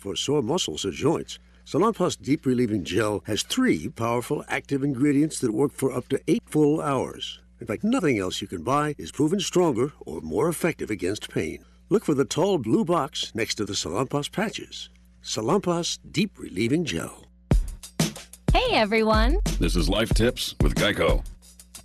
For 0.00 0.16
sore 0.16 0.40
muscles 0.40 0.86
or 0.86 0.92
joints, 0.92 1.38
Salonpas 1.66 2.18
Deep 2.18 2.46
Relieving 2.46 2.84
Gel 2.84 3.22
has 3.26 3.42
three 3.42 3.90
powerful 3.90 4.42
active 4.48 4.82
ingredients 4.82 5.38
that 5.40 5.52
work 5.52 5.72
for 5.72 5.92
up 5.92 6.08
to 6.08 6.18
eight 6.26 6.42
full 6.46 6.80
hours. 6.80 7.38
In 7.60 7.66
fact, 7.66 7.84
nothing 7.84 8.18
else 8.18 8.40
you 8.40 8.48
can 8.48 8.62
buy 8.62 8.94
is 8.96 9.12
proven 9.12 9.40
stronger 9.40 9.92
or 10.00 10.22
more 10.22 10.48
effective 10.48 10.88
against 10.88 11.28
pain. 11.28 11.66
Look 11.90 12.06
for 12.06 12.14
the 12.14 12.24
tall 12.24 12.56
blue 12.56 12.82
box 12.82 13.30
next 13.34 13.56
to 13.56 13.66
the 13.66 13.74
Salonpas 13.74 14.32
patches. 14.32 14.88
Salonpas 15.22 15.98
Deep 16.10 16.38
Relieving 16.38 16.86
Gel. 16.86 17.26
Hey 18.54 18.76
everyone! 18.76 19.38
This 19.58 19.76
is 19.76 19.90
Life 19.90 20.14
Tips 20.14 20.54
with 20.62 20.76
Geico. 20.76 21.22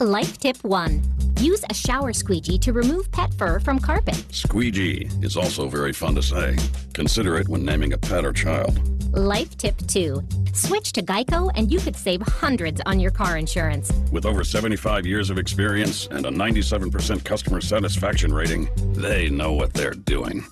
Life 0.01 0.39
tip 0.39 0.57
1. 0.61 1.01
Use 1.39 1.63
a 1.69 1.73
shower 1.73 2.11
squeegee 2.11 2.57
to 2.59 2.73
remove 2.73 3.09
pet 3.11 3.33
fur 3.35 3.61
from 3.61 3.79
carpet. 3.79 4.25
Squeegee 4.29 5.09
is 5.21 5.37
also 5.37 5.69
very 5.69 5.93
fun 5.93 6.15
to 6.15 6.21
say. 6.21 6.57
Consider 6.93 7.37
it 7.37 7.47
when 7.47 7.63
naming 7.63 7.93
a 7.93 7.97
pet 7.97 8.25
or 8.25 8.33
child. 8.33 8.77
Life 9.15 9.55
tip 9.57 9.75
2. 9.87 10.21
Switch 10.51 10.91
to 10.91 11.01
Geico 11.01 11.49
and 11.55 11.71
you 11.71 11.79
could 11.79 11.95
save 11.95 12.21
hundreds 12.23 12.81
on 12.85 12.99
your 12.99 13.11
car 13.11 13.37
insurance. 13.37 13.89
With 14.11 14.25
over 14.25 14.43
75 14.43 15.05
years 15.05 15.29
of 15.29 15.37
experience 15.37 16.07
and 16.07 16.25
a 16.25 16.29
97% 16.29 17.23
customer 17.23 17.61
satisfaction 17.61 18.33
rating, 18.33 18.69
they 18.95 19.29
know 19.29 19.53
what 19.53 19.73
they're 19.73 19.91
doing. 19.91 20.43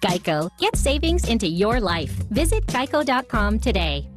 Geico. 0.00 0.50
Get 0.58 0.74
savings 0.74 1.28
into 1.28 1.46
your 1.46 1.78
life. 1.80 2.10
Visit 2.30 2.66
geico.com 2.66 3.60
today. 3.60 4.08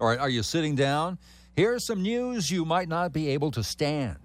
All 0.00 0.08
right, 0.08 0.18
are 0.18 0.30
you 0.30 0.42
sitting 0.42 0.74
down? 0.74 1.18
Here's 1.56 1.84
some 1.84 2.02
news 2.02 2.50
you 2.50 2.64
might 2.64 2.88
not 2.88 3.12
be 3.12 3.28
able 3.28 3.50
to 3.50 3.62
stand. 3.62 4.16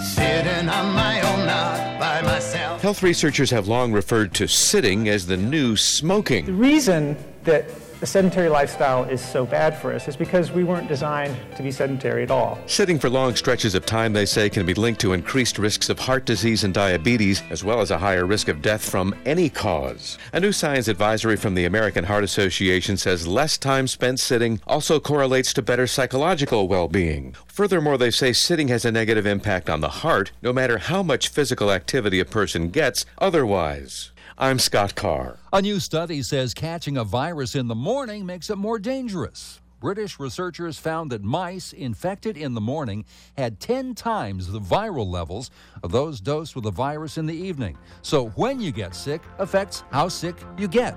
Sitting 0.00 0.68
on 0.68 0.94
my 0.94 1.20
own 1.20 1.48
out 1.48 1.98
by 1.98 2.22
myself. 2.22 2.80
Health 2.80 3.02
researchers 3.02 3.50
have 3.50 3.66
long 3.66 3.92
referred 3.92 4.32
to 4.34 4.46
sitting 4.46 5.08
as 5.08 5.26
the 5.26 5.36
new 5.36 5.76
smoking. 5.76 6.46
The 6.46 6.52
reason 6.52 7.16
that 7.42 7.68
the 8.00 8.06
sedentary 8.06 8.48
lifestyle 8.48 9.02
is 9.04 9.20
so 9.20 9.44
bad 9.44 9.76
for 9.76 9.92
us 9.92 10.06
is 10.06 10.16
because 10.16 10.52
we 10.52 10.62
weren't 10.62 10.86
designed 10.86 11.36
to 11.56 11.62
be 11.62 11.70
sedentary 11.72 12.22
at 12.22 12.30
all. 12.30 12.58
Sitting 12.66 12.98
for 12.98 13.10
long 13.10 13.34
stretches 13.34 13.74
of 13.74 13.84
time, 13.86 14.12
they 14.12 14.24
say, 14.24 14.48
can 14.48 14.64
be 14.64 14.74
linked 14.74 15.00
to 15.00 15.12
increased 15.12 15.58
risks 15.58 15.88
of 15.88 15.98
heart 15.98 16.24
disease 16.24 16.62
and 16.62 16.72
diabetes, 16.72 17.42
as 17.50 17.64
well 17.64 17.80
as 17.80 17.90
a 17.90 17.98
higher 17.98 18.24
risk 18.24 18.48
of 18.48 18.62
death 18.62 18.88
from 18.88 19.14
any 19.26 19.48
cause. 19.48 20.16
A 20.32 20.38
new 20.38 20.52
science 20.52 20.86
advisory 20.86 21.36
from 21.36 21.54
the 21.54 21.64
American 21.64 22.04
Heart 22.04 22.24
Association 22.24 22.96
says 22.96 23.26
less 23.26 23.58
time 23.58 23.88
spent 23.88 24.20
sitting 24.20 24.60
also 24.66 25.00
correlates 25.00 25.52
to 25.54 25.62
better 25.62 25.86
psychological 25.86 26.68
well 26.68 26.88
being. 26.88 27.34
Furthermore, 27.46 27.98
they 27.98 28.12
say 28.12 28.32
sitting 28.32 28.68
has 28.68 28.84
a 28.84 28.92
negative 28.92 29.26
impact 29.26 29.68
on 29.68 29.80
the 29.80 29.88
heart, 29.88 30.30
no 30.40 30.52
matter 30.52 30.78
how 30.78 31.02
much 31.02 31.28
physical 31.28 31.72
activity 31.72 32.20
a 32.20 32.24
person 32.24 32.68
gets 32.68 33.04
otherwise. 33.18 34.12
I'm 34.40 34.60
Scott 34.60 34.94
Carr. 34.94 35.36
A 35.52 35.60
new 35.60 35.80
study 35.80 36.22
says 36.22 36.54
catching 36.54 36.96
a 36.96 37.02
virus 37.02 37.56
in 37.56 37.66
the 37.66 37.74
morning 37.74 38.24
makes 38.24 38.50
it 38.50 38.56
more 38.56 38.78
dangerous. 38.78 39.60
British 39.80 40.20
researchers 40.20 40.78
found 40.78 41.10
that 41.10 41.24
mice 41.24 41.72
infected 41.72 42.36
in 42.36 42.54
the 42.54 42.60
morning 42.60 43.04
had 43.36 43.58
10 43.58 43.96
times 43.96 44.46
the 44.46 44.60
viral 44.60 45.10
levels 45.10 45.50
of 45.82 45.90
those 45.90 46.20
dosed 46.20 46.54
with 46.54 46.62
the 46.62 46.70
virus 46.70 47.18
in 47.18 47.26
the 47.26 47.34
evening. 47.34 47.76
So 48.02 48.28
when 48.36 48.60
you 48.60 48.70
get 48.70 48.94
sick 48.94 49.22
affects 49.40 49.82
how 49.90 50.06
sick 50.06 50.36
you 50.56 50.68
get. 50.68 50.96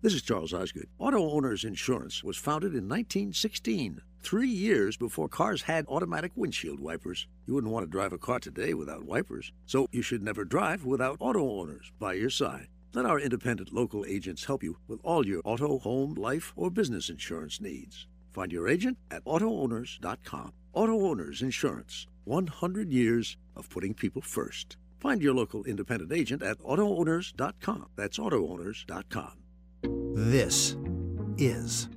This 0.00 0.14
is 0.14 0.22
Charles 0.22 0.52
Osgood. 0.52 0.86
Auto 1.00 1.28
Owners 1.28 1.64
Insurance 1.64 2.22
was 2.22 2.36
founded 2.36 2.70
in 2.70 2.88
1916, 2.88 4.00
three 4.22 4.48
years 4.48 4.96
before 4.96 5.28
cars 5.28 5.62
had 5.62 5.86
automatic 5.88 6.32
windshield 6.36 6.80
wipers. 6.80 7.26
You 7.46 7.54
wouldn't 7.54 7.72
want 7.72 7.84
to 7.84 7.90
drive 7.90 8.12
a 8.12 8.18
car 8.18 8.38
today 8.38 8.74
without 8.74 9.04
wipers, 9.04 9.52
so 9.66 9.86
you 9.92 10.02
should 10.02 10.22
never 10.22 10.44
drive 10.44 10.84
without 10.84 11.16
Auto 11.20 11.60
Owners 11.60 11.92
by 11.98 12.14
your 12.14 12.30
side. 12.30 12.68
Let 12.94 13.06
our 13.06 13.18
independent 13.18 13.72
local 13.72 14.04
agents 14.06 14.44
help 14.44 14.62
you 14.62 14.76
with 14.86 15.00
all 15.02 15.26
your 15.26 15.40
auto, 15.44 15.78
home, 15.78 16.14
life, 16.14 16.52
or 16.56 16.70
business 16.70 17.08
insurance 17.08 17.60
needs. 17.60 18.06
Find 18.32 18.52
your 18.52 18.68
agent 18.68 18.98
at 19.10 19.24
AutoOwners.com. 19.24 20.52
Auto 20.74 21.06
Owners 21.06 21.42
Insurance, 21.42 22.06
100 22.24 22.90
years 22.90 23.36
of 23.56 23.68
putting 23.68 23.92
people 23.92 24.22
first. 24.22 24.76
Find 25.00 25.20
your 25.20 25.34
local 25.34 25.64
independent 25.64 26.12
agent 26.12 26.42
at 26.42 26.58
AutoOwners.com. 26.58 27.86
That's 27.96 28.18
AutoOwners.com. 28.18 29.32
This 30.14 30.76
is 31.38 31.88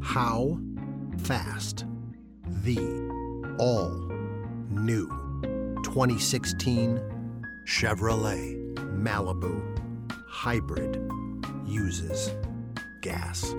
How 0.00 0.58
Fast 1.18 1.84
the 2.64 2.78
All 3.58 3.90
New 4.70 5.08
2016 5.84 7.00
Chevrolet 7.66 8.74
Malibu 8.96 9.62
Hybrid 10.26 11.00
uses 11.64 12.32
gas. 13.02 13.54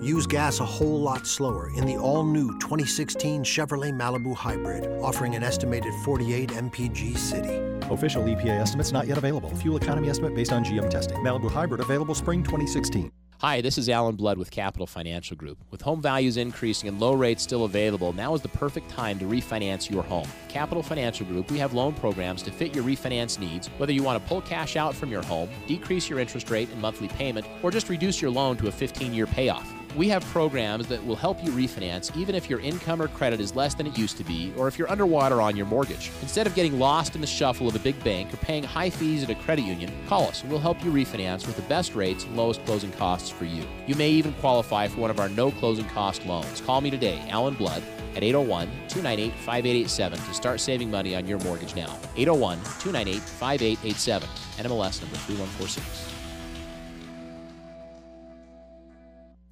Use 0.00 0.26
gas 0.26 0.60
a 0.60 0.64
whole 0.64 1.00
lot 1.00 1.26
slower 1.26 1.70
in 1.74 1.86
the 1.86 1.96
all 1.96 2.24
new 2.24 2.52
2016 2.58 3.42
Chevrolet 3.42 3.92
Malibu 3.92 4.34
Hybrid, 4.34 4.86
offering 5.02 5.34
an 5.34 5.42
estimated 5.42 5.92
48 6.04 6.50
mpg 6.50 7.16
city. 7.16 7.56
Official 7.90 8.22
EPA 8.24 8.60
estimates 8.60 8.92
not 8.92 9.06
yet 9.06 9.18
available. 9.18 9.54
Fuel 9.56 9.76
economy 9.76 10.10
estimate 10.10 10.34
based 10.34 10.52
on 10.52 10.64
GM 10.64 10.90
testing. 10.90 11.18
Malibu 11.18 11.50
Hybrid 11.50 11.80
available 11.80 12.14
spring 12.14 12.42
2016. 12.42 13.10
Hi, 13.44 13.60
this 13.60 13.76
is 13.76 13.90
Alan 13.90 14.16
Blood 14.16 14.38
with 14.38 14.50
Capital 14.50 14.86
Financial 14.86 15.36
Group. 15.36 15.58
With 15.70 15.82
home 15.82 16.00
values 16.00 16.38
increasing 16.38 16.88
and 16.88 16.98
low 16.98 17.12
rates 17.12 17.42
still 17.42 17.66
available, 17.66 18.14
now 18.14 18.32
is 18.32 18.40
the 18.40 18.48
perfect 18.48 18.88
time 18.88 19.18
to 19.18 19.26
refinance 19.26 19.90
your 19.90 20.02
home. 20.02 20.26
Capital 20.48 20.82
Financial 20.82 21.26
Group, 21.26 21.50
we 21.50 21.58
have 21.58 21.74
loan 21.74 21.92
programs 21.92 22.42
to 22.44 22.50
fit 22.50 22.74
your 22.74 22.84
refinance 22.84 23.38
needs, 23.38 23.68
whether 23.76 23.92
you 23.92 24.02
want 24.02 24.18
to 24.18 24.26
pull 24.30 24.40
cash 24.40 24.76
out 24.76 24.94
from 24.94 25.10
your 25.10 25.22
home, 25.24 25.50
decrease 25.66 26.08
your 26.08 26.20
interest 26.20 26.48
rate 26.48 26.70
and 26.70 26.80
monthly 26.80 27.08
payment, 27.08 27.46
or 27.62 27.70
just 27.70 27.90
reduce 27.90 28.22
your 28.22 28.30
loan 28.30 28.56
to 28.56 28.68
a 28.68 28.72
15 28.72 29.12
year 29.12 29.26
payoff. 29.26 29.73
We 29.96 30.08
have 30.08 30.24
programs 30.26 30.88
that 30.88 31.04
will 31.06 31.14
help 31.14 31.42
you 31.44 31.52
refinance 31.52 32.16
even 32.16 32.34
if 32.34 32.50
your 32.50 32.58
income 32.58 33.00
or 33.00 33.06
credit 33.06 33.40
is 33.40 33.54
less 33.54 33.74
than 33.74 33.86
it 33.86 33.96
used 33.96 34.16
to 34.16 34.24
be, 34.24 34.52
or 34.56 34.66
if 34.66 34.76
you're 34.76 34.90
underwater 34.90 35.40
on 35.40 35.56
your 35.56 35.66
mortgage. 35.66 36.10
Instead 36.20 36.48
of 36.48 36.54
getting 36.56 36.80
lost 36.80 37.14
in 37.14 37.20
the 37.20 37.26
shuffle 37.26 37.68
of 37.68 37.76
a 37.76 37.78
big 37.78 38.02
bank 38.02 38.34
or 38.34 38.38
paying 38.38 38.64
high 38.64 38.90
fees 38.90 39.22
at 39.22 39.30
a 39.30 39.36
credit 39.36 39.62
union, 39.62 39.92
call 40.08 40.26
us 40.26 40.42
and 40.42 40.50
we'll 40.50 40.58
help 40.58 40.82
you 40.84 40.90
refinance 40.90 41.46
with 41.46 41.54
the 41.54 41.62
best 41.62 41.94
rates 41.94 42.24
and 42.24 42.36
lowest 42.36 42.64
closing 42.64 42.90
costs 42.92 43.30
for 43.30 43.44
you. 43.44 43.64
You 43.86 43.94
may 43.94 44.10
even 44.10 44.32
qualify 44.34 44.88
for 44.88 45.00
one 45.00 45.10
of 45.10 45.20
our 45.20 45.28
no 45.28 45.52
closing 45.52 45.86
cost 45.86 46.26
loans. 46.26 46.60
Call 46.60 46.80
me 46.80 46.90
today, 46.90 47.24
Alan 47.28 47.54
Blood, 47.54 47.82
at 48.16 48.24
801 48.24 48.66
298 48.88 49.32
5887 49.32 50.18
to 50.18 50.34
start 50.34 50.60
saving 50.60 50.90
money 50.90 51.14
on 51.14 51.24
your 51.24 51.38
mortgage 51.40 51.76
now. 51.76 51.96
801 52.16 52.58
298 52.80 53.22
5887, 53.22 54.28
NMLS 54.58 55.02
number 55.02 55.16
3146. 55.18 56.13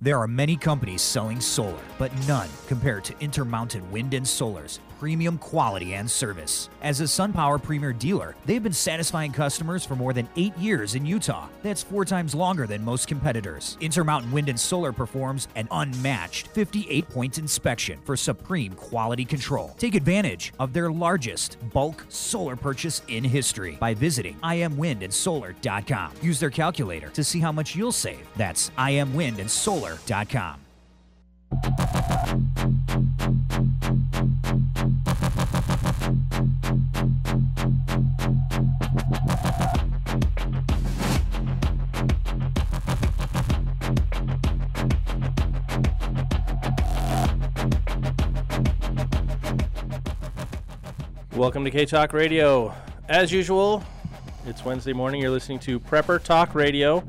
There 0.02 0.18
are 0.18 0.26
many 0.26 0.56
companies 0.56 1.00
selling 1.00 1.40
solar, 1.40 1.78
but 1.96 2.10
none 2.26 2.48
compared 2.66 3.04
to 3.04 3.14
Intermountain 3.20 3.88
Wind 3.92 4.14
and 4.14 4.26
Solar's 4.26 4.80
premium 5.02 5.36
quality 5.36 5.94
and 5.94 6.08
service. 6.08 6.68
As 6.80 7.00
a 7.00 7.06
SunPower 7.06 7.60
Premier 7.60 7.92
dealer, 7.92 8.36
they've 8.46 8.62
been 8.62 8.72
satisfying 8.72 9.32
customers 9.32 9.84
for 9.84 9.96
more 9.96 10.12
than 10.12 10.28
eight 10.36 10.56
years 10.56 10.94
in 10.94 11.04
Utah. 11.04 11.48
That's 11.64 11.82
four 11.82 12.04
times 12.04 12.36
longer 12.36 12.68
than 12.68 12.84
most 12.84 13.08
competitors. 13.08 13.76
Intermountain 13.80 14.30
Wind 14.30 14.48
and 14.48 14.60
Solar 14.60 14.92
performs 14.92 15.48
an 15.56 15.66
unmatched 15.72 16.46
58 16.46 17.08
point 17.08 17.38
inspection 17.38 17.98
for 18.04 18.16
supreme 18.16 18.74
quality 18.74 19.24
control. 19.24 19.74
Take 19.76 19.96
advantage 19.96 20.52
of 20.60 20.72
their 20.72 20.92
largest 20.92 21.56
bulk 21.72 22.06
solar 22.08 22.54
purchase 22.54 23.02
in 23.08 23.24
history 23.24 23.76
by 23.80 23.94
visiting 23.94 24.36
imwindandsolar.com. 24.44 26.12
Use 26.22 26.38
their 26.38 26.50
calculator 26.50 27.08
to 27.08 27.24
see 27.24 27.40
how 27.40 27.50
much 27.50 27.74
you'll 27.74 27.90
save. 27.90 28.24
That's 28.36 28.70
imwindandsolar.com. 28.78 30.60
Welcome 51.42 51.64
to 51.64 51.72
K 51.72 51.86
Talk 51.86 52.12
Radio. 52.12 52.72
As 53.08 53.32
usual, 53.32 53.82
It's 54.46 54.64
Wednesday 54.64 54.92
morning. 54.92 55.20
You're 55.20 55.32
listening 55.32 55.58
to 55.58 55.80
Prepper 55.80 56.22
Talk 56.22 56.54
Radio. 56.54 57.02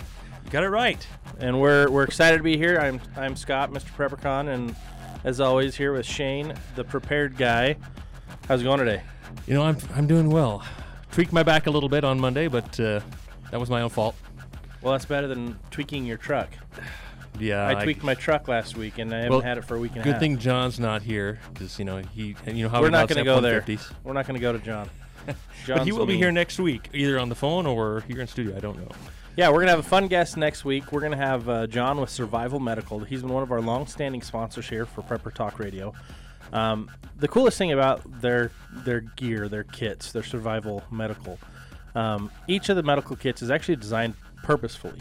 You 0.44 0.50
got 0.50 0.64
it 0.64 0.70
right. 0.70 1.06
And 1.38 1.62
we're 1.62 1.88
we're 1.92 2.02
excited 2.02 2.38
to 2.38 2.44
be 2.44 2.58
here. 2.58 2.80
I'm 2.80 3.00
I'm 3.16 3.36
Scott, 3.36 3.70
Mr. 3.70 3.92
PrepperCon, 3.92 4.52
and 4.52 4.76
as 5.24 5.40
always 5.40 5.76
here 5.76 5.94
with 5.94 6.08
Shane, 6.08 6.56
the 6.74 6.84
prepared 6.84 7.38
guy. 7.38 7.76
How's 8.48 8.62
it 8.62 8.64
going 8.64 8.80
today? 8.80 9.04
You 9.46 9.54
know, 9.54 9.62
I'm 9.62 9.78
I'm 9.94 10.08
doing 10.08 10.32
well. 10.32 10.66
Tweaked 11.12 11.32
my 11.32 11.44
back 11.44 11.68
a 11.68 11.70
little 11.70 11.88
bit 11.88 12.04
on 12.04 12.20
Monday, 12.20 12.48
but 12.48 12.80
uh, 12.80 13.02
that 13.52 13.60
was 13.60 13.70
my 13.70 13.84
own 13.84 13.92
fault. 13.92 14.16
Well, 14.82 14.94
that's 14.94 15.06
better 15.06 15.28
than 15.28 15.60
tweaking 15.70 16.08
your 16.08 16.18
truck. 16.18 16.50
Yeah, 17.40 17.68
I 17.68 17.84
tweaked 17.84 18.04
my 18.04 18.14
truck 18.14 18.48
last 18.48 18.78
week, 18.78 19.00
and 19.00 19.14
I 19.14 19.18
haven't 19.18 19.32
well, 19.32 19.42
had 19.42 19.58
it 19.58 19.66
for 19.66 19.76
a 19.76 19.80
week 19.80 19.92
and 19.92 20.02
a 20.02 20.04
half. 20.04 20.14
Good 20.14 20.20
thing 20.20 20.38
John's 20.38 20.80
not 20.80 21.02
here 21.02 21.40
because 21.52 21.80
you 21.80 21.86
know 21.86 21.98
he 21.98 22.36
you 22.46 22.64
know 22.64 22.70
how 22.70 22.82
We're 22.82 22.90
not 22.90 23.08
going 23.08 23.18
to 23.18 23.24
go 23.24 23.42
there. 23.42 23.60
F-150s. 23.60 23.92
We're 24.04 24.14
not 24.14 24.28
going 24.28 24.36
to 24.36 24.42
go 24.42 24.54
to 24.54 24.60
John. 24.60 24.90
but 25.68 25.86
he 25.86 25.92
will 25.92 26.06
be 26.06 26.18
here 26.18 26.32
next 26.32 26.60
week, 26.60 26.90
either 26.94 27.18
on 27.18 27.30
the 27.30 27.36
phone 27.36 27.66
or 27.66 28.02
here 28.08 28.20
in 28.20 28.28
studio. 28.28 28.56
I 28.56 28.60
don't 28.60 28.78
know. 28.78 28.90
Yeah, 29.36 29.50
we're 29.50 29.62
gonna 29.62 29.72
have 29.72 29.80
a 29.80 29.84
fun 29.84 30.08
guest 30.08 30.38
next 30.38 30.64
week. 30.64 30.92
We're 30.92 31.02
gonna 31.02 31.18
have 31.18 31.50
uh, 31.50 31.66
John 31.66 32.00
with 32.00 32.12
Survival 32.12 32.60
Medical. 32.60 33.00
He's 33.00 33.22
been 33.22 33.34
one 33.34 33.42
of 33.42 33.52
our 33.52 33.62
long-standing 33.62 34.22
sponsors 34.22 34.70
here 34.70 34.86
for 34.86 35.02
Prepper 35.02 35.34
Talk 35.34 35.58
Radio. 35.58 35.94
Um, 36.52 36.92
the 37.18 37.28
coolest 37.28 37.58
thing 37.58 37.72
about 37.72 38.22
their 38.22 38.52
their 38.72 39.02
gear, 39.02 39.48
their 39.48 39.64
kits, 39.64 40.12
their 40.12 40.24
Survival 40.24 40.84
Medical, 40.92 41.40
um, 41.96 42.30
each 42.48 42.70
of 42.70 42.76
the 42.76 42.84
medical 42.84 43.16
kits 43.16 43.42
is 43.42 43.50
actually 43.50 43.78
designed 43.78 44.14
purposefully. 44.44 45.00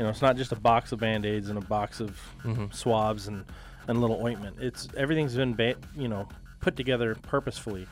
You 0.00 0.04
know, 0.04 0.10
it's 0.10 0.22
not 0.22 0.38
just 0.38 0.50
a 0.50 0.56
box 0.56 0.92
of 0.92 0.98
band-aids 1.00 1.50
and 1.50 1.58
a 1.58 1.60
box 1.60 2.00
of 2.00 2.18
Mhm. 2.42 2.72
swabs 2.72 3.28
and 3.28 3.44
and 3.86 4.00
little 4.00 4.22
ointment. 4.24 4.56
It's 4.58 4.88
everything's 4.96 5.34
been 5.36 5.52
ba- 5.52 5.74
you 5.94 6.08
know 6.08 6.26
put 6.60 6.74
together 6.74 7.14
purposefully. 7.16 7.86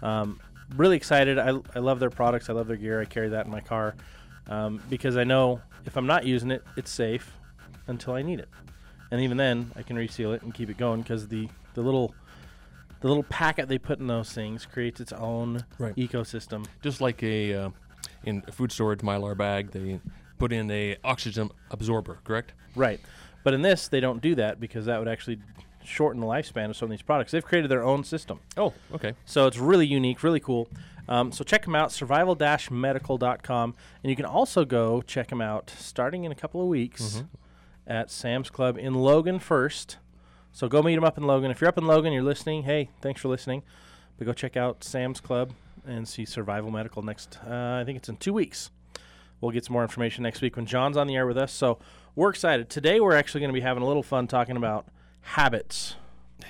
Um, 0.00 0.40
really 0.74 0.96
excited. 0.96 1.38
I, 1.38 1.58
I 1.74 1.80
love 1.80 2.00
their 2.00 2.08
products. 2.08 2.48
I 2.48 2.54
love 2.54 2.66
their 2.66 2.78
gear. 2.78 2.98
I 2.98 3.04
carry 3.04 3.28
that 3.28 3.44
in 3.44 3.52
my 3.52 3.60
car 3.60 3.94
um, 4.48 4.80
because 4.88 5.18
I 5.18 5.24
know 5.24 5.60
if 5.84 5.98
I'm 5.98 6.06
not 6.06 6.24
using 6.24 6.50
it, 6.50 6.62
it's 6.78 6.90
safe 6.90 7.30
until 7.88 8.14
I 8.14 8.22
need 8.22 8.38
it, 8.40 8.48
and 9.10 9.20
even 9.20 9.36
then 9.36 9.70
I 9.76 9.82
can 9.82 9.96
reseal 9.96 10.32
it 10.32 10.40
and 10.40 10.54
keep 10.54 10.70
it 10.70 10.78
going 10.78 11.02
because 11.02 11.28
the 11.28 11.46
the 11.74 11.82
little 11.82 12.14
the 13.00 13.08
little 13.08 13.24
packet 13.24 13.68
they 13.68 13.76
put 13.76 13.98
in 13.98 14.06
those 14.06 14.32
things 14.32 14.64
creates 14.64 14.98
its 14.98 15.12
own 15.12 15.66
Right. 15.78 15.94
ecosystem. 15.96 16.64
Just 16.80 17.02
like 17.02 17.22
a 17.22 17.52
uh, 17.54 17.70
in 18.24 18.40
food 18.50 18.72
storage 18.72 19.00
mylar 19.00 19.36
bag, 19.36 19.72
they 19.72 20.00
put 20.40 20.52
in 20.52 20.70
a 20.70 20.96
oxygen 21.04 21.50
absorber. 21.70 22.18
Correct. 22.24 22.52
Right. 22.74 22.98
But 23.44 23.54
in 23.54 23.62
this, 23.62 23.86
they 23.88 24.00
don't 24.00 24.20
do 24.20 24.34
that 24.34 24.58
because 24.60 24.86
that 24.86 24.98
would 24.98 25.08
actually 25.08 25.38
shorten 25.84 26.20
the 26.20 26.26
lifespan 26.26 26.68
of 26.70 26.76
some 26.76 26.86
of 26.86 26.90
these 26.90 27.02
products. 27.02 27.32
They've 27.32 27.44
created 27.44 27.70
their 27.70 27.82
own 27.84 28.04
system. 28.04 28.40
Oh, 28.56 28.72
okay. 28.94 29.14
So 29.24 29.46
it's 29.46 29.56
really 29.58 29.86
unique, 29.86 30.22
really 30.22 30.40
cool. 30.40 30.68
Um, 31.08 31.32
so 31.32 31.42
check 31.44 31.64
them 31.64 31.74
out, 31.74 31.90
survival-medical.com. 31.90 33.74
And 34.02 34.10
you 34.10 34.16
can 34.16 34.24
also 34.24 34.64
go 34.64 35.02
check 35.02 35.28
them 35.28 35.40
out 35.40 35.72
starting 35.78 36.24
in 36.24 36.32
a 36.32 36.34
couple 36.34 36.60
of 36.60 36.66
weeks 36.68 37.16
Mhm. 37.22 37.28
at 37.86 38.10
Sam's 38.10 38.50
Club 38.50 38.78
in 38.78 38.94
Logan 38.94 39.38
first. 39.38 39.98
So 40.52 40.68
go 40.68 40.82
meet 40.82 40.94
them 40.96 41.04
up 41.04 41.16
in 41.16 41.24
Logan. 41.24 41.50
If 41.50 41.60
you're 41.60 41.68
up 41.68 41.78
in 41.78 41.86
Logan, 41.86 42.12
you're 42.12 42.22
listening, 42.22 42.64
hey, 42.64 42.90
thanks 43.00 43.20
for 43.20 43.28
listening. 43.28 43.62
But 44.18 44.26
go 44.26 44.32
check 44.32 44.56
out 44.56 44.84
Sam's 44.84 45.20
Club 45.20 45.52
and 45.86 46.06
see 46.06 46.24
Survival 46.24 46.70
Medical 46.70 47.02
next, 47.02 47.38
uh, 47.46 47.78
I 47.80 47.84
think 47.84 47.96
it's 47.96 48.08
in 48.08 48.16
two 48.16 48.32
weeks. 48.34 48.70
We'll 49.40 49.52
get 49.52 49.64
some 49.64 49.72
more 49.72 49.82
information 49.82 50.22
next 50.22 50.40
week 50.42 50.56
when 50.56 50.66
John's 50.66 50.96
on 50.96 51.06
the 51.06 51.16
air 51.16 51.26
with 51.26 51.38
us. 51.38 51.52
So 51.52 51.78
we're 52.14 52.30
excited. 52.30 52.68
Today 52.68 53.00
we're 53.00 53.14
actually 53.16 53.40
going 53.40 53.48
to 53.50 53.54
be 53.54 53.60
having 53.62 53.82
a 53.82 53.86
little 53.86 54.02
fun 54.02 54.26
talking 54.26 54.56
about 54.56 54.86
habits, 55.22 55.96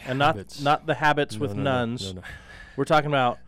and 0.06 0.20
Habits. 0.20 0.60
not 0.60 0.80
not 0.80 0.86
the 0.86 0.94
habits 0.94 1.34
No, 1.36 1.40
with 1.40 1.54
no, 1.54 1.62
nuns. 1.62 2.14
no. 2.14 2.22
We're 2.76 2.84
talking 2.84 3.08
about 3.10 3.38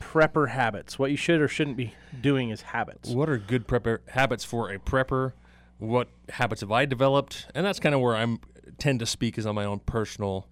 prepper 0.00 0.48
habits. 0.50 0.98
What 0.98 1.10
you 1.10 1.16
should 1.16 1.40
or 1.40 1.48
shouldn't 1.48 1.76
be 1.76 1.94
doing 2.20 2.50
is 2.50 2.62
habits. 2.62 3.10
What 3.10 3.28
are 3.28 3.38
good 3.38 3.66
prepper 3.66 3.98
habits 4.08 4.44
for 4.44 4.70
a 4.70 4.78
prepper? 4.78 5.32
What 5.78 6.08
habits 6.30 6.60
have 6.60 6.70
I 6.72 6.84
developed? 6.84 7.46
And 7.54 7.64
that's 7.66 7.80
kind 7.80 7.94
of 7.94 8.00
where 8.00 8.14
I'm 8.16 8.40
tend 8.78 9.00
to 9.00 9.06
speak 9.06 9.38
is 9.38 9.46
on 9.46 9.54
my 9.54 9.64
own 9.64 9.80
personal, 9.80 10.46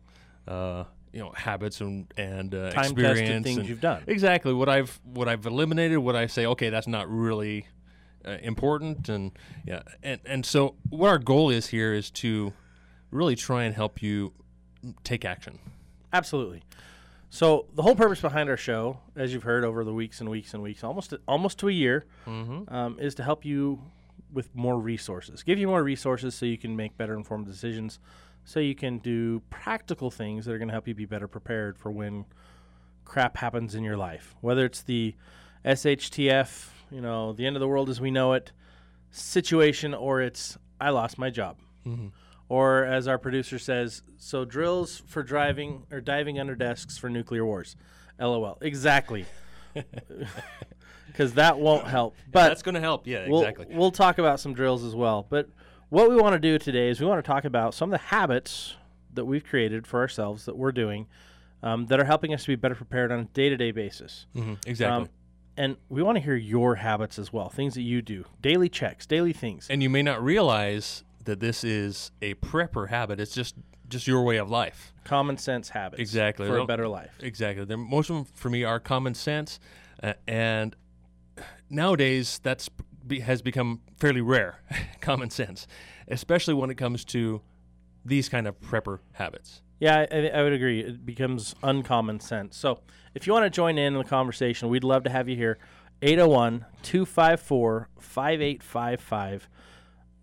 uh, 0.48 0.84
you 1.12 1.20
know, 1.20 1.32
habits 1.36 1.80
and 1.80 2.12
and 2.16 2.54
uh, 2.54 2.72
experience 2.76 3.44
things 3.44 3.58
and- 3.58 3.68
you've 3.68 3.80
done. 3.80 4.02
Exactly 4.06 4.52
what 4.52 4.68
I've 4.68 4.98
what 5.04 5.28
I've 5.28 5.46
eliminated. 5.46 5.98
What 5.98 6.16
I 6.16 6.26
say, 6.26 6.46
okay, 6.46 6.70
that's 6.70 6.88
not 6.88 7.08
really 7.10 7.66
uh, 8.26 8.38
important, 8.42 9.08
and 9.08 9.32
yeah, 9.66 9.82
and 10.02 10.20
and 10.26 10.44
so 10.46 10.74
what 10.90 11.08
our 11.08 11.18
goal 11.18 11.50
is 11.50 11.68
here 11.68 11.92
is 11.94 12.10
to 12.10 12.52
really 13.10 13.36
try 13.36 13.64
and 13.64 13.74
help 13.74 14.02
you 14.02 14.32
take 15.04 15.24
action. 15.24 15.58
Absolutely. 16.12 16.62
So 17.30 17.66
the 17.74 17.82
whole 17.82 17.94
purpose 17.96 18.20
behind 18.20 18.48
our 18.48 18.56
show, 18.56 18.98
as 19.16 19.32
you've 19.32 19.42
heard 19.42 19.64
over 19.64 19.84
the 19.84 19.92
weeks 19.92 20.20
and 20.20 20.28
weeks 20.30 20.54
and 20.54 20.62
weeks, 20.62 20.82
almost 20.84 21.12
almost 21.28 21.58
to 21.58 21.68
a 21.68 21.72
year, 21.72 22.04
Mhm. 22.26 22.70
um, 22.72 22.98
is 23.00 23.14
to 23.16 23.22
help 23.22 23.44
you 23.44 23.82
with 24.32 24.54
more 24.54 24.78
resources, 24.78 25.42
give 25.42 25.58
you 25.58 25.66
more 25.66 25.82
resources 25.82 26.34
so 26.34 26.46
you 26.46 26.58
can 26.58 26.76
make 26.76 26.96
better 26.96 27.14
informed 27.14 27.46
decisions, 27.46 27.98
so 28.44 28.60
you 28.60 28.74
can 28.74 28.98
do 28.98 29.40
practical 29.50 30.10
things 30.10 30.44
that 30.44 30.52
are 30.52 30.58
going 30.58 30.68
to 30.68 30.72
help 30.72 30.86
you 30.88 30.94
be 30.94 31.04
better 31.04 31.28
prepared 31.28 31.78
for 31.78 31.90
when 31.90 32.24
crap 33.04 33.36
happens 33.36 33.74
in 33.74 33.82
your 33.84 33.96
life, 33.96 34.34
whether 34.40 34.64
it's 34.64 34.82
the 34.82 35.14
SHTF, 35.64 36.75
you 36.90 37.00
know, 37.00 37.32
the 37.32 37.46
end 37.46 37.56
of 37.56 37.60
the 37.60 37.68
world 37.68 37.88
as 37.90 38.00
we 38.00 38.10
know 38.10 38.32
it 38.34 38.52
situation, 39.10 39.94
or 39.94 40.20
it's 40.20 40.58
I 40.80 40.90
lost 40.90 41.18
my 41.18 41.30
job. 41.30 41.56
Mhm. 41.86 42.10
Or 42.48 42.84
as 42.84 43.08
our 43.08 43.18
producer 43.18 43.58
says, 43.58 44.02
so 44.18 44.44
drills 44.44 44.98
for 45.06 45.22
driving 45.22 45.84
or 45.90 46.00
diving 46.00 46.38
under 46.38 46.54
desks 46.54 46.96
for 46.98 47.08
nuclear 47.10 47.44
wars. 47.44 47.76
LOL. 48.20 48.58
Exactly. 48.60 49.24
Because 51.06 51.34
that 51.34 51.58
won't 51.58 51.86
help. 51.86 52.14
But 52.30 52.48
that's 52.48 52.62
gonna 52.62 52.80
help. 52.80 53.06
Yeah, 53.06 53.26
we'll- 53.28 53.40
exactly. 53.40 53.66
We'll 53.74 53.90
talk 53.90 54.18
about 54.18 54.38
some 54.38 54.52
drills 54.52 54.84
as 54.84 54.94
well. 54.94 55.26
But 55.28 55.48
what 55.88 56.10
we 56.10 56.16
want 56.16 56.34
to 56.34 56.38
do 56.38 56.58
today 56.58 56.90
is 56.90 57.00
we 57.00 57.06
want 57.06 57.24
to 57.24 57.26
talk 57.26 57.44
about 57.46 57.72
some 57.72 57.88
of 57.90 57.92
the 57.98 58.06
habits 58.08 58.74
that 59.14 59.24
we've 59.24 59.44
created 59.44 59.86
for 59.86 60.00
ourselves 60.00 60.44
that 60.44 60.56
we're 60.58 60.72
doing 60.72 61.06
um, 61.62 61.86
that 61.86 61.98
are 61.98 62.04
helping 62.04 62.34
us 62.34 62.42
to 62.42 62.48
be 62.48 62.56
better 62.56 62.74
prepared 62.74 63.10
on 63.10 63.20
a 63.20 63.24
day-to-day 63.24 63.70
basis. 63.70 64.26
Um, 64.34 64.42
Mhm, 64.42 64.66
exactly. 64.66 65.08
And 65.56 65.76
we 65.88 66.02
want 66.02 66.16
to 66.16 66.22
hear 66.22 66.36
your 66.36 66.76
habits 66.76 67.18
as 67.18 67.32
well, 67.32 67.48
things 67.48 67.74
that 67.74 67.82
you 67.82 68.02
do, 68.02 68.24
daily 68.40 68.68
checks, 68.68 69.06
daily 69.06 69.32
things. 69.32 69.66
And 69.70 69.82
you 69.82 69.90
may 69.90 70.02
not 70.02 70.22
realize 70.22 71.04
that 71.24 71.40
this 71.40 71.64
is 71.64 72.10
a 72.22 72.34
prepper 72.34 72.88
habit. 72.88 73.20
It's 73.20 73.34
just 73.34 73.54
just 73.88 74.06
your 74.06 74.22
way 74.22 74.36
of 74.36 74.50
life. 74.50 74.92
Common 75.04 75.38
sense 75.38 75.68
habits 75.68 76.00
Exactly. 76.00 76.48
for 76.48 76.58
a 76.58 76.66
better 76.66 76.88
life. 76.88 77.12
Exactly. 77.20 77.64
They're, 77.64 77.76
most 77.76 78.10
of 78.10 78.16
them 78.16 78.24
for 78.34 78.50
me 78.50 78.64
are 78.64 78.80
common 78.80 79.14
sense, 79.14 79.60
uh, 80.02 80.14
and 80.26 80.74
nowadays 81.70 82.40
that's 82.42 82.68
be, 83.06 83.20
has 83.20 83.42
become 83.42 83.80
fairly 83.98 84.20
rare. 84.20 84.60
common 85.00 85.30
sense, 85.30 85.66
especially 86.08 86.54
when 86.54 86.70
it 86.70 86.74
comes 86.76 87.04
to 87.06 87.42
these 88.04 88.28
kind 88.28 88.46
of 88.46 88.60
prepper 88.60 89.00
habits. 89.12 89.62
Yeah, 89.78 90.06
I, 90.10 90.28
I 90.28 90.42
would 90.42 90.52
agree. 90.52 90.80
It 90.80 91.04
becomes 91.04 91.54
uncommon 91.62 92.20
sense. 92.20 92.56
So 92.56 92.80
if 93.14 93.26
you 93.26 93.32
want 93.32 93.44
to 93.44 93.50
join 93.50 93.78
in 93.78 93.94
in 93.94 93.98
the 93.98 94.04
conversation, 94.04 94.68
we'd 94.68 94.84
love 94.84 95.04
to 95.04 95.10
have 95.10 95.28
you 95.28 95.36
here. 95.36 95.58
801 96.02 96.64
254 96.82 97.88
5855. 97.98 99.48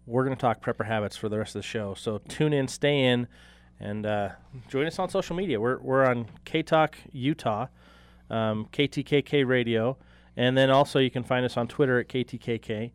We're 0.06 0.24
going 0.26 0.36
to 0.36 0.42
talk 0.42 0.62
prepper 0.62 0.86
habits 0.86 1.16
for 1.16 1.30
the 1.30 1.38
rest 1.38 1.56
of 1.56 1.62
the 1.62 1.68
show. 1.68 1.94
So 1.94 2.20
tune 2.28 2.54
in, 2.54 2.68
stay 2.68 3.06
in, 3.06 3.28
and 3.80 4.06
uh, 4.06 4.30
join 4.70 4.86
us 4.86 5.00
on 5.00 5.10
social 5.10 5.36
media. 5.36 5.60
We're, 5.60 5.80
we're 5.80 6.06
on 6.06 6.28
K 6.46 6.62
Talk 6.62 6.98
Utah, 7.12 7.68
um, 8.30 8.68
KTKK 8.72 9.48
Radio, 9.48 9.98
and 10.36 10.58
then 10.58 10.70
also 10.70 11.00
you 11.00 11.10
can 11.10 11.24
find 11.24 11.46
us 11.46 11.58
on 11.58 11.68
Twitter 11.68 12.00
at 12.00 12.10
KTKK. 12.10 12.92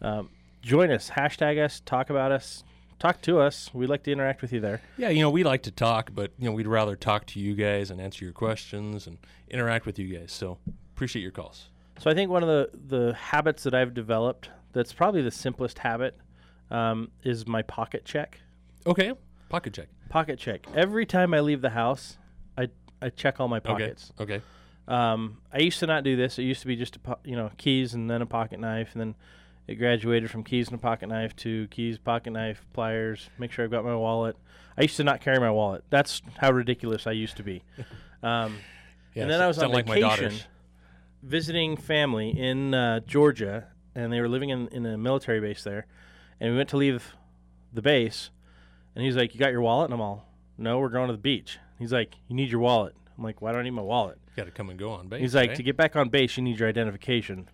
Um, 0.00 0.30
join 0.62 0.90
us, 0.90 1.10
hashtag 1.10 1.62
us, 1.62 1.80
talk 1.80 2.10
about 2.10 2.32
us, 2.32 2.64
talk 2.98 3.20
to 3.22 3.38
us. 3.40 3.70
We'd 3.72 3.88
like 3.88 4.02
to 4.04 4.12
interact 4.12 4.42
with 4.42 4.52
you 4.52 4.60
there. 4.60 4.80
Yeah, 4.96 5.08
you 5.10 5.20
know, 5.20 5.30
we 5.30 5.44
like 5.44 5.62
to 5.64 5.70
talk, 5.70 6.10
but 6.14 6.32
you 6.38 6.46
know, 6.46 6.52
we'd 6.52 6.66
rather 6.66 6.96
talk 6.96 7.26
to 7.26 7.40
you 7.40 7.54
guys 7.54 7.90
and 7.90 8.00
answer 8.00 8.24
your 8.24 8.32
questions 8.34 9.06
and 9.06 9.18
interact 9.50 9.86
with 9.86 9.98
you 9.98 10.16
guys. 10.18 10.32
So 10.32 10.58
appreciate 10.94 11.22
your 11.22 11.30
calls. 11.32 11.68
So 11.98 12.10
I 12.10 12.14
think 12.14 12.30
one 12.30 12.42
of 12.42 12.48
the 12.48 12.70
the 12.96 13.14
habits 13.14 13.62
that 13.64 13.74
I've 13.74 13.94
developed 13.94 14.50
that's 14.72 14.92
probably 14.92 15.22
the 15.22 15.30
simplest 15.30 15.78
habit 15.80 16.16
um, 16.70 17.10
is 17.24 17.46
my 17.46 17.62
pocket 17.62 18.04
check. 18.04 18.40
Okay, 18.86 19.12
pocket 19.48 19.72
check. 19.72 19.88
Pocket 20.08 20.38
check. 20.38 20.66
Every 20.74 21.04
time 21.06 21.34
I 21.34 21.40
leave 21.40 21.60
the 21.60 21.70
house, 21.70 22.16
I 22.56 22.68
I 23.02 23.10
check 23.10 23.40
all 23.40 23.48
my 23.48 23.58
Okay, 23.58 23.66
pockets. 23.68 24.12
okay. 24.20 24.40
Um, 24.86 25.38
I 25.52 25.58
used 25.58 25.80
to 25.80 25.86
not 25.86 26.02
do 26.02 26.16
this. 26.16 26.38
It 26.38 26.44
used 26.44 26.62
to 26.62 26.66
be 26.66 26.74
just 26.76 26.96
a 26.96 26.98
po- 27.00 27.18
you 27.24 27.36
know 27.36 27.50
keys 27.58 27.94
and 27.94 28.08
then 28.08 28.22
a 28.22 28.26
pocket 28.26 28.58
knife, 28.60 28.90
and 28.92 29.00
then 29.00 29.14
it 29.68 29.74
graduated 29.76 30.30
from 30.30 30.42
keys 30.42 30.68
and 30.68 30.74
a 30.74 30.78
pocket 30.78 31.08
knife 31.08 31.36
to 31.36 31.68
keys, 31.68 31.98
pocket 31.98 32.30
knife, 32.30 32.64
pliers. 32.72 33.28
Make 33.38 33.52
sure 33.52 33.64
I've 33.64 33.70
got 33.70 33.84
my 33.84 33.94
wallet. 33.94 34.36
I 34.76 34.82
used 34.82 34.96
to 34.96 35.04
not 35.04 35.20
carry 35.20 35.38
my 35.38 35.50
wallet. 35.50 35.84
That's 35.90 36.22
how 36.38 36.50
ridiculous 36.52 37.06
I 37.06 37.12
used 37.12 37.36
to 37.36 37.42
be. 37.42 37.62
Um, 38.20 38.56
Yeah, 39.14 39.22
and 39.22 39.30
then 39.30 39.40
I 39.40 39.46
was 39.46 39.58
on 39.58 39.62
sound 39.62 39.74
like 39.74 39.86
my 39.86 39.94
vacation 40.00 40.32
visiting 41.22 41.76
family 41.76 42.30
in 42.30 42.74
uh, 42.74 42.98
Georgia, 43.00 43.68
and 43.94 44.12
they 44.12 44.20
were 44.20 44.28
living 44.28 44.48
in, 44.50 44.66
in 44.68 44.84
a 44.86 44.98
military 44.98 45.40
base 45.40 45.62
there. 45.62 45.86
And 46.40 46.50
we 46.50 46.56
went 46.56 46.68
to 46.70 46.76
leave 46.76 47.14
the 47.72 47.80
base, 47.82 48.30
and 48.96 49.04
he's 49.04 49.14
like, 49.14 49.34
"You 49.34 49.38
got 49.40 49.52
your 49.52 49.60
wallet?" 49.60 49.84
And 49.86 49.94
I'm 49.94 50.00
all, 50.00 50.26
"No, 50.56 50.80
we're 50.80 50.88
going 50.88 51.06
to 51.06 51.12
the 51.12 51.18
beach." 51.22 51.58
He's 51.78 51.92
like, 51.92 52.14
"You 52.26 52.34
need 52.34 52.50
your 52.50 52.60
wallet." 52.60 52.96
I'm 53.16 53.22
like, 53.22 53.40
"Why 53.40 53.52
do 53.52 53.58
I 53.58 53.62
need 53.62 53.70
my 53.70 53.82
wallet?" 53.82 54.18
Got 54.36 54.46
to 54.46 54.50
come 54.50 54.68
and 54.70 54.78
go 54.78 54.90
on 54.90 55.06
base. 55.08 55.20
He's 55.20 55.34
like, 55.36 55.50
right? 55.50 55.56
"To 55.56 55.62
get 55.62 55.76
back 55.76 55.94
on 55.94 56.08
base, 56.08 56.36
you 56.36 56.42
need 56.42 56.58
your 56.58 56.68
identification." 56.68 57.48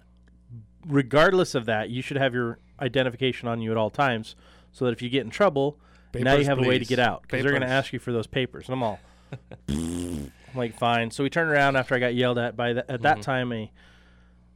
Regardless 0.87 1.55
of 1.55 1.67
that, 1.67 1.91
you 1.91 2.03
should 2.03 2.17
have 2.17 2.35
your 2.35 2.59
identification 2.81 3.49
on 3.49 3.61
you 3.61 3.71
at 3.71 3.77
all 3.77 3.91
times, 3.91 4.37
so 4.73 4.85
that 4.85 4.93
if 4.93 5.03
you 5.03 5.09
get 5.09 5.25
in 5.25 5.31
trouble, 5.31 5.79
now 6.15 6.33
you 6.33 6.39
Papers, 6.39 6.47
have 6.47 6.59
a 6.59 6.63
way 6.63 6.79
to 6.79 6.85
get 6.85 6.99
out 6.99 7.23
because 7.23 7.43
they're 7.43 7.51
going 7.53 7.63
to 7.63 7.69
ask 7.69 7.93
you 7.93 7.99
for 7.99 8.13
those 8.13 8.27
papers. 8.27 8.67
And 8.69 8.75
I'm 8.75 8.83
all 8.83 9.01
I'm 9.69 10.31
like, 10.55 10.79
fine. 10.79 11.11
So 11.11 11.25
we 11.25 11.31
turned 11.31 11.51
around 11.51 11.77
after 11.77 11.95
I 11.95 11.99
got 11.99 12.15
yelled 12.15 12.39
at 12.39 12.57
by 12.57 12.73
the, 12.75 12.89
at 12.91 13.03
that 13.03 13.19
Mhm. 13.19 13.23
time 13.23 13.53
a 13.53 13.73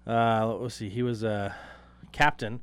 uh, 0.06 0.56
let's 0.60 0.76
see, 0.76 0.88
he 0.88 1.02
was 1.02 1.22
a 1.22 1.54
captain. 2.12 2.60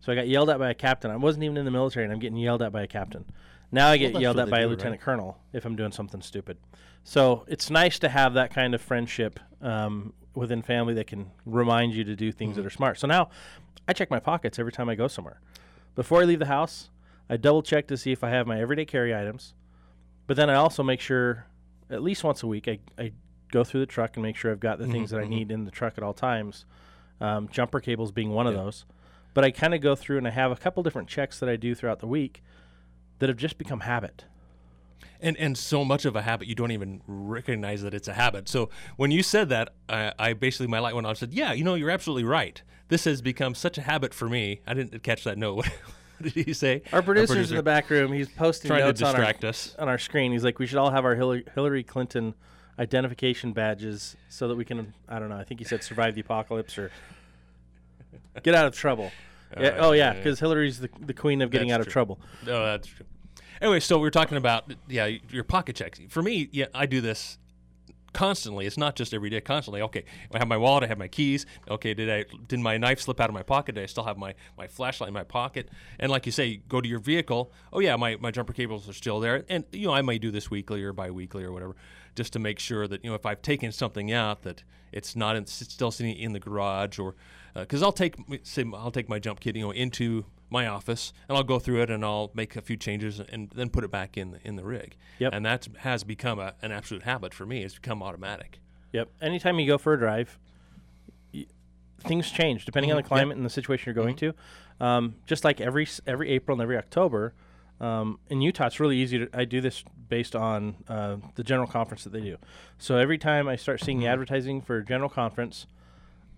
So 0.00 0.12
I 0.12 0.14
got 0.14 0.28
yelled 0.28 0.48
at 0.50 0.58
by 0.58 0.70
a 0.70 0.74
captain. 0.74 1.10
I 1.10 1.16
wasn't 1.16 1.42
even 1.44 1.56
in 1.56 1.64
the 1.64 1.70
military, 1.72 2.04
and 2.04 2.12
I'm 2.12 2.20
getting 2.20 2.36
yelled 2.38 2.62
at 2.62 2.70
by 2.70 2.82
a 2.82 2.86
captain. 2.86 3.24
Now 3.72 3.88
I 3.88 3.96
get 3.96 4.12
that's 4.12 4.22
yelled 4.22 4.38
at 4.38 4.48
by 4.48 4.60
a 4.60 4.68
lieutenant 4.68 5.00
right? 5.00 5.00
colonel 5.00 5.38
if 5.52 5.64
I'm 5.64 5.74
doing 5.76 5.90
something 5.92 6.22
stupid. 6.22 6.56
So 7.02 7.44
it's 7.48 7.68
nice 7.68 7.98
to 8.00 8.08
have 8.08 8.34
that 8.34 8.52
kind 8.54 8.74
of 8.74 8.80
friendship 8.80 9.40
um, 9.60 10.12
within 10.38 10.62
family 10.62 10.94
that 10.94 11.06
can 11.06 11.30
remind 11.44 11.92
you 11.94 12.04
to 12.04 12.14
do 12.16 12.30
things 12.32 12.52
Mm-hmm. 12.52 12.60
that 12.62 12.66
are 12.66 12.70
smart. 12.70 12.98
So 12.98 13.06
now 13.06 13.28
I 13.86 13.92
check 13.92 14.10
my 14.10 14.20
pockets 14.20 14.58
every 14.58 14.72
time 14.72 14.88
I 14.88 14.94
go 14.94 15.08
somewhere. 15.08 15.40
Before 15.94 16.20
I 16.22 16.24
leave 16.24 16.38
the 16.38 16.46
house, 16.46 16.90
I 17.28 17.36
double 17.36 17.62
check 17.62 17.86
to 17.88 17.96
see 17.96 18.12
if 18.12 18.22
I 18.24 18.30
have 18.30 18.46
my 18.46 18.60
everyday 18.60 18.84
carry 18.84 19.14
items. 19.14 19.54
But 20.26 20.36
then 20.36 20.48
I 20.48 20.54
also 20.54 20.82
make 20.82 21.00
sure 21.00 21.46
at 21.90 22.02
least 22.02 22.22
once 22.24 22.42
a 22.42 22.46
week 22.46 22.68
I, 22.68 22.78
I 22.98 23.12
go 23.50 23.64
through 23.64 23.80
the 23.80 23.86
truck 23.86 24.16
and 24.16 24.22
make 24.22 24.36
sure 24.36 24.50
I've 24.52 24.60
got 24.60 24.78
the 24.78 24.86
things 24.86 25.08
Mhm, 25.08 25.12
that 25.12 25.20
I 25.20 25.24
mhm. 25.24 25.28
need 25.30 25.50
in 25.50 25.64
the 25.64 25.70
truck 25.70 25.94
at 25.98 26.04
all 26.04 26.14
times. 26.14 26.64
Um, 27.20 27.48
jumper 27.48 27.80
cables 27.80 28.12
being 28.12 28.30
one 28.30 28.46
of 28.46 28.54
those. 28.54 28.84
But 29.34 29.44
I 29.44 29.50
kind 29.50 29.74
of 29.74 29.80
go 29.80 29.94
through 29.96 30.18
and 30.18 30.26
I 30.26 30.30
have 30.30 30.52
a 30.52 30.56
couple 30.56 30.82
different 30.82 31.08
checks 31.08 31.38
that 31.40 31.48
I 31.48 31.56
do 31.56 31.74
throughout 31.74 31.98
the 32.00 32.06
week 32.06 32.42
that 33.18 33.28
have 33.28 33.38
just 33.38 33.58
become 33.58 33.80
habit. 33.80 34.24
And 35.20 35.36
and 35.36 35.56
so 35.56 35.84
much 35.84 36.04
of 36.04 36.16
a 36.16 36.22
habit 36.22 36.48
you 36.48 36.54
don't 36.54 36.72
even 36.72 37.02
recognize 37.06 37.82
that 37.82 37.94
it's 37.94 38.08
a 38.08 38.14
habit. 38.14 38.48
So 38.48 38.70
when 38.96 39.10
you 39.10 39.22
said 39.22 39.48
that, 39.50 39.74
I, 39.88 40.12
I 40.18 40.32
basically 40.32 40.66
my 40.68 40.78
light 40.78 40.94
went 40.94 41.06
on. 41.06 41.10
and 41.10 41.18
said, 41.18 41.32
"Yeah, 41.32 41.52
you 41.52 41.64
know, 41.64 41.74
you're 41.74 41.90
absolutely 41.90 42.24
right. 42.24 42.62
This 42.88 43.04
has 43.04 43.20
become 43.20 43.54
such 43.54 43.78
a 43.78 43.82
habit 43.82 44.14
for 44.14 44.28
me." 44.28 44.60
I 44.66 44.74
didn't 44.74 45.02
catch 45.02 45.24
that 45.24 45.38
note. 45.38 45.66
what 46.18 46.34
did 46.34 46.46
he 46.46 46.52
say? 46.52 46.82
Our 46.92 47.02
producer's 47.02 47.50
in 47.50 47.56
the 47.56 47.62
back 47.62 47.90
room. 47.90 48.12
He's 48.12 48.28
posting 48.28 48.70
notes 48.70 49.02
on 49.02 49.16
our, 49.16 49.22
us. 49.24 49.74
on 49.78 49.88
our 49.88 49.98
screen. 49.98 50.32
He's 50.32 50.44
like, 50.44 50.58
we 50.58 50.66
should 50.66 50.78
all 50.78 50.90
have 50.90 51.04
our 51.04 51.14
Hillary, 51.14 51.84
Clinton 51.84 52.34
identification 52.78 53.52
badges 53.52 54.16
so 54.28 54.48
that 54.48 54.56
we 54.56 54.64
can, 54.64 54.94
I 55.08 55.18
don't 55.18 55.28
know, 55.28 55.36
I 55.36 55.44
think 55.44 55.60
he 55.60 55.64
said 55.64 55.82
survive 55.82 56.14
the 56.14 56.20
apocalypse 56.20 56.78
or 56.78 56.90
get 58.42 58.54
out 58.54 58.66
of 58.66 58.74
trouble. 58.74 59.10
Yeah, 59.58 59.68
Uh, 59.68 59.86
oh, 59.86 59.92
yeah, 59.92 60.12
yeah. 60.12 60.12
because 60.12 60.38
Hillary's 60.40 60.78
the, 60.78 60.90
the 61.00 61.14
queen 61.14 61.40
of 61.40 61.50
getting 61.50 61.70
out 61.70 61.80
of 61.80 61.86
true. 61.86 61.92
trouble. 61.92 62.20
No, 62.44 62.66
that's 62.66 62.86
true. 62.86 63.06
Anyway, 63.60 63.80
so 63.80 63.98
we 63.98 64.06
are 64.06 64.12
talking 64.12 64.36
about 64.36 64.72
yeah 64.88 65.06
your 65.30 65.44
pocket 65.44 65.76
checks. 65.76 66.00
For 66.08 66.22
me, 66.22 66.48
yeah, 66.52 66.66
I 66.74 66.86
do 66.86 67.00
this 67.00 67.38
constantly. 68.12 68.66
It's 68.66 68.76
not 68.76 68.96
just 68.96 69.12
every 69.12 69.30
day. 69.30 69.40
Constantly. 69.40 69.82
Okay, 69.82 70.04
I 70.32 70.38
have 70.38 70.48
my 70.48 70.56
wallet. 70.56 70.84
I 70.84 70.86
have 70.86 70.98
my 70.98 71.08
keys. 71.08 71.46
Okay, 71.68 71.94
did 71.94 72.10
I 72.10 72.24
did 72.46 72.60
my 72.60 72.76
knife 72.76 73.00
slip 73.00 73.20
out 73.20 73.28
of 73.28 73.34
my 73.34 73.42
pocket? 73.42 73.74
Did 73.74 73.84
I 73.84 73.86
still 73.86 74.04
have 74.04 74.16
my 74.16 74.34
my 74.56 74.66
flashlight 74.66 75.08
in 75.08 75.14
my 75.14 75.24
pocket? 75.24 75.68
And 75.98 76.10
like 76.10 76.26
you 76.26 76.32
say, 76.32 76.60
go 76.68 76.80
to 76.80 76.88
your 76.88 76.98
vehicle. 76.98 77.52
Oh 77.72 77.80
yeah, 77.80 77.96
my 77.96 78.16
my 78.16 78.30
jumper 78.30 78.52
cables 78.52 78.88
are 78.88 78.92
still 78.92 79.20
there. 79.20 79.44
And 79.48 79.64
you 79.72 79.86
know 79.86 79.94
I 79.94 80.02
may 80.02 80.18
do 80.18 80.30
this 80.30 80.50
weekly 80.50 80.82
or 80.82 80.92
bi-weekly 80.92 81.44
or 81.44 81.52
whatever, 81.52 81.76
just 82.18 82.32
to 82.34 82.38
make 82.38 82.58
sure 82.58 82.86
that 82.88 83.02
you 83.04 83.08
know 83.10 83.14
if 83.16 83.24
I've 83.24 83.40
taken 83.40 83.70
something 83.72 84.12
out 84.12 84.42
that 84.42 84.62
it's 84.92 85.14
not 85.16 85.36
in, 85.36 85.44
it's 85.44 85.52
still 85.52 85.90
sitting 85.92 86.16
in 86.16 86.32
the 86.32 86.40
garage 86.40 86.98
or 86.98 87.14
because 87.54 87.82
I'll 87.82 87.92
take 87.92 88.16
say 88.42 88.64
I'll 88.74 88.90
take 88.90 89.08
my 89.08 89.18
jump 89.20 89.40
kit 89.40 89.56
you 89.56 89.62
know 89.62 89.70
into 89.70 90.24
my 90.50 90.66
office 90.66 91.12
and 91.28 91.36
I'll 91.38 91.44
go 91.44 91.58
through 91.60 91.82
it 91.82 91.90
and 91.90 92.04
I'll 92.04 92.30
make 92.34 92.56
a 92.56 92.60
few 92.62 92.76
changes 92.76 93.20
and 93.20 93.50
then 93.50 93.70
put 93.70 93.84
it 93.84 93.90
back 93.90 94.16
in 94.18 94.38
in 94.44 94.56
the 94.56 94.64
rig. 94.64 94.96
Yep. 95.20 95.32
And 95.32 95.46
that 95.46 95.68
has 95.78 96.02
become 96.04 96.38
a, 96.40 96.54
an 96.60 96.72
absolute 96.72 97.04
habit 97.04 97.32
for 97.34 97.46
me. 97.46 97.62
It's 97.62 97.74
become 97.76 98.02
automatic. 98.02 98.58
Yep. 98.92 99.08
Anytime 99.22 99.58
you 99.60 99.66
go 99.66 99.76
for 99.78 99.92
a 99.92 99.98
drive, 99.98 100.38
y- 101.32 101.46
things 102.00 102.30
change 102.30 102.64
depending 102.64 102.90
on 102.90 102.98
Mhm. 102.98 103.02
the 103.02 103.08
climate 103.08 103.36
and 103.36 103.46
the 103.46 103.50
situation 103.50 103.84
you're 103.86 104.02
going 104.04 104.16
to. 104.16 104.34
Um, 104.80 105.14
just 105.26 105.44
like 105.44 105.60
every 105.60 105.86
every 106.06 106.30
April 106.30 106.54
and 106.56 106.62
every 106.62 106.76
October, 106.78 107.34
um, 107.80 108.18
in 108.28 108.40
Utah, 108.40 108.66
it's 108.66 108.80
really 108.80 108.96
easy 108.96 109.18
to. 109.18 109.28
I 109.32 109.44
do 109.44 109.60
this 109.60 109.84
based 110.08 110.34
on 110.34 110.76
uh, 110.88 111.16
the 111.34 111.44
general 111.44 111.68
conference 111.68 112.04
that 112.04 112.10
they 112.12 112.20
do. 112.20 112.36
So 112.78 112.96
every 112.96 113.18
time 113.18 113.46
I 113.48 113.56
start 113.56 113.80
seeing 113.82 114.00
the 114.00 114.06
advertising 114.06 114.62
for 114.62 114.80
general 114.82 115.10
conference, 115.10 115.66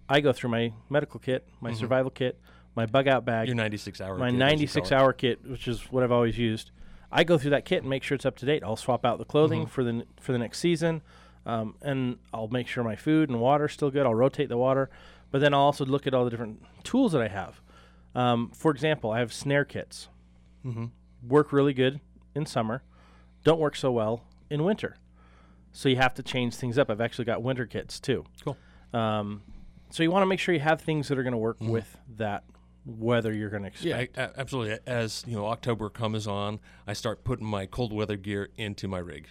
I 0.08 0.20
go 0.20 0.32
through 0.32 0.50
my 0.50 0.72
medical 0.88 1.20
kit, 1.20 1.46
my 1.60 1.70
Mhm. 1.70 1.76
survival 1.76 2.10
kit, 2.10 2.38
my 2.74 2.84
bug 2.86 3.06
out 3.08 3.24
bag, 3.24 3.46
Your 3.46 3.54
96 3.56 4.00
hour 4.00 4.18
my 4.18 4.30
kit, 4.30 4.38
96 4.38 4.92
hour 4.92 5.12
kit, 5.12 5.44
which 5.48 5.68
is 5.68 5.82
what 5.92 6.02
I've 6.02 6.12
always 6.12 6.36
used. 6.36 6.72
I 7.12 7.24
go 7.24 7.38
through 7.38 7.50
that 7.52 7.64
kit 7.64 7.80
and 7.82 7.90
make 7.90 8.02
sure 8.02 8.14
it's 8.16 8.26
up 8.26 8.36
to 8.38 8.46
date. 8.46 8.62
I'll 8.64 8.76
swap 8.76 9.04
out 9.04 9.18
the 9.18 9.24
clothing 9.24 9.66
Mhm. 9.66 9.68
for 9.68 9.82
the 9.84 9.90
n- 9.90 10.04
for 10.20 10.32
the 10.32 10.38
next 10.38 10.58
season, 10.58 11.02
um, 11.46 11.74
and 11.82 12.18
I'll 12.34 12.48
make 12.48 12.66
sure 12.68 12.84
my 12.84 12.96
food 12.96 13.28
and 13.30 13.40
water 13.40 13.64
is 13.66 13.72
still 13.72 13.90
good. 13.90 14.04
I'll 14.04 14.14
rotate 14.14 14.48
the 14.48 14.58
water, 14.58 14.90
but 15.30 15.40
then 15.40 15.54
I'll 15.54 15.60
also 15.60 15.84
look 15.86 16.06
at 16.06 16.14
all 16.14 16.24
the 16.24 16.30
different 16.30 16.62
tools 16.84 17.12
that 17.12 17.22
I 17.22 17.28
have. 17.28 17.60
Um, 18.14 18.50
for 18.50 18.70
example, 18.72 19.12
I 19.12 19.20
have 19.20 19.32
snare 19.32 19.64
kits. 19.64 20.08
Work 21.26 21.52
really 21.52 21.74
good 21.74 22.00
in 22.34 22.46
summer, 22.46 22.82
don't 23.44 23.58
work 23.60 23.76
so 23.76 23.90
well 23.92 24.24
in 24.48 24.64
winter. 24.64 24.96
So 25.72 25.88
you 25.88 25.96
have 25.96 26.14
to 26.14 26.22
change 26.22 26.54
things 26.56 26.78
up. 26.78 26.90
I've 26.90 27.00
actually 27.00 27.26
got 27.26 27.42
winter 27.42 27.66
kits 27.66 28.00
too. 28.00 28.24
Cool. 28.44 28.56
Um, 28.92 29.42
so 29.90 30.02
you 30.02 30.10
want 30.10 30.22
to 30.22 30.26
make 30.26 30.40
sure 30.40 30.54
you 30.54 30.60
have 30.60 30.80
things 30.80 31.08
that 31.08 31.18
are 31.18 31.22
going 31.22 31.32
to 31.32 31.38
work 31.38 31.58
Mhm. 31.60 31.68
with 31.70 31.96
that 32.16 32.44
weather 32.86 33.32
you're 33.32 33.50
going 33.50 33.62
to 33.64 33.70
Yeah, 33.86 33.98
expect. 33.98 34.16
a- 34.16 34.36
a- 34.36 34.40
absolutely. 34.40 34.78
As 34.86 35.22
you 35.26 35.36
know, 35.36 35.46
October 35.46 35.90
comes 35.90 36.26
on, 36.26 36.58
I 36.86 36.92
start 36.94 37.22
putting 37.24 37.46
my 37.46 37.66
cold 37.66 37.92
weather 37.92 38.16
gear 38.16 38.48
into 38.56 38.88
my 38.88 38.98
rig. 38.98 39.28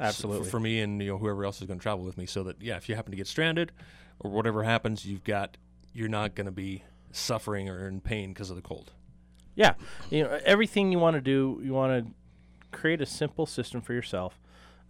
Absolutely. 0.00 0.50
for 0.50 0.58
me 0.58 0.80
and 0.80 1.00
you 1.00 1.06
know 1.10 1.18
whoever 1.18 1.44
else 1.44 1.60
is 1.60 1.68
going 1.68 1.78
to 1.78 1.82
travel 1.82 2.04
with 2.04 2.18
me, 2.18 2.26
so 2.26 2.42
that 2.42 2.60
yeah, 2.60 2.76
if 2.76 2.88
you 2.88 2.96
happen 2.96 3.12
to 3.12 3.16
get 3.16 3.28
stranded 3.28 3.70
or 4.18 4.28
whatever 4.28 4.64
happens, 4.64 5.06
you've 5.06 5.22
got 5.22 5.56
you're 5.92 6.08
not 6.08 6.34
going 6.34 6.46
to 6.46 6.50
be 6.50 6.82
suffering 7.12 7.68
or 7.68 7.86
in 7.86 8.00
pain 8.00 8.30
because 8.32 8.50
of 8.50 8.56
the 8.56 8.62
cold. 8.62 8.92
Yeah, 9.54 9.74
you 10.10 10.22
know 10.24 10.38
everything 10.44 10.90
you 10.92 10.98
want 10.98 11.14
to 11.14 11.20
do, 11.20 11.60
you 11.62 11.72
want 11.72 12.06
to 12.06 12.12
create 12.76 13.00
a 13.00 13.06
simple 13.06 13.46
system 13.46 13.80
for 13.80 13.92
yourself. 13.92 14.40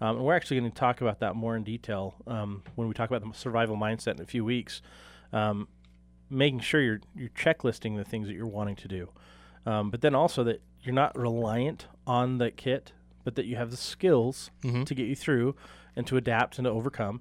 Um, 0.00 0.16
and 0.16 0.24
we're 0.24 0.34
actually 0.34 0.58
going 0.58 0.70
to 0.72 0.76
talk 0.76 1.00
about 1.00 1.20
that 1.20 1.36
more 1.36 1.54
in 1.56 1.62
detail 1.64 2.14
um, 2.26 2.62
when 2.74 2.88
we 2.88 2.94
talk 2.94 3.08
about 3.10 3.22
the 3.26 3.32
survival 3.38 3.76
mindset 3.76 4.14
in 4.16 4.20
a 4.22 4.26
few 4.26 4.44
weeks. 4.44 4.82
Um, 5.32 5.68
making 6.30 6.60
sure 6.60 6.80
you're 6.80 7.00
you're 7.14 7.28
checklisting 7.30 7.96
the 7.96 8.04
things 8.04 8.26
that 8.28 8.34
you're 8.34 8.46
wanting 8.46 8.76
to 8.76 8.88
do, 8.88 9.10
um, 9.66 9.90
but 9.90 10.00
then 10.00 10.14
also 10.14 10.42
that 10.44 10.62
you're 10.82 10.94
not 10.94 11.16
reliant 11.16 11.86
on 12.06 12.38
the 12.38 12.50
kit, 12.50 12.92
but 13.24 13.34
that 13.36 13.46
you 13.46 13.56
have 13.56 13.70
the 13.70 13.76
skills 13.76 14.50
Mhm. 14.62 14.84
to 14.86 14.94
get 14.94 15.06
you 15.06 15.14
through 15.16 15.54
and 15.96 16.06
to 16.06 16.16
adapt 16.16 16.58
and 16.58 16.64
to 16.64 16.70
overcome. 16.70 17.20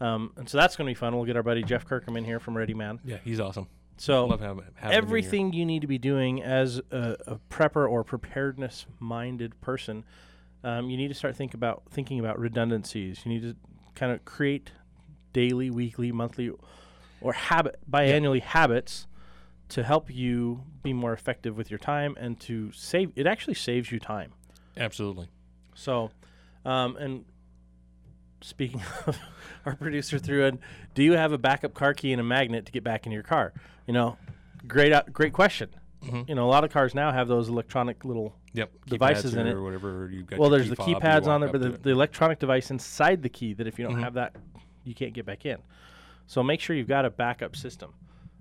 Um, 0.00 0.32
and 0.36 0.48
so 0.48 0.58
that's 0.58 0.76
going 0.76 0.86
to 0.86 0.90
be 0.90 0.94
fun. 0.94 1.14
We'll 1.14 1.24
get 1.24 1.36
our 1.36 1.42
buddy 1.42 1.62
Jeff 1.62 1.84
Kirkham 1.86 2.16
in 2.16 2.24
here 2.24 2.40
from 2.40 2.54
ReadyMan. 2.54 2.98
Yeah, 3.04 3.18
he's 3.24 3.38
awesome. 3.38 3.68
So 3.96 4.28
having- 4.28 4.46
having 4.46 4.58
him 4.58 4.64
in 4.64 4.90
here. 4.90 4.92
everything 4.92 5.52
you 5.52 5.64
need 5.64 5.80
to 5.82 5.86
be 5.86 5.98
doing 5.98 6.42
as 6.42 6.80
a, 6.90 7.16
a 7.26 7.36
prepper 7.50 7.88
or 7.88 8.04
preparedness-minded 8.04 9.60
person, 9.60 10.04
um, 10.62 10.90
you 10.90 10.96
need 10.96 11.08
to 11.08 11.14
start 11.14 11.36
think 11.36 11.54
about 11.54 11.82
thinking 11.90 12.18
about 12.18 12.38
redundancies. 12.38 13.20
You 13.24 13.32
need 13.32 13.42
to 13.42 13.56
kind 13.94 14.12
of 14.12 14.24
create 14.24 14.72
daily, 15.32 15.70
weekly, 15.70 16.10
monthly, 16.12 16.50
or 17.20 17.32
habit 17.32 17.78
biannually 17.90 18.40
habits 18.42 19.06
to 19.70 19.82
help 19.82 20.12
you 20.12 20.64
be 20.82 20.92
more 20.92 21.12
effective 21.12 21.56
with 21.56 21.70
your 21.70 21.78
time 21.78 22.16
and 22.18 22.38
to 22.40 22.70
save. 22.72 23.12
It 23.16 23.26
actually 23.26 23.54
saves 23.54 23.90
you 23.90 23.98
time. 23.98 24.32
Absolutely. 24.76 25.28
So, 25.74 26.10
um, 26.64 26.96
and 26.96 27.24
speaking 28.44 28.82
of, 29.06 29.18
our 29.64 29.74
producer 29.74 30.18
threw 30.18 30.44
in, 30.44 30.58
do 30.94 31.02
you 31.02 31.12
have 31.14 31.32
a 31.32 31.38
backup 31.38 31.72
car 31.74 31.94
key 31.94 32.12
and 32.12 32.20
a 32.20 32.24
magnet 32.24 32.66
to 32.66 32.72
get 32.72 32.84
back 32.84 33.06
in 33.06 33.12
your 33.12 33.22
car? 33.22 33.52
You 33.86 33.94
know, 33.94 34.18
great, 34.66 34.92
out 34.92 35.12
great 35.12 35.32
question. 35.32 35.70
Mhm. 36.02 36.28
You 36.28 36.34
know, 36.34 36.44
a 36.46 36.50
lot 36.50 36.64
of 36.64 36.70
cars 36.70 36.94
now 36.94 37.10
have 37.12 37.28
those 37.28 37.48
electronic 37.48 38.04
little 38.04 38.36
Yep, 38.52 38.70
devices 38.86 39.34
in 39.34 39.46
or 39.46 39.58
it. 39.58 39.62
whatever, 39.62 40.10
you've 40.12 40.26
got 40.26 40.38
well, 40.38 40.50
there's 40.50 40.68
key 40.68 40.74
the 40.74 40.76
keypads 40.76 41.26
on 41.26 41.40
there, 41.40 41.50
but 41.50 41.60
the, 41.60 41.70
the 41.70 41.90
electronic 41.90 42.38
device 42.38 42.70
inside 42.70 43.22
the 43.22 43.28
key 43.30 43.54
that 43.54 43.66
if 43.66 43.78
you 43.78 43.86
don't 43.86 43.96
Mhm. 43.96 44.02
have 44.02 44.14
that, 44.14 44.36
you 44.84 44.94
can't 44.94 45.14
get 45.14 45.24
back 45.24 45.46
in. 45.46 45.58
So 46.26 46.42
make 46.42 46.60
sure 46.60 46.76
you've 46.76 46.86
got 46.88 47.04
a 47.06 47.10
backup 47.10 47.56
system. 47.56 47.94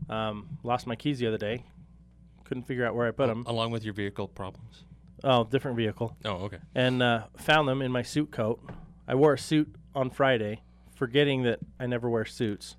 Um, 0.09 0.49
lost 0.63 0.85
my 0.87 0.95
keys 0.97 1.19
the 1.19 1.27
other 1.27 1.37
day. 1.37 1.63
Couldn't 2.43 2.63
figure 2.63 2.85
out 2.85 2.93
where 2.95 3.07
I 3.07 3.11
put 3.11 3.27
them. 3.27 3.43
along 3.47 3.71
with 3.71 3.85
your 3.85 3.93
vehicle 3.93 4.27
problems. 4.27 4.83
Oh, 5.23 5.45
different 5.45 5.77
vehicle. 5.77 6.15
Oh, 6.25 6.31
okay. 6.45 6.59
And 6.75 7.01
uh, 7.01 7.23
found 7.37 7.67
them 7.69 7.81
in 7.81 7.91
my 7.91 8.01
suit 8.01 8.29
coat. 8.31 8.61
I 9.07 9.15
wore 9.15 9.33
a 9.33 9.37
suit 9.39 9.73
on 9.95 10.09
Friday, 10.09 10.61
forgetting 10.95 11.43
that 11.43 11.59
I 11.79 11.85
never 11.87 12.09
wear 12.09 12.25
suits. 12.25 12.75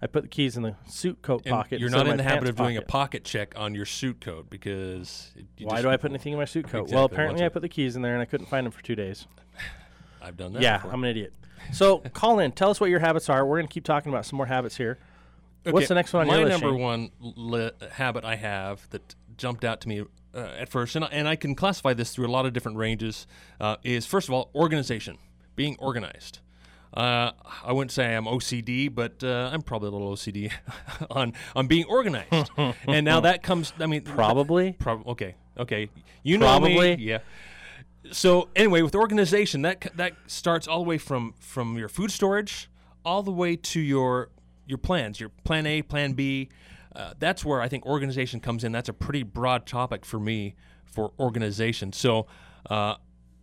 I 0.00 0.06
put 0.08 0.22
the 0.22 0.28
keys 0.28 0.56
in 0.56 0.62
the 0.64 0.74
suit 0.88 1.22
coat 1.22 1.42
And 1.44 1.52
pocket. 1.52 1.78
you're 1.78 1.86
instead 1.88 1.98
not 1.98 2.06
of 2.06 2.12
in 2.12 2.16
my 2.16 2.16
the 2.16 2.22
habit 2.28 2.38
pants 2.44 2.50
of 2.50 2.56
doing 2.56 2.76
a 2.76 2.80
pocket. 2.80 2.88
pocket 3.22 3.24
check 3.24 3.52
on 3.56 3.74
your 3.74 3.84
suit 3.86 4.20
coat 4.20 4.50
because. 4.50 5.30
it- 5.36 5.46
you 5.58 5.66
Why 5.66 5.74
just- 5.76 5.82
do 5.84 5.90
I 5.90 5.96
put 5.96 6.10
anything 6.10 6.32
in 6.32 6.38
my 6.38 6.44
suit 6.44 6.64
coat? 6.68 6.82
Exactly, 6.82 6.96
well, 6.96 7.04
apparently 7.04 7.44
I 7.44 7.48
put 7.48 7.62
the 7.62 7.68
keys 7.68 7.94
in 7.96 8.02
there 8.02 8.12
and 8.14 8.20
I 8.20 8.24
couldn't 8.24 8.46
find 8.46 8.66
them 8.66 8.72
for 8.72 8.82
two 8.82 8.96
days. 8.96 9.26
I've 10.22 10.36
done 10.36 10.52
that. 10.54 10.62
Yeah, 10.62 10.78
before. 10.78 10.92
I'm 10.92 11.04
an 11.04 11.10
idiot. 11.10 11.32
So 11.72 11.98
call 12.12 12.38
in. 12.40 12.52
Tell 12.52 12.70
us 12.70 12.80
what 12.80 12.90
your 12.90 12.98
habits 13.00 13.28
are. 13.28 13.44
We're 13.46 13.58
going 13.58 13.68
to 13.68 13.72
keep 13.72 13.84
talking 13.84 14.12
about 14.12 14.26
some 14.26 14.36
more 14.36 14.46
habits 14.46 14.76
here. 14.76 14.98
What's 15.64 15.86
the 15.88 15.94
next 15.94 16.12
one 16.12 16.22
on 16.22 16.26
My 16.26 16.38
your 16.38 16.48
list? 16.48 16.60
number 16.60 16.76
Shane? 16.76 16.82
one 16.82 17.10
li- 17.20 17.70
habit 17.92 18.24
I 18.24 18.34
have 18.34 18.88
that 18.90 19.14
jumped 19.36 19.64
out 19.64 19.80
to 19.82 19.88
me 19.88 20.02
uh, 20.34 20.38
at 20.58 20.68
first, 20.68 20.96
and 20.96 21.04
I, 21.04 21.08
and 21.12 21.28
I 21.28 21.36
can 21.36 21.54
classify 21.54 21.92
this 21.94 22.12
through 22.12 22.26
a 22.26 22.32
lot 22.32 22.46
of 22.46 22.52
different 22.52 22.78
ranges, 22.78 23.28
uh, 23.60 23.76
is 23.84 24.04
first 24.04 24.26
of 24.28 24.34
all 24.34 24.50
organization, 24.56 25.18
being 25.56 25.76
organized. 25.78 26.40
Uh, 26.94 27.32
I 27.64 27.72
wouldn't 27.72 27.90
say 27.90 28.14
I'm 28.14 28.26
OCD, 28.26 28.94
but 28.94 29.24
uh, 29.24 29.48
I'm 29.52 29.62
probably 29.62 29.88
a 29.88 29.92
little 29.92 30.12
OCD 30.12 30.52
on 31.10 31.32
on 31.56 31.66
being 31.66 31.86
organized. 31.86 32.50
and 32.86 33.04
now 33.04 33.20
that 33.20 33.42
comes. 33.42 33.72
I 33.78 33.86
mean, 33.86 34.02
Probably. 34.02 34.72
Prob- 34.78 35.06
okay. 35.08 35.36
Okay. 35.58 35.88
You 36.22 36.38
know 36.38 36.60
me. 36.60 36.74
Probably. 36.74 36.94
Yeah. 37.02 37.18
So 38.10 38.48
anyway, 38.54 38.82
with 38.82 38.94
organization, 38.94 39.62
that 39.62 39.96
that 39.96 40.12
starts 40.26 40.68
all 40.68 40.82
the 40.82 40.88
way 40.88 40.98
from 40.98 41.34
from 41.38 41.78
your 41.78 41.88
food 41.88 42.10
storage 42.10 42.68
all 43.04 43.22
the 43.22 43.32
way 43.32 43.56
to 43.56 43.80
your 43.80 44.28
your 44.66 44.78
plans, 44.78 45.18
your 45.18 45.30
plan 45.44 45.66
A, 45.66 45.82
plan 45.82 46.12
B. 46.12 46.50
Uh, 46.94 47.14
that's 47.18 47.42
where 47.42 47.62
I 47.62 47.68
think 47.68 47.86
organization 47.86 48.38
comes 48.38 48.64
in. 48.64 48.72
That's 48.72 48.90
a 48.90 48.92
pretty 48.92 49.22
broad 49.22 49.66
topic 49.66 50.04
for 50.04 50.20
me 50.20 50.56
for 50.84 51.12
organization. 51.18 51.94
So. 51.94 52.26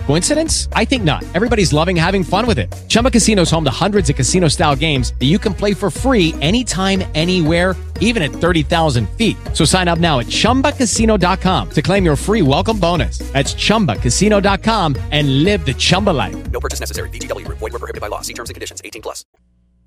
Coincidence? 0.00 0.68
I 0.72 0.84
think 0.84 1.04
not. 1.04 1.24
Everybody's 1.34 1.72
loving 1.72 1.94
having 1.94 2.24
fun 2.24 2.46
with 2.46 2.58
it. 2.58 2.74
Chumba 2.88 3.10
Casino 3.10 3.42
is 3.42 3.50
home 3.50 3.64
to 3.64 3.70
hundreds 3.70 4.10
of 4.10 4.16
casino 4.16 4.48
style 4.48 4.74
games 4.74 5.14
that 5.20 5.26
you 5.26 5.38
can 5.38 5.54
play 5.54 5.72
for 5.72 5.90
free 5.90 6.34
anytime, 6.40 7.04
anywhere, 7.14 7.76
even 8.00 8.22
at 8.22 8.32
30,000 8.32 9.08
feet. 9.10 9.36
So 9.54 9.64
sign 9.64 9.86
up 9.86 10.00
now 10.00 10.18
at 10.18 10.26
chumbacasino.com 10.26 11.70
to 11.70 11.82
claim 11.82 12.04
your 12.04 12.16
free 12.16 12.42
welcome 12.42 12.80
bonus. 12.80 13.18
That's 13.32 13.54
chumbacasino.com 13.54 14.96
and 15.12 15.44
live 15.44 15.64
the 15.64 15.74
Chumba 15.74 16.10
life. 16.10 16.50
No 16.50 16.58
purchase 16.60 16.80
necessary. 16.80 17.08
VGW 17.10 17.46
Group. 17.46 17.58
Void 17.58 17.72
were 17.72 17.78
prohibited 17.78 18.00
by 18.00 18.08
law. 18.08 18.22
See 18.22 18.34
terms 18.34 18.50
and 18.50 18.54
conditions. 18.54 18.82
18 18.84 19.02
plus. 19.02 19.24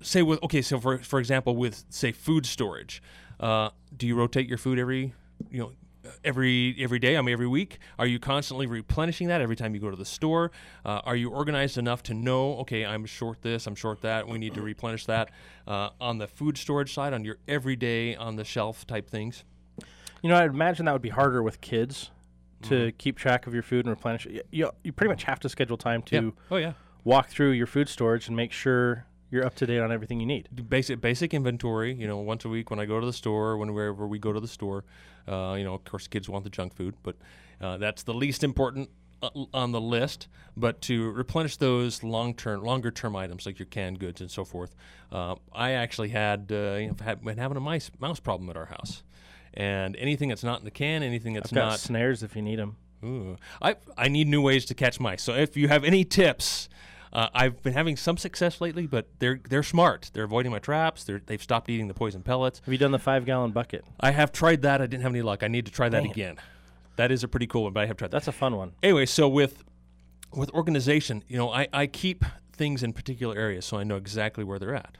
say 0.02 0.22
with 0.22 0.42
okay, 0.42 0.62
so 0.62 0.78
for 0.80 0.98
for 0.98 1.18
example, 1.18 1.56
with 1.56 1.84
say 1.90 2.12
food 2.12 2.46
storage, 2.46 3.02
uh, 3.40 3.70
do 3.96 4.06
you 4.06 4.14
rotate 4.14 4.48
your 4.48 4.58
food 4.58 4.78
every 4.78 5.14
you 5.50 5.58
know 5.58 5.72
every 6.24 6.76
every 6.78 6.98
day? 6.98 7.16
I 7.16 7.22
mean, 7.22 7.32
every 7.32 7.46
week? 7.46 7.78
Are 7.98 8.06
you 8.06 8.18
constantly 8.18 8.66
replenishing 8.66 9.28
that 9.28 9.40
every 9.40 9.56
time 9.56 9.74
you 9.74 9.80
go 9.80 9.90
to 9.90 9.96
the 9.96 10.04
store? 10.04 10.50
Uh, 10.84 11.00
are 11.04 11.16
you 11.16 11.30
organized 11.30 11.78
enough 11.78 12.02
to 12.04 12.14
know 12.14 12.56
okay, 12.58 12.84
I'm 12.84 13.04
short 13.06 13.42
this, 13.42 13.66
I'm 13.66 13.74
short 13.74 14.00
that, 14.02 14.28
we 14.28 14.38
need 14.38 14.54
to 14.54 14.62
replenish 14.62 15.06
that 15.06 15.30
uh, 15.66 15.90
on 16.00 16.18
the 16.18 16.26
food 16.28 16.56
storage 16.58 16.92
side, 16.94 17.12
on 17.12 17.24
your 17.24 17.38
everyday 17.48 18.14
on 18.16 18.36
the 18.36 18.44
shelf 18.44 18.86
type 18.86 19.08
things? 19.08 19.44
You 20.22 20.30
know, 20.30 20.36
I'd 20.36 20.50
imagine 20.50 20.86
that 20.86 20.92
would 20.92 21.02
be 21.02 21.10
harder 21.10 21.42
with 21.42 21.60
kids 21.60 22.10
to 22.62 22.74
Mm-hmm. 22.74 22.96
keep 22.96 23.18
track 23.18 23.46
of 23.46 23.52
your 23.52 23.62
food 23.62 23.84
and 23.84 23.90
replenish 23.90 24.24
it. 24.24 24.46
You, 24.50 24.70
you 24.82 24.90
pretty 24.92 25.10
much 25.10 25.24
have 25.24 25.38
to 25.40 25.50
schedule 25.50 25.76
time 25.76 26.00
to 26.04 26.14
Yeah. 26.16 26.30
Oh, 26.50 26.56
yeah. 26.56 26.72
walk 27.04 27.28
through 27.28 27.50
your 27.50 27.66
food 27.66 27.90
storage 27.90 28.26
and 28.28 28.34
make 28.34 28.52
sure 28.52 29.04
you're 29.34 29.44
up 29.44 29.56
to 29.56 29.66
date 29.66 29.80
on 29.80 29.90
everything 29.90 30.20
you 30.20 30.26
need. 30.26 30.48
basic 30.68 31.00
basic 31.00 31.34
inventory. 31.34 31.92
You 31.92 32.06
know, 32.06 32.18
once 32.18 32.44
a 32.44 32.48
week 32.48 32.70
when 32.70 32.78
I 32.78 32.86
go 32.86 33.00
to 33.00 33.06
the 33.06 33.12
store, 33.12 33.58
whenever 33.58 34.06
we 34.06 34.18
go 34.20 34.32
to 34.32 34.40
the 34.40 34.48
store, 34.48 34.84
uh, 35.28 35.56
you 35.58 35.64
know, 35.64 35.74
of 35.74 35.84
course, 35.84 36.06
kids 36.06 36.28
want 36.28 36.44
the 36.44 36.50
junk 36.50 36.72
food, 36.72 36.94
but 37.02 37.16
uh, 37.60 37.76
that's 37.78 38.04
the 38.04 38.14
least 38.14 38.44
important 38.44 38.88
uh, 39.22 39.30
on 39.52 39.72
the 39.72 39.80
list. 39.80 40.28
But 40.56 40.80
to 40.82 41.10
replenish 41.10 41.56
those 41.56 42.04
long 42.04 42.34
term, 42.34 42.62
longer 42.62 42.92
term 42.92 43.16
items 43.16 43.44
like 43.44 43.58
your 43.58 43.66
canned 43.66 43.98
goods 43.98 44.20
and 44.20 44.30
so 44.30 44.44
forth, 44.44 44.76
uh, 45.10 45.34
I 45.52 45.72
actually 45.72 46.10
had, 46.10 46.52
uh, 46.52 46.76
you 46.78 46.88
know, 46.88 46.96
had 47.02 47.24
been 47.24 47.38
having 47.38 47.56
a 47.56 47.60
mice 47.60 47.90
mouse 47.98 48.20
problem 48.20 48.48
at 48.50 48.56
our 48.56 48.66
house, 48.66 49.02
and 49.52 49.96
anything 49.96 50.28
that's 50.28 50.44
not 50.44 50.60
in 50.60 50.64
the 50.64 50.70
can, 50.70 51.02
anything 51.02 51.34
that's 51.34 51.52
not 51.52 51.80
snares 51.80 52.22
if 52.22 52.36
you 52.36 52.42
need 52.42 52.60
them. 52.60 52.76
Ooh. 53.04 53.36
I 53.60 53.74
I 53.98 54.06
need 54.06 54.28
new 54.28 54.40
ways 54.40 54.64
to 54.66 54.74
catch 54.74 55.00
mice. 55.00 55.24
So 55.24 55.34
if 55.34 55.56
you 55.56 55.66
have 55.66 55.82
any 55.82 56.04
tips, 56.04 56.68
uh, 57.14 57.28
I've 57.32 57.62
been 57.62 57.74
having 57.74 57.96
some 57.96 58.16
success 58.16 58.60
lately, 58.60 58.86
but 58.86 59.06
they're 59.20 59.40
they're 59.48 59.62
smart. 59.62 60.10
They're 60.12 60.24
avoiding 60.24 60.50
my 60.50 60.58
traps. 60.58 61.04
They're, 61.04 61.22
they've 61.24 61.42
stopped 61.42 61.70
eating 61.70 61.86
the 61.86 61.94
poison 61.94 62.22
pellets. 62.22 62.60
Have 62.64 62.72
you 62.72 62.78
done 62.78 62.90
the 62.90 62.98
five 62.98 63.24
gallon 63.24 63.52
bucket? 63.52 63.84
I 64.00 64.10
have 64.10 64.32
tried 64.32 64.62
that. 64.62 64.80
I 64.80 64.86
didn't 64.86 65.04
have 65.04 65.12
any 65.12 65.22
luck. 65.22 65.42
I 65.42 65.48
need 65.48 65.66
to 65.66 65.72
try 65.72 65.88
that 65.88 66.02
Dang 66.02 66.10
again. 66.10 66.36
That 66.96 67.12
is 67.12 67.22
a 67.22 67.28
pretty 67.28 67.46
cool 67.46 67.64
one, 67.64 67.72
but 67.72 67.84
I 67.84 67.86
have 67.86 67.96
tried. 67.96 68.10
That's 68.10 68.28
a 68.28 68.32
fun 68.32 68.56
one. 68.56 68.72
Anyway, 68.82 69.06
so 69.06 69.28
with 69.28 69.62
with 70.34 70.50
organization, 70.50 71.22
you 71.28 71.36
know, 71.36 71.50
I, 71.50 71.68
I 71.72 71.86
keep 71.86 72.24
things 72.52 72.82
in 72.82 72.92
particular 72.92 73.36
areas 73.36 73.64
so 73.64 73.76
I 73.76 73.84
know 73.84 73.96
exactly 73.96 74.42
where 74.42 74.58
they're 74.58 74.74
at. 74.74 74.96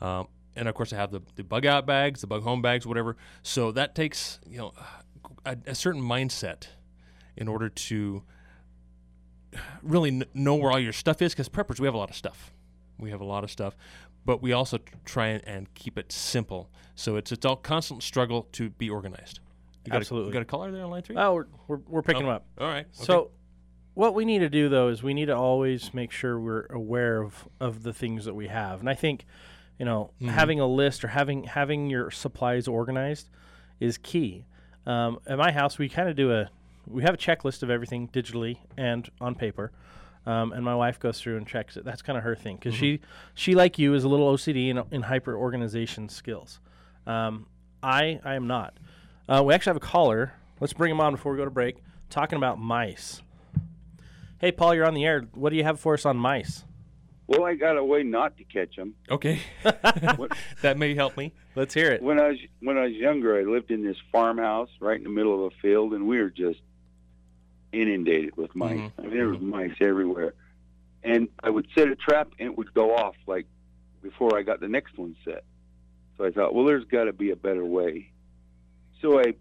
Um, 0.00 0.28
and 0.56 0.68
of 0.68 0.74
course, 0.74 0.92
I 0.92 0.96
have 0.96 1.12
the, 1.12 1.20
the 1.36 1.44
bug 1.44 1.66
out 1.66 1.86
bags, 1.86 2.22
the 2.22 2.26
bug 2.26 2.42
home 2.42 2.62
bags, 2.62 2.86
whatever. 2.86 3.16
So 3.42 3.70
that 3.72 3.94
takes 3.94 4.40
you 4.48 4.58
know 4.58 4.72
a, 5.44 5.56
a 5.66 5.74
certain 5.76 6.02
mindset 6.02 6.68
in 7.36 7.46
order 7.46 7.68
to 7.68 8.24
really 9.82 10.10
kn- 10.10 10.24
know 10.34 10.54
where 10.54 10.70
all 10.70 10.78
your 10.80 10.92
stuff 10.92 11.20
is. 11.22 11.32
Because 11.32 11.48
preppers, 11.48 11.80
we 11.80 11.86
have 11.86 11.94
a 11.94 11.98
lot 11.98 12.10
of 12.10 12.16
stuff. 12.16 12.52
We 12.98 13.10
have 13.10 13.20
a 13.20 13.24
lot 13.24 13.44
of 13.44 13.50
stuff, 13.50 13.76
but 14.24 14.40
we 14.42 14.52
also 14.52 14.78
try 15.04 15.26
and, 15.28 15.44
and 15.46 15.74
keep 15.74 15.98
it 15.98 16.10
simple. 16.12 16.70
So 16.94 17.16
it's 17.16 17.30
it's 17.32 17.44
all 17.44 17.56
constant 17.56 18.02
struggle 18.02 18.48
to 18.52 18.70
be 18.70 18.88
organized. 18.88 19.40
You 19.84 19.92
got 19.92 19.98
Absolutely. 19.98 20.26
A, 20.26 20.30
you 20.30 20.32
got 20.32 20.42
a 20.42 20.46
caller 20.46 20.72
there 20.72 20.82
on 20.84 20.90
line 20.90 21.02
three? 21.02 21.16
Oh, 21.16 21.34
we're, 21.34 21.46
we're, 21.68 21.80
we're 21.86 22.02
picking 22.02 22.22
Oh, 22.22 22.26
them 22.26 22.34
up. 22.36 22.46
all 22.58 22.66
right, 22.68 22.86
So, 22.90 23.30
what 23.94 24.14
we 24.14 24.24
need 24.24 24.40
to 24.40 24.48
do 24.48 24.68
though 24.68 24.88
is 24.88 25.02
we 25.02 25.14
need 25.14 25.26
to 25.26 25.36
always 25.36 25.94
make 25.94 26.10
sure 26.10 26.40
we're 26.40 26.66
aware 26.66 27.22
of 27.22 27.46
of 27.60 27.82
the 27.82 27.92
things 27.92 28.24
that 28.24 28.34
we 28.34 28.48
have, 28.48 28.80
and 28.80 28.88
I 28.90 28.94
think, 28.94 29.26
you 29.78 29.84
know, 29.84 30.10
Mhm. 30.20 30.30
having 30.30 30.58
a 30.58 30.66
list 30.66 31.04
or 31.04 31.08
having 31.08 31.44
having 31.44 31.88
your 31.90 32.10
supplies 32.10 32.66
organized 32.66 33.28
is 33.78 33.96
key. 33.98 34.46
Um, 34.86 35.18
at 35.26 35.36
my 35.38 35.52
house, 35.52 35.78
we 35.78 35.88
kind 35.88 36.08
of 36.08 36.16
do 36.16 36.32
a 36.32 36.50
we 36.86 37.02
have 37.02 37.14
a 37.14 37.18
checklist 37.18 37.62
of 37.62 37.70
everything 37.70 38.08
digitally 38.08 38.58
and 38.76 39.08
on 39.20 39.34
paper. 39.34 39.72
Um, 40.24 40.52
and 40.52 40.64
my 40.64 40.74
wife 40.74 40.98
goes 40.98 41.20
through 41.20 41.36
and 41.36 41.46
checks 41.46 41.76
it. 41.76 41.84
That's 41.84 42.02
kind 42.02 42.16
of 42.18 42.24
her 42.24 42.34
thing 42.34 42.56
because 42.56 42.74
Mhm. 42.74 42.78
she, 42.78 43.00
she 43.34 43.54
like 43.54 43.78
you 43.78 43.94
is 43.94 44.02
a 44.02 44.08
little 44.08 44.28
OCD 44.32 44.68
in, 44.70 44.82
in 44.90 45.02
hyper 45.02 45.36
organization 45.36 46.08
skills. 46.08 46.58
Um, 47.06 47.46
I 47.82 48.18
I 48.24 48.34
am 48.34 48.48
not. 48.48 48.76
Uh, 49.28 49.42
we 49.44 49.54
actually 49.54 49.70
have 49.70 49.76
a 49.76 49.80
caller. 49.80 50.32
Let's 50.58 50.72
bring 50.72 50.90
him 50.90 51.00
on 51.00 51.12
before 51.12 51.30
we 51.32 51.38
go 51.38 51.44
to 51.44 51.50
break. 51.50 51.76
Talking 52.10 52.36
about 52.38 52.58
mice. 52.58 53.22
Hey, 54.40 54.50
Paul, 54.52 54.74
you're 54.74 54.86
on 54.86 54.94
the 54.94 55.04
air. 55.04 55.22
What 55.34 55.50
do 55.50 55.56
you 55.56 55.62
have 55.64 55.78
for 55.78 55.94
us 55.94 56.04
on 56.04 56.16
mice? 56.16 56.64
Well, 57.28 57.44
I 57.44 57.54
got 57.54 57.76
a 57.76 57.84
way 57.84 58.02
not 58.02 58.36
to 58.38 58.44
catch 58.44 58.76
them. 58.76 58.94
Okay, 59.10 59.40
that 60.62 60.76
may 60.78 60.94
help 60.94 61.16
me. 61.16 61.32
Let's 61.54 61.74
hear 61.74 61.90
it. 61.90 62.02
When 62.02 62.20
I 62.20 62.28
was 62.28 62.38
when 62.60 62.78
I 62.78 62.84
was 62.84 62.92
younger, 62.92 63.38
I 63.38 63.42
lived 63.42 63.70
in 63.70 63.84
this 63.84 63.96
farmhouse 64.12 64.68
right 64.80 64.96
in 64.96 65.04
the 65.04 65.10
middle 65.10 65.46
of 65.46 65.52
a 65.52 65.56
field, 65.62 65.92
and 65.94 66.06
we 66.06 66.18
were 66.20 66.30
just 66.30 66.60
inundated 67.72 68.36
with 68.36 68.54
mice. 68.54 68.78
Mhm. 68.78 68.92
I 68.98 69.02
mean, 69.02 69.10
there 69.10 69.28
was 69.28 69.40
mice 69.40 69.74
everywhere, 69.80 70.34
and 71.02 71.28
I 71.42 71.50
would 71.50 71.68
set 71.74 71.88
a 71.88 71.96
trap, 71.96 72.32
and 72.38 72.48
it 72.48 72.56
would 72.58 72.72
go 72.74 72.94
off 72.94 73.16
like 73.26 73.46
before 74.02 74.38
I 74.38 74.42
got 74.42 74.60
the 74.60 74.68
next 74.68 74.96
one 74.96 75.16
set. 75.24 75.44
So 76.16 76.24
I 76.24 76.30
thought, 76.30 76.54
well, 76.54 76.64
there's 76.64 76.84
got 76.84 77.04
to 77.04 77.12
be 77.12 77.30
a 77.30 77.36
better 77.36 77.64
way. 77.64 78.10
So 79.02 79.20
I 79.20 79.34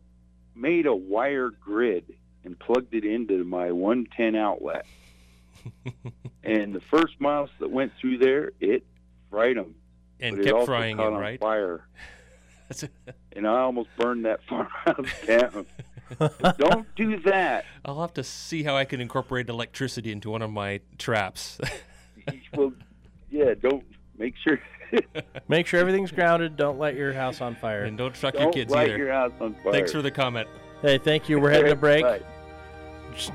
made 0.55 0.85
a 0.85 0.95
wire 0.95 1.49
grid 1.49 2.13
and 2.43 2.57
plugged 2.59 2.93
it 2.93 3.05
into 3.05 3.43
my 3.43 3.71
110 3.71 4.35
outlet. 4.35 4.85
and 6.43 6.73
the 6.73 6.81
first 6.81 7.19
mouse 7.19 7.49
that 7.59 7.71
went 7.71 7.93
through 7.99 8.17
there, 8.17 8.51
it 8.59 8.85
fried 9.29 9.57
them. 9.57 9.75
And 10.19 10.35
but 10.35 10.41
it 10.41 10.45
kept 10.45 10.55
also 10.55 10.65
frying 10.65 10.99
on 10.99 11.13
right? 11.13 11.39
Fire. 11.39 11.87
and 13.33 13.47
I 13.47 13.59
almost 13.59 13.89
burned 13.97 14.25
that 14.25 14.39
farmhouse 14.47 15.07
down. 15.27 15.65
Don't 16.57 16.87
do 16.95 17.19
that. 17.21 17.65
I'll 17.83 18.01
have 18.01 18.13
to 18.13 18.23
see 18.23 18.63
how 18.63 18.75
I 18.75 18.85
can 18.85 19.01
incorporate 19.01 19.49
electricity 19.49 20.11
into 20.11 20.29
one 20.29 20.41
of 20.41 20.51
my 20.51 20.81
traps. 20.97 21.59
well, 22.55 22.73
yeah, 23.31 23.53
don't 23.59 23.83
make 24.17 24.35
sure. 24.43 24.59
Make 25.47 25.65
sure 25.65 25.79
everything's 25.79 26.11
grounded. 26.11 26.57
Don't 26.57 26.77
let 26.77 26.95
your 26.95 27.11
house 27.11 27.41
on 27.41 27.55
fire. 27.55 27.83
And 27.85 27.97
don't 27.97 28.13
truck 28.13 28.35
your 28.35 28.43
Don't 28.43 28.53
kids 28.53 28.71
light 28.71 28.89
either. 28.89 28.97
your 28.97 29.11
house 29.11 29.31
on 29.41 29.55
fire. 29.63 29.73
Thanks 29.73 29.91
for 29.91 30.01
the 30.03 30.11
comment. 30.11 30.47
Hey, 30.81 30.99
thank 30.99 31.27
you. 31.27 31.39
We're 31.39 31.49
heading 31.49 31.69
to 31.71 31.75
break. 31.75 32.03
Bye. 32.03 32.21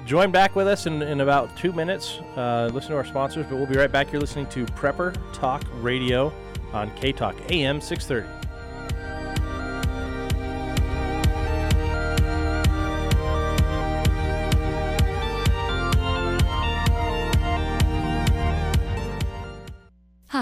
Join 0.07 0.31
back 0.31 0.55
with 0.57 0.69
us 0.69 0.87
in, 0.87 1.03
in 1.03 1.21
about 1.23 1.57
two 1.57 1.73
minutes. 1.73 2.19
Uh, 2.37 2.71
listen 2.73 2.91
to 2.91 2.97
our 2.97 3.05
sponsors, 3.05 3.47
but 3.47 3.57
we'll 3.57 3.67
be 3.67 3.77
right 3.77 3.91
back. 3.91 4.13
You're 4.13 4.21
listening 4.21 4.47
to 4.51 4.65
Prepper 4.67 5.17
Talk 5.33 5.65
Radio 5.77 6.33
on 6.73 6.91
K 6.97 7.13
Talk 7.13 7.35
AM 7.51 7.81
630. 7.81 8.50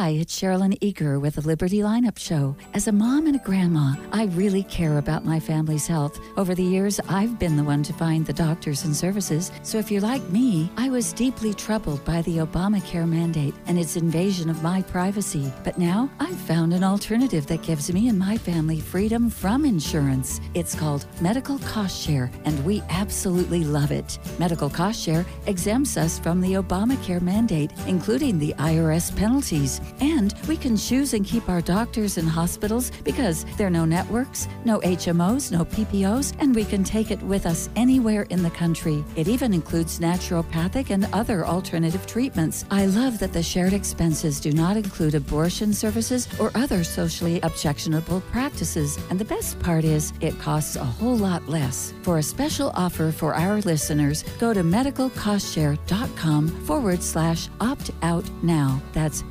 Hi, 0.09 0.14
it's 0.14 0.40
Cherilyn 0.40 0.79
Eagar 0.81 1.21
with 1.21 1.35
the 1.35 1.42
Liberty 1.42 1.81
Lineup 1.81 2.18
Show. 2.18 2.57
As 2.73 2.88
a 2.88 2.92
mom 2.92 3.27
and 3.27 3.37
a 3.37 3.44
grandma, 3.44 3.94
I 4.11 4.25
really 4.29 4.62
care 4.62 4.97
about 4.97 5.27
my 5.27 5.38
family's 5.38 5.87
health. 5.87 6.18
Over 6.38 6.55
the 6.55 6.64
years, 6.64 6.99
I've 7.11 7.38
been 7.38 7.59
the 7.59 7.62
one 7.62 7.83
to 7.83 7.92
find 7.92 8.25
the 8.25 8.33
doctors 8.33 8.87
and 8.87 8.97
services. 8.97 9.53
So 9.62 9.77
if 9.77 9.90
you're 9.90 10.01
like 10.01 10.27
me, 10.31 10.73
I 10.79 10.88
was 10.88 11.12
deeply 11.12 11.53
troubled 11.53 12.03
by 12.07 12.23
the 12.23 12.38
Obamacare 12.38 13.07
mandate 13.07 13.55
and 13.66 13.79
its 13.79 13.97
invasion 13.97 14.49
of 14.49 14.62
my 14.62 14.81
privacy. 14.81 15.53
But 15.62 15.77
now 15.77 16.09
I've 16.21 16.40
found 16.40 16.73
an 16.73 16.85
alternative 16.85 17.47
that 17.49 17.61
gives 17.61 17.92
me 17.92 18.09
and 18.09 18.18
my 18.18 18.38
family 18.38 18.81
freedom 18.81 19.29
from 19.29 19.66
insurance. 19.66 20.40
It's 20.55 20.75
called 20.75 21.05
Medical 21.21 21.59
Cost 21.59 22.03
Share, 22.03 22.31
and 22.47 22.64
we 22.64 22.83
absolutely 22.88 23.62
love 23.62 23.90
it. 23.90 24.18
Medical 24.38 24.71
Cost 24.71 25.03
Share 25.05 25.27
exempts 25.44 25.99
us 25.99 26.18
from 26.18 26.40
the 26.40 26.55
Obamacare 26.55 27.21
mandate, 27.21 27.73
including 27.87 28.38
the 28.38 28.55
IRS 28.55 29.14
penalties. 29.14 29.83
And 30.01 30.35
we 30.47 30.57
can 30.57 30.77
choose 30.77 31.15
and 31.15 31.25
keep 31.25 31.49
our 31.49 31.61
doctors 31.61 32.19
and 32.19 32.29
hospitals 32.29 32.91
because 33.05 33.45
there 33.57 33.67
are 33.67 33.71
no 33.71 33.85
networks, 33.85 34.49
no 34.65 34.81
HMOs, 34.81 35.53
no 35.53 35.65
PPOs, 35.65 36.35
and 36.41 36.55
we 36.55 36.65
can 36.65 36.85
take 36.85 37.11
it 37.11 37.23
with 37.23 37.47
us 37.47 37.69
anywhere 37.77 38.23
in 38.31 38.43
the 38.43 38.51
country. 38.51 39.05
It 39.17 39.29
even 39.29 39.53
includes 39.53 39.99
naturopathic 39.99 40.91
and 40.91 41.09
other 41.13 41.47
alternative 41.47 42.07
treatments. 42.07 42.65
I 42.71 42.87
love 42.87 43.19
that 43.19 43.33
the 43.33 43.43
shared 43.43 43.73
expenses 43.73 44.41
do 44.41 44.53
not 44.53 44.77
include 44.77 45.15
abortion 45.15 45.73
services 45.73 46.29
or 46.39 46.51
other 46.55 46.85
socially 46.85 47.41
objectionable 47.43 48.21
practices. 48.33 48.99
And 49.11 49.19
the 49.19 49.25
best 49.25 49.59
part 49.61 49.85
is, 49.85 50.13
it 50.21 50.39
costs 50.39 50.77
a 50.77 50.85
whole 50.85 51.17
lot 51.17 51.49
less. 51.49 51.93
For 52.03 52.19
a 52.19 52.23
special 52.23 52.71
offer 52.75 53.11
for 53.13 53.35
our 53.35 53.61
listeners, 53.63 54.23
go 54.39 54.53
to 54.53 54.63
medicalcostshare.com 54.63 56.49
forward 56.49 57.03
slash 57.03 57.49
opt 57.61 57.91
out 58.03 58.25
now. 58.43 58.81
That's 58.93 59.23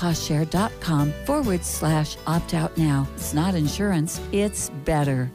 medicalcostshare.com 0.00 1.12
forward 1.24 1.64
slash 1.64 2.16
opt 2.26 2.54
out 2.54 2.76
now. 2.76 3.06
It's 3.14 3.34
not 3.34 3.54
insurance, 3.54 4.20
it's 4.32 4.70
better. 4.84 5.30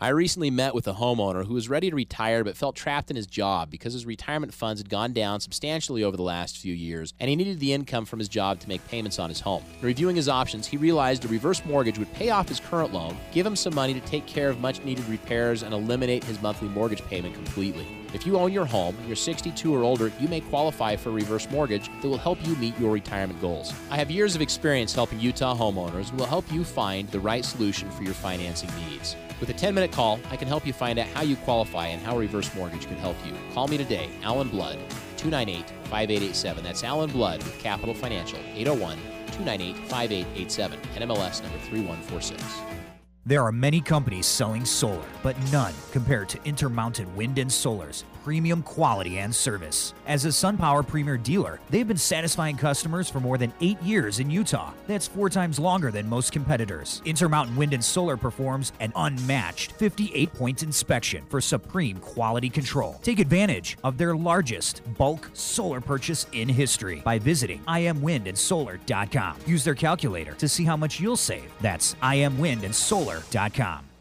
I 0.00 0.08
recently 0.08 0.50
met 0.50 0.74
with 0.74 0.86
a 0.86 0.92
homeowner 0.92 1.46
who 1.46 1.54
was 1.54 1.68
ready 1.68 1.88
to 1.88 1.96
retire 1.96 2.44
but 2.44 2.56
felt 2.56 2.76
trapped 2.76 3.10
in 3.10 3.16
his 3.16 3.26
job 3.26 3.70
because 3.70 3.94
his 3.94 4.04
retirement 4.04 4.52
funds 4.52 4.80
had 4.80 4.90
gone 4.90 5.12
down 5.12 5.40
substantially 5.40 6.04
over 6.04 6.16
the 6.16 6.22
last 6.22 6.58
few 6.58 6.74
years 6.74 7.14
and 7.20 7.30
he 7.30 7.36
needed 7.36 7.58
the 7.58 7.72
income 7.72 8.04
from 8.04 8.18
his 8.18 8.28
job 8.28 8.60
to 8.60 8.68
make 8.68 8.86
payments 8.88 9.18
on 9.18 9.30
his 9.30 9.40
home. 9.40 9.64
In 9.80 9.86
reviewing 9.86 10.16
his 10.16 10.28
options, 10.28 10.66
he 10.66 10.76
realized 10.76 11.24
a 11.24 11.28
reverse 11.28 11.64
mortgage 11.64 11.98
would 11.98 12.12
pay 12.12 12.30
off 12.30 12.48
his 12.48 12.60
current 12.60 12.92
loan, 12.92 13.16
give 13.32 13.46
him 13.46 13.56
some 13.56 13.74
money 13.74 13.94
to 13.94 14.00
take 14.00 14.26
care 14.26 14.50
of 14.50 14.60
much 14.60 14.84
needed 14.84 15.08
repairs, 15.08 15.62
and 15.62 15.72
eliminate 15.72 16.24
his 16.24 16.42
monthly 16.42 16.68
mortgage 16.68 17.02
payment 17.06 17.34
completely. 17.34 18.03
If 18.14 18.24
you 18.24 18.38
own 18.38 18.52
your 18.52 18.64
home, 18.64 18.96
you're 19.08 19.16
62 19.16 19.74
or 19.74 19.82
older, 19.82 20.12
you 20.20 20.28
may 20.28 20.40
qualify 20.40 20.94
for 20.94 21.08
a 21.08 21.12
reverse 21.12 21.50
mortgage 21.50 21.90
that 22.00 22.08
will 22.08 22.16
help 22.16 22.38
you 22.46 22.54
meet 22.56 22.78
your 22.78 22.92
retirement 22.92 23.40
goals. 23.40 23.74
I 23.90 23.96
have 23.96 24.08
years 24.08 24.36
of 24.36 24.40
experience 24.40 24.94
helping 24.94 25.18
Utah 25.18 25.56
homeowners 25.56 26.10
and 26.10 26.20
will 26.20 26.26
help 26.26 26.50
you 26.52 26.62
find 26.62 27.08
the 27.08 27.18
right 27.18 27.44
solution 27.44 27.90
for 27.90 28.04
your 28.04 28.14
financing 28.14 28.70
needs. 28.88 29.16
With 29.40 29.50
a 29.50 29.52
10 29.52 29.74
minute 29.74 29.90
call, 29.90 30.20
I 30.30 30.36
can 30.36 30.46
help 30.46 30.64
you 30.64 30.72
find 30.72 31.00
out 31.00 31.08
how 31.08 31.22
you 31.22 31.34
qualify 31.34 31.88
and 31.88 32.00
how 32.00 32.16
reverse 32.16 32.54
mortgage 32.54 32.86
could 32.86 32.98
help 32.98 33.16
you. 33.26 33.32
Call 33.52 33.66
me 33.66 33.76
today, 33.76 34.08
Alan 34.22 34.48
Blood, 34.48 34.78
298 35.16 35.68
5887. 35.90 36.62
That's 36.62 36.84
Alan 36.84 37.10
Blood 37.10 37.42
with 37.42 37.58
Capital 37.58 37.94
Financial, 37.94 38.38
801 38.54 38.96
298 39.32 39.76
5887, 39.88 40.78
NMLS 40.94 41.42
number 41.42 41.58
3146. 41.58 42.83
There 43.26 43.42
are 43.42 43.52
many 43.52 43.80
companies 43.80 44.26
selling 44.26 44.66
solar, 44.66 45.06
but 45.22 45.34
none 45.50 45.72
compared 45.92 46.28
to 46.28 46.44
Intermountain 46.44 47.16
Wind 47.16 47.38
and 47.38 47.50
Solar's 47.50 48.04
premium 48.24 48.62
quality 48.62 49.18
and 49.18 49.34
service. 49.34 49.92
As 50.06 50.24
a 50.24 50.28
SunPower 50.28 50.86
Premier 50.86 51.18
dealer, 51.18 51.60
they've 51.68 51.86
been 51.86 51.96
satisfying 51.96 52.56
customers 52.56 53.10
for 53.10 53.20
more 53.20 53.36
than 53.36 53.52
eight 53.60 53.80
years 53.82 54.18
in 54.18 54.30
Utah. 54.30 54.72
That's 54.86 55.06
four 55.06 55.28
times 55.28 55.58
longer 55.58 55.90
than 55.90 56.08
most 56.08 56.32
competitors. 56.32 57.02
Intermountain 57.04 57.54
Wind 57.54 57.74
and 57.74 57.84
Solar 57.84 58.16
performs 58.16 58.72
an 58.80 58.92
unmatched 58.96 59.72
58 59.72 60.32
point 60.32 60.62
inspection 60.62 61.24
for 61.28 61.40
supreme 61.40 61.98
quality 61.98 62.48
control. 62.48 62.98
Take 63.02 63.20
advantage 63.20 63.76
of 63.84 63.98
their 63.98 64.16
largest 64.16 64.80
bulk 64.96 65.30
solar 65.34 65.80
purchase 65.80 66.26
in 66.32 66.48
history 66.48 67.02
by 67.04 67.18
visiting 67.18 67.60
imwindandsolar.com. 67.64 69.36
Use 69.46 69.64
their 69.64 69.74
calculator 69.74 70.32
to 70.34 70.48
see 70.48 70.64
how 70.64 70.76
much 70.76 70.98
you'll 70.98 71.16
save. 71.16 71.52
That's 71.60 71.94
imwindandsolar.com. 71.96 73.93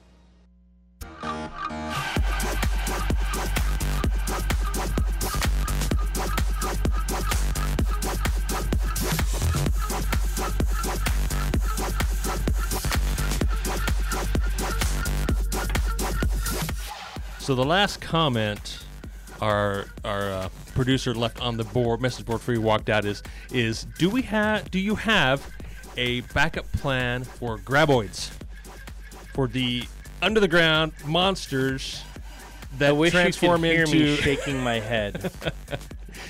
So 17.44 17.56
the 17.56 17.66
last 17.66 18.00
comment 18.00 18.86
our 19.42 19.88
our 20.06 20.32
uh, 20.32 20.50
producer 20.76 21.14
left 21.14 21.42
on 21.42 21.58
the 21.58 21.66
board 21.66 22.00
message 22.00 22.26
board 22.26 22.40
for 22.40 22.54
you 22.54 22.62
walked 22.62 22.90
out 22.90 23.04
is 23.04 23.22
is 23.52 23.84
do 23.98 24.10
we 24.10 24.22
have 24.22 24.72
do 24.72 24.80
you 24.80 24.96
have 24.96 25.46
a 25.98 26.22
backup 26.34 26.72
plan 26.72 27.26
for 27.26 27.58
graboids 27.58 28.30
for 29.34 29.50
the 29.50 29.84
under 30.22 30.40
the 30.40 30.48
ground 30.48 30.94
monsters 31.06 32.02
that 32.78 32.92
I 32.92 32.92
wish 32.94 33.12
transform 33.12 33.66
you 33.66 33.72
could 33.72 33.90
hear 33.90 34.00
into 34.00 34.16
me 34.16 34.16
shaking 34.22 34.64
my 34.64 34.80
head. 34.80 35.30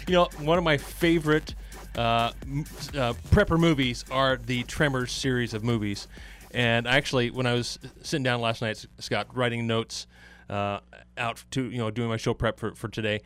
you 0.08 0.16
know, 0.16 0.30
one 0.40 0.58
of 0.58 0.64
my 0.64 0.78
favorite 0.78 1.54
uh, 1.96 2.32
m- 2.42 2.66
uh, 2.98 3.14
prepper 3.30 3.60
movies 3.60 4.04
are 4.10 4.38
the 4.38 4.64
Tremors 4.64 5.12
series 5.12 5.54
of 5.54 5.64
movies. 5.64 6.08
And 6.50 6.88
actually, 6.88 7.30
when 7.30 7.46
I 7.46 7.54
was 7.54 7.78
sitting 8.02 8.24
down 8.24 8.42
last 8.42 8.64
night, 8.64 8.84
Scott, 8.98 9.28
writing 9.36 9.68
notes 9.68 10.08
uh, 10.50 10.80
out 11.18 11.44
to 11.52 11.70
you 11.70 11.78
know 11.78 11.92
doing 11.92 12.10
my 12.10 12.18
show 12.18 12.34
prep 12.34 12.60
for, 12.60 12.74
for 12.76 12.88
today, 12.88 13.22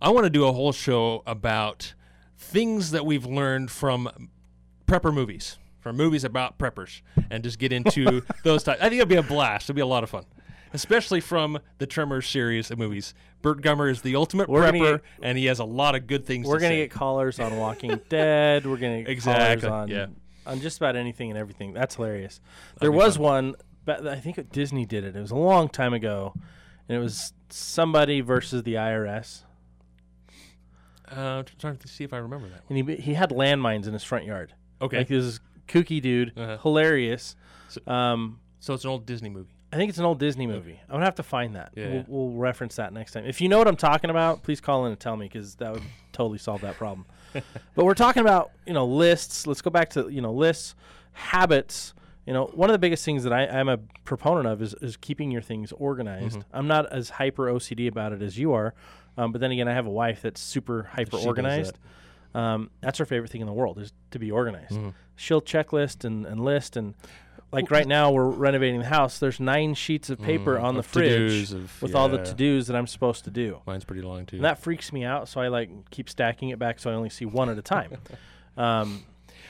I 0.00 0.10
want 0.10 0.24
to 0.24 0.30
do 0.30 0.46
a 0.46 0.52
whole 0.52 0.72
show 0.72 1.22
about 1.26 1.94
things 2.36 2.90
that 2.92 3.04
we've 3.04 3.26
learned 3.26 3.70
from 3.70 4.28
prepper 4.86 5.12
movies, 5.12 5.58
from 5.80 5.96
movies 5.96 6.24
about 6.24 6.58
preppers, 6.58 7.02
and 7.30 7.42
just 7.42 7.58
get 7.58 7.72
into 7.72 8.22
those 8.44 8.62
types. 8.62 8.80
I 8.80 8.88
think 8.88 8.98
it'd 9.00 9.08
be 9.08 9.16
a 9.16 9.22
blast. 9.22 9.66
It'd 9.66 9.76
be 9.76 9.82
a 9.82 9.86
lot 9.86 10.04
of 10.04 10.10
fun. 10.10 10.24
Especially 10.74 11.20
from 11.20 11.58
the 11.78 11.86
Tremors 11.86 12.28
series 12.28 12.70
of 12.70 12.78
movies. 12.78 13.14
Burt 13.40 13.62
Gummer 13.62 13.90
is 13.90 14.02
the 14.02 14.16
ultimate 14.16 14.50
We're 14.50 14.64
prepper, 14.70 14.96
get- 14.96 15.00
and 15.22 15.38
he 15.38 15.46
has 15.46 15.60
a 15.60 15.64
lot 15.64 15.94
of 15.94 16.06
good 16.06 16.26
things 16.26 16.46
We're 16.46 16.56
to 16.58 16.60
gonna 16.62 16.74
say. 16.74 16.82
get 16.82 16.90
callers 16.90 17.40
on 17.40 17.56
Walking 17.56 17.98
Dead. 18.10 18.66
We're 18.66 18.76
gonna 18.76 19.00
get 19.02 19.08
Exactly, 19.10 19.66
callers 19.68 19.82
on 19.82 19.88
yeah. 19.96 20.06
on 20.46 20.60
just 20.60 20.76
about 20.76 20.94
anything 20.94 21.30
and 21.30 21.38
everything. 21.38 21.72
That's 21.72 21.94
hilarious. 21.96 22.40
That'd 22.74 22.80
there 22.82 22.92
was 22.92 23.14
fun. 23.16 23.22
one, 23.24 23.54
but 23.86 24.06
I 24.06 24.16
think 24.20 24.52
Disney 24.52 24.84
did 24.84 25.04
it. 25.04 25.16
It 25.16 25.20
was 25.20 25.30
a 25.30 25.36
long 25.36 25.70
time 25.70 25.94
ago, 25.94 26.34
and 26.88 26.96
it 26.98 27.00
was 27.00 27.32
somebody 27.50 28.20
versus 28.20 28.62
the 28.62 28.74
IRS. 28.74 29.42
Uh, 31.10 31.42
trying 31.58 31.76
to 31.78 31.88
see 31.88 32.04
if 32.04 32.12
I 32.12 32.18
remember 32.18 32.48
that. 32.50 32.62
And 32.68 32.76
he 32.88 32.96
he 32.96 33.14
had 33.14 33.30
landmines 33.30 33.86
in 33.86 33.92
his 33.94 34.04
front 34.04 34.24
yard. 34.26 34.52
Okay. 34.80 34.98
like 34.98 35.08
this 35.08 35.40
kooky 35.66 36.00
dude, 36.00 36.32
Uh-huh. 36.38 36.58
hilarious. 36.58 37.34
Um, 37.86 38.40
so 38.60 38.74
it's 38.74 38.84
an 38.84 38.90
old 38.90 39.06
Disney 39.06 39.28
movie. 39.30 39.54
I 39.72 39.76
think 39.76 39.88
it's 39.90 39.98
an 39.98 40.04
old 40.04 40.18
Disney 40.18 40.46
movie. 40.46 40.80
I'm 40.88 40.94
gonna 40.94 41.04
have 41.04 41.14
to 41.16 41.22
find 41.22 41.56
that. 41.56 41.72
Yeah. 41.74 41.88
We'll, 41.90 42.04
we'll 42.08 42.30
reference 42.38 42.76
that 42.76 42.92
next 42.92 43.12
time. 43.12 43.24
If 43.26 43.40
you 43.40 43.48
know 43.48 43.58
what 43.58 43.68
I'm 43.68 43.76
talking 43.76 44.08
about, 44.10 44.42
please 44.42 44.60
call 44.60 44.84
in 44.86 44.92
and 44.92 45.00
tell 45.00 45.16
me 45.16 45.26
because 45.26 45.56
that 45.56 45.72
would 45.72 45.82
totally 46.12 46.38
solve 46.38 46.60
that 46.62 46.76
problem. 46.76 47.04
but 47.74 47.84
we're 47.84 47.94
talking 47.94 48.20
about 48.22 48.50
you 48.66 48.72
know 48.72 48.86
lists. 48.86 49.46
Let's 49.46 49.60
go 49.62 49.70
back 49.70 49.90
to 49.90 50.08
you 50.08 50.20
know 50.22 50.32
lists, 50.32 50.74
habits. 51.12 51.92
You 52.28 52.34
know, 52.34 52.44
one 52.52 52.68
of 52.68 52.74
the 52.74 52.78
biggest 52.78 53.04
things 53.06 53.24
that 53.24 53.32
I, 53.32 53.46
I'm 53.46 53.68
a 53.70 53.78
proponent 54.04 54.46
of 54.46 54.60
is, 54.60 54.74
is 54.82 54.98
keeping 54.98 55.30
your 55.30 55.40
things 55.40 55.72
organized. 55.72 56.38
Mhm. 56.40 56.44
I'm 56.52 56.66
not 56.66 56.92
as 56.92 57.08
hyper 57.08 57.44
OCD 57.50 57.88
about 57.88 58.12
it 58.12 58.20
as 58.20 58.38
you 58.38 58.52
are, 58.52 58.74
um, 59.16 59.32
but 59.32 59.40
then 59.40 59.50
again, 59.50 59.66
I 59.66 59.72
have 59.72 59.86
a 59.86 59.90
wife 59.90 60.20
that's 60.20 60.38
super 60.40 60.82
hyper 60.92 61.12
does 61.12 61.24
organized. 61.26 61.78
Um, 62.34 62.70
that's 62.82 62.98
her 62.98 63.06
favorite 63.06 63.30
thing 63.30 63.40
in 63.40 63.46
the 63.46 63.52
world 63.54 63.78
is 63.78 63.94
to 64.10 64.18
be 64.18 64.30
organized. 64.30 64.72
Mhm. 64.72 64.92
She'll 65.16 65.40
checklist 65.40 66.04
and, 66.04 66.26
and 66.26 66.44
list 66.44 66.76
and 66.76 66.94
like 67.50 67.70
right 67.70 67.86
now 67.88 68.10
we're 68.10 68.28
renovating 68.28 68.80
the 68.80 68.86
house. 68.88 69.18
There's 69.18 69.40
nine 69.40 69.72
sheets 69.72 70.10
of 70.10 70.20
paper 70.20 70.56
Mm, 70.58 70.62
on 70.64 70.74
the 70.76 70.82
fridge 70.82 71.50
of- 71.54 71.80
with 71.80 71.94
all 71.94 72.10
the 72.10 72.18
to 72.18 72.34
dos 72.34 72.66
that 72.66 72.76
I'm 72.76 72.86
supposed 72.86 73.24
to 73.24 73.30
do. 73.30 73.62
Mine's 73.66 73.84
pretty 73.86 74.02
long 74.02 74.26
too. 74.26 74.36
And 74.36 74.44
that 74.44 74.58
freaks 74.58 74.92
me 74.92 75.02
out, 75.02 75.28
so 75.28 75.40
I 75.40 75.48
like 75.48 75.70
keep 75.90 76.10
stacking 76.10 76.50
it 76.50 76.58
back 76.58 76.78
so 76.78 76.90
I 76.90 76.92
only 76.92 77.08
see 77.08 77.24
one 77.24 77.48
at 77.48 77.56
a 77.56 77.62
time. 77.62 77.92
um, 78.58 79.02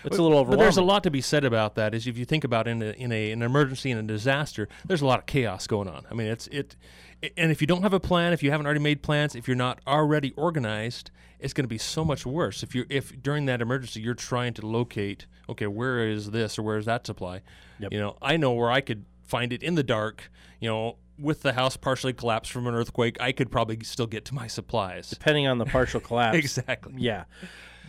it's 0.05 0.19
a 0.19 0.23
little 0.23 0.45
But 0.45 0.59
there's 0.59 0.77
a 0.77 0.83
lot 0.83 1.03
to 1.05 1.11
be 1.11 1.21
said 1.21 1.45
about 1.45 1.75
that. 1.77 1.95
Is 1.95 2.07
if 2.07 2.17
you 2.19 2.25
think 2.25 2.45
about 2.45 2.67
in 2.69 2.83
a, 2.83 2.91
in 2.93 3.13
a 3.13 3.31
an 3.33 3.43
emergency 3.43 3.91
and 3.91 4.01
a 4.01 4.13
disaster, 4.13 4.69
there's 4.87 5.03
a 5.03 5.07
lot 5.07 5.19
of 5.21 5.27
chaos 5.27 5.67
going 5.67 5.89
on. 5.89 6.05
I 6.11 6.15
mean, 6.15 6.27
it's 6.29 6.47
it, 6.49 6.77
it- 7.23 7.33
and 7.37 7.51
if 7.51 7.61
you 7.61 7.67
don't 7.67 7.83
have 7.83 7.93
a 7.93 8.01
plan, 8.01 8.33
if 8.33 8.43
you 8.43 8.51
haven't 8.51 8.67
already 8.67 8.81
made 8.81 9.03
plans, 9.03 9.35
if 9.35 9.49
you're 9.49 9.57
not 9.57 9.81
already 9.87 10.33
organized, 10.33 11.11
it's 11.41 11.53
going 11.53 11.65
to 11.65 11.69
be 11.69 11.79
so 11.79 12.05
much 12.05 12.25
worse. 12.27 12.63
If 12.63 12.75
you 12.75 12.85
if 12.89 13.21
during 13.23 13.47
that 13.47 13.61
emergency 13.61 14.01
you're 14.01 14.15
trying 14.15 14.55
to 14.55 14.67
locate, 14.67 15.27
okay, 15.49 15.67
where 15.67 16.09
is 16.09 16.31
this 16.31 16.59
or 16.59 16.63
where 16.63 16.79
is 16.79 16.87
that 16.87 17.07
supply? 17.07 17.43
Yep. 17.81 17.93
You 17.93 17.99
know, 17.99 18.17
I 18.23 18.37
know 18.37 18.53
where 18.53 18.71
I 18.71 18.81
could 18.81 19.05
find 19.25 19.53
it 19.53 19.63
in 19.63 19.75
the 19.75 19.83
dark. 19.85 20.31
You 20.61 20.69
know. 20.69 20.97
With 21.21 21.43
the 21.43 21.53
house 21.55 21.77
partially 21.77 22.13
collapsed 22.13 22.53
from 22.53 22.69
an 22.69 22.77
earthquake, 22.77 23.21
I 23.21 23.33
could 23.33 23.51
probably 23.51 23.81
still 23.83 24.07
get 24.07 24.25
to 24.27 24.35
my 24.37 24.47
supplies. 24.47 25.11
depending 25.11 25.49
on 25.49 25.59
the 25.59 25.65
partial 25.65 25.99
collapse. 26.09 26.39
Exactly. 26.39 26.95
Yeah. 26.97 27.25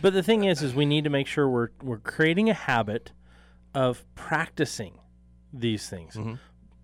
But 0.02 0.12
the 0.12 0.22
thing 0.22 0.44
is, 0.44 0.62
is 0.62 0.74
we 0.74 0.86
need 0.86 1.04
to 1.04 1.10
make 1.10 1.26
sure 1.26 1.48
we're 1.48 1.70
we're 1.82 1.98
creating 1.98 2.48
a 2.48 2.54
habit 2.54 3.12
of 3.74 4.04
practicing 4.14 4.98
these 5.52 5.88
things. 5.88 6.14
Mm-hmm. 6.16 6.34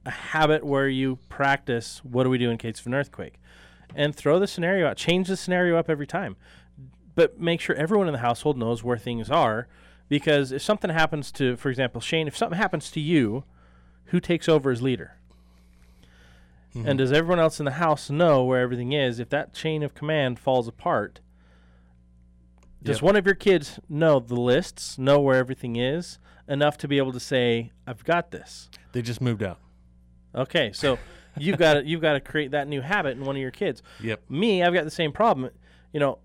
A 0.04 0.10
habit 0.10 0.64
where 0.64 0.88
you 0.88 1.18
practice 1.28 2.00
what 2.04 2.24
do 2.24 2.30
we 2.30 2.38
do 2.38 2.50
in 2.50 2.58
case 2.58 2.80
of 2.80 2.86
an 2.86 2.94
earthquake, 2.94 3.40
and 3.94 4.14
throw 4.14 4.38
the 4.38 4.46
scenario 4.46 4.86
out, 4.88 4.96
change 4.96 5.28
the 5.28 5.36
scenario 5.36 5.76
up 5.76 5.90
every 5.90 6.06
time, 6.06 6.36
but 7.14 7.40
make 7.40 7.60
sure 7.60 7.74
everyone 7.74 8.06
in 8.06 8.12
the 8.12 8.20
household 8.20 8.56
knows 8.56 8.84
where 8.84 8.98
things 8.98 9.30
are, 9.30 9.66
because 10.08 10.52
if 10.52 10.62
something 10.62 10.90
happens 10.90 11.32
to, 11.32 11.56
for 11.56 11.70
example, 11.70 12.00
Shane, 12.00 12.28
if 12.28 12.36
something 12.36 12.58
happens 12.58 12.90
to 12.92 13.00
you, 13.00 13.44
who 14.06 14.20
takes 14.20 14.48
over 14.48 14.70
as 14.70 14.80
leader? 14.80 15.16
Mhm. 16.74 16.86
And 16.86 16.98
does 16.98 17.10
everyone 17.10 17.40
else 17.40 17.58
in 17.58 17.64
the 17.64 17.72
house 17.72 18.08
know 18.10 18.44
where 18.44 18.60
everything 18.60 18.92
is? 18.92 19.18
If 19.18 19.30
that 19.30 19.54
chain 19.54 19.82
of 19.82 19.94
command 19.94 20.38
falls 20.38 20.68
apart, 20.68 21.20
Does 22.86 22.96
Yep. 22.98 23.02
one 23.02 23.16
of 23.16 23.26
your 23.26 23.34
kids 23.34 23.78
know 23.88 24.18
the 24.20 24.34
lists, 24.40 24.98
know 24.98 25.20
where 25.20 25.36
everything 25.36 25.76
is, 25.76 26.18
enough 26.48 26.78
to 26.78 26.88
be 26.88 26.98
able 26.98 27.12
to 27.12 27.20
say, 27.20 27.72
"I've 27.86 28.04
got 28.04 28.30
this"? 28.30 28.70
They 28.92 29.02
just 29.02 29.20
moved 29.20 29.42
out. 29.42 29.58
Okay, 30.34 30.72
so 30.72 30.98
you've 31.38 31.58
got 31.58 31.74
to 31.74 31.84
you've 31.86 32.00
got 32.00 32.12
to 32.14 32.20
create 32.20 32.52
that 32.52 32.68
new 32.68 32.80
habit 32.80 33.16
in 33.16 33.24
one 33.24 33.36
of 33.36 33.42
your 33.42 33.50
kids. 33.50 33.82
Yep. 34.00 34.30
Me, 34.30 34.62
I've 34.62 34.72
got 34.74 34.84
the 34.84 34.90
same 34.90 35.12
problem. 35.12 35.50
You 35.92 36.00
know, 36.00 36.18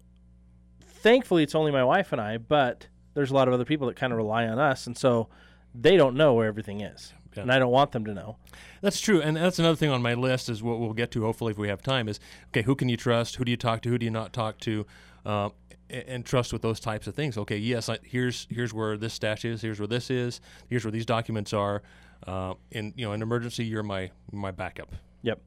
thankfully 0.81 1.43
it's 1.43 1.55
only 1.55 1.71
my 1.71 1.83
wife 1.83 2.11
and 2.11 2.21
I, 2.21 2.37
but 2.37 2.87
there's 3.13 3.31
a 3.31 3.33
lot 3.33 3.47
of 3.47 3.53
other 3.53 3.65
people 3.65 3.87
that 3.87 3.95
kind 3.95 4.13
of 4.13 4.17
rely 4.17 4.45
on 4.47 4.59
us, 4.59 4.87
and 4.87 4.97
so 4.97 5.29
they 5.73 5.97
don't 5.97 6.15
know 6.15 6.33
where 6.33 6.47
everything 6.47 6.81
is, 6.81 7.13
Yeah. 7.35 7.43
and 7.43 7.51
I 7.51 7.59
don't 7.59 7.71
want 7.71 7.91
them 7.91 8.05
to 8.05 8.13
know. 8.13 8.37
That's 8.81 8.99
true, 8.99 9.21
and 9.21 9.35
that's 9.37 9.59
another 9.59 9.75
thing 9.75 9.89
on 9.89 10.01
my 10.01 10.13
list 10.13 10.49
is 10.49 10.61
what 10.63 10.79
we'll 10.79 10.93
get 10.93 11.11
to 11.11 11.21
hopefully 11.23 11.51
if 11.51 11.57
we 11.57 11.67
have 11.69 11.81
time. 11.81 12.07
Is 12.07 12.19
okay, 12.49 12.61
who 12.63 12.75
can 12.75 12.89
you 12.89 12.97
trust? 12.97 13.35
Who 13.37 13.45
do 13.45 13.51
you 13.51 13.57
talk 13.57 13.81
to? 13.83 13.89
Who 13.89 13.97
do 13.97 14.05
you 14.05 14.11
not 14.11 14.33
talk 14.33 14.59
to? 14.61 14.85
A- 15.25 15.51
and 15.91 16.25
trust 16.25 16.53
with 16.53 16.61
those 16.61 16.79
types 16.79 17.07
of 17.07 17.15
things. 17.15 17.37
Okay, 17.37 17.57
yes, 17.57 17.89
I, 17.89 17.97
here's 18.03 18.47
here's 18.49 18.73
where 18.73 18.97
this 18.97 19.13
stash 19.13 19.45
is. 19.45 19.61
Here's 19.61 19.79
where 19.79 19.87
this 19.87 20.09
is. 20.09 20.41
Here's 20.69 20.83
where 20.85 20.91
these 20.91 21.05
documents 21.05 21.53
are. 21.53 21.81
Uh, 22.25 22.53
in 22.71 22.93
you 22.95 23.05
know, 23.05 23.13
an 23.13 23.21
emergency, 23.21 23.65
you're 23.65 23.83
my 23.83 24.11
my 24.31 24.51
backup. 24.51 24.93
Yep. 25.23 25.41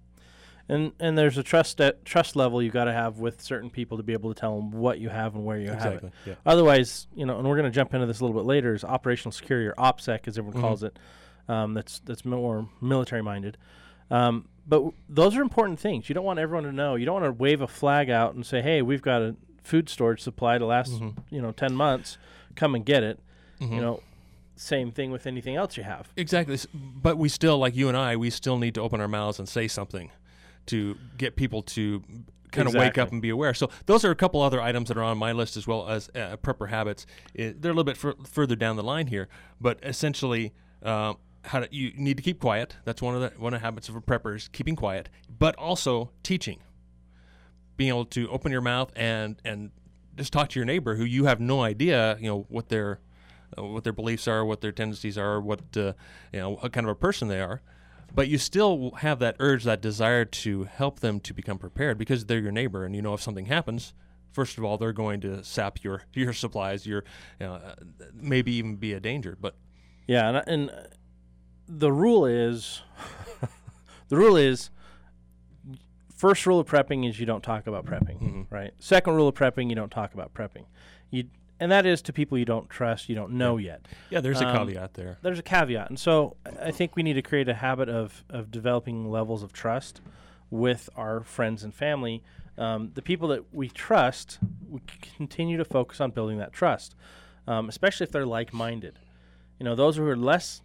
And 0.68 0.92
and 0.98 1.16
there's 1.18 1.37
a 1.38 1.42
trust 1.42 1.76
that 1.78 2.04
trust 2.04 2.37
level 2.37 2.62
you 2.62 2.70
got 2.70 2.85
to 2.85 2.92
have 2.92 3.18
with 3.18 3.42
certain 3.42 3.68
people 3.70 3.96
to 3.98 4.02
be 4.02 4.12
able 4.14 4.33
to 4.33 4.40
tell 4.40 4.57
them 4.57 4.70
what 4.70 4.98
you 4.98 5.09
have 5.11 5.35
and 5.35 5.44
where 5.44 5.59
you 5.59 5.68
have 5.68 5.76
Exactly, 5.76 6.09
it. 6.09 6.14
yeah. 6.30 6.35
Otherwise, 6.46 7.07
you 7.14 7.26
know, 7.26 7.38
and 7.38 7.46
we're 7.46 7.57
going 7.57 7.70
to 7.70 7.74
jump 7.74 7.92
into 7.92 8.07
this 8.07 8.20
a 8.20 8.24
little 8.24 8.40
bit 8.40 8.46
later. 8.46 8.74
Is 8.74 8.83
operational 8.83 9.33
security 9.33 9.66
or 9.68 9.74
OPSEC, 9.74 10.26
as 10.26 10.38
everyone 10.38 10.59
Mhm. 10.59 10.62
calls 10.62 10.83
it. 10.83 10.98
Um, 11.48 11.74
that's 11.74 12.00
that's 12.00 12.24
more 12.24 12.66
military 12.80 13.22
minded. 13.22 13.59
Um, 14.11 14.48
but 14.66 14.76
w- 14.76 14.94
those 15.09 15.37
are 15.37 15.42
important 15.42 15.78
things. 15.78 16.09
You 16.09 16.14
don't 16.14 16.24
want 16.24 16.38
everyone 16.38 16.64
to 16.64 16.72
know. 16.72 16.94
You 16.94 17.04
don't 17.04 17.20
want 17.20 17.26
to 17.26 17.33
wave 17.42 17.61
a 17.61 17.66
flag 17.68 18.09
out 18.09 18.35
and 18.35 18.44
say, 18.46 18.62
"Hey, 18.62 18.80
we've 18.80 19.02
got 19.02 19.20
a 19.20 19.37
food 19.64 19.88
storage 19.88 20.20
supply 20.20 20.59
to 20.59 20.64
last 20.66 20.92
Mhm. 20.92 21.16
you 21.31 21.42
know 21.42 21.50
ten 21.50 21.74
months. 21.74 22.16
Come 22.55 22.74
and 22.77 22.85
get 22.87 23.03
it." 23.03 23.18
Mhm. 23.61 23.74
You 23.74 23.81
know, 23.81 24.00
same 24.57 24.92
thing 24.92 25.11
with 25.11 25.27
anything 25.27 25.57
else 25.57 25.77
you 25.77 25.83
have. 25.83 26.09
Exactly, 26.16 26.57
but 26.72 27.18
we 27.18 27.29
still, 27.29 27.59
like 27.59 27.74
you 27.74 27.88
and 27.88 27.96
I, 27.96 28.14
we 28.16 28.31
still 28.31 28.57
need 28.59 28.74
to 28.77 28.81
open 28.81 29.00
our 29.00 29.09
mouths 29.09 29.38
and 29.40 29.48
say 29.48 29.66
something 29.66 30.12
to 30.66 30.96
get 31.18 31.35
people 31.37 31.62
to 31.62 32.03
kind 32.53 32.68
of 32.68 32.74
wake 32.74 32.96
up 32.98 33.11
and 33.11 33.20
be 33.20 33.31
aware. 33.31 33.53
So 33.53 33.68
those 33.87 34.05
are 34.05 34.12
a 34.12 34.14
couple 34.14 34.40
other 34.40 34.61
items 34.61 34.87
that 34.88 34.96
are 34.96 35.03
on 35.03 35.18
my 35.18 35.33
list 35.33 35.57
as 35.57 35.66
well 35.66 35.88
as 35.88 36.09
uh, 36.14 36.37
prepper 36.37 36.68
habits. 36.68 37.05
I 37.37 37.55
they're 37.59 37.72
a 37.72 37.74
little 37.74 37.83
bit 37.85 37.96
fur- 37.96 38.14
further 38.24 38.55
down 38.55 38.77
the 38.77 38.85
line 38.85 39.09
here, 39.09 39.29
but 39.61 39.81
essentially, 39.83 40.53
uh, 40.83 41.14
how 41.46 41.61
to, 41.61 41.68
you 41.74 41.92
need 41.96 42.16
to 42.16 42.22
keep 42.22 42.38
quiet. 42.40 42.77
That's 42.85 43.03
one 43.03 43.14
of 43.16 43.20
the 43.20 43.33
one 43.40 43.53
of 43.55 43.61
the 43.61 43.64
habits 43.66 43.88
of 43.88 43.96
a 43.96 44.00
prepper 44.00 44.37
is 44.37 44.46
keeping 44.48 44.77
quiet, 44.77 45.09
but 45.37 45.57
also 45.57 46.11
teaching, 46.22 46.61
being 47.76 47.88
able 47.88 48.04
to 48.06 48.28
open 48.30 48.52
your 48.52 48.60
mouth 48.60 48.92
and 48.96 49.37
and 49.44 49.70
just 50.16 50.32
talk 50.32 50.48
to 50.50 50.58
your 50.58 50.64
neighbor 50.64 50.94
who 50.94 51.04
you 51.04 51.24
have 51.24 51.40
no 51.40 51.62
idea, 51.62 52.16
you 52.20 52.28
know, 52.28 52.46
what 52.48 52.68
their 52.68 53.00
uh, 53.58 53.64
what 53.64 53.84
their 53.84 53.92
beliefs 53.92 54.28
are, 54.28 54.44
what 54.44 54.60
their 54.60 54.72
tendencies 54.72 55.18
are, 55.18 55.40
what 55.40 55.60
uh, 55.76 55.92
you 56.32 56.40
know, 56.40 56.54
what 56.56 56.72
kind 56.72 56.87
of 56.87 56.90
a 56.90 56.94
person 56.94 57.28
they 57.28 57.40
are. 57.40 57.62
But 58.14 58.28
you 58.28 58.38
still 58.38 58.92
have 58.98 59.18
that 59.18 59.37
urge, 59.40 59.64
that 59.64 59.80
desire 59.80 60.24
to 60.24 60.64
help 60.64 61.00
them 61.00 61.18
to 61.20 61.34
become 61.34 61.58
prepared 61.58 61.98
because 61.98 62.26
they're 62.26 62.38
your 62.38 62.52
neighbor, 62.52 62.84
and 62.84 62.94
you 62.94 63.02
know 63.02 63.14
if 63.14 63.20
something 63.20 63.46
happens, 63.46 63.92
first 64.30 64.56
of 64.58 64.64
all, 64.64 64.78
they're 64.78 64.92
going 64.92 65.20
to 65.22 65.42
sap 65.42 65.82
your 65.82 66.02
your 66.14 66.32
supplies, 66.32 66.87
your 66.87 67.04
you 67.40 67.46
know, 67.46 67.54
uh, 67.54 67.74
maybe 68.14 68.52
even 68.52 68.76
be 68.76 68.92
a 68.92 69.00
danger. 69.00 69.37
But 69.40 69.56
Yeah, 70.06 70.28
and, 70.28 70.48
and 70.48 70.88
the 71.66 71.92
rule 71.92 72.26
is 72.26 72.82
the 74.08 74.16
rule 74.16 74.37
is 74.37 74.70
first 76.28 76.46
rule 76.46 76.58
of 76.60 76.66
prepping 76.66 77.06
is 77.08 77.20
you 77.20 77.26
don't 77.26 77.42
talk 77.42 77.66
about 77.66 77.84
prepping, 77.84 78.18
Mm-hmm. 78.20 78.42
right? 78.54 78.72
Second 78.78 79.14
rule 79.14 79.28
of 79.28 79.34
prepping, 79.34 79.68
you 79.68 79.76
don't 79.76 79.90
talk 79.90 80.14
about 80.14 80.32
prepping. 80.32 80.64
You 81.10 81.24
and 81.60 81.70
that 81.70 81.87
is 81.87 82.02
to 82.02 82.12
people 82.12 82.37
you 82.37 82.44
don't 82.44 82.68
trust, 82.68 83.08
you 83.08 83.14
don't 83.14 83.32
know 83.32 83.58
yet. 83.58 83.80
Um, 83.90 83.96
Yeah, 84.10 84.20
there's 84.20 84.40
a 84.40 84.44
caveat 84.44 84.94
there. 84.94 85.18
There's 85.22 85.38
a 85.38 85.42
caveat, 85.42 85.88
and 85.90 85.98
so 85.98 86.37
I- 86.60 86.70
think 86.72 86.96
we 86.96 87.02
need 87.02 87.12
to 87.14 87.22
create 87.22 87.48
a 87.48 87.54
habit 87.54 87.88
of 87.88 88.24
of 88.30 88.50
developing 88.50 89.10
levels 89.10 89.42
of 89.42 89.52
trust 89.52 90.00
with 90.50 90.88
our 90.96 91.20
friends 91.22 91.62
and 91.64 91.72
family. 91.74 92.22
Um, 92.56 92.90
the 92.94 93.02
people 93.02 93.28
that 93.28 93.42
we 93.54 93.68
trust, 93.68 94.38
we 94.68 94.80
continue 95.18 95.56
to 95.58 95.64
focus 95.64 96.00
on 96.00 96.10
building 96.12 96.38
that 96.38 96.52
trust, 96.52 96.94
um, 97.46 97.68
especially 97.68 98.04
if 98.04 98.12
they're 98.12 98.26
like-minded. 98.26 98.98
You 99.58 99.64
know, 99.64 99.74
those 99.74 99.96
who 99.96 100.06
are 100.08 100.16
less 100.16 100.62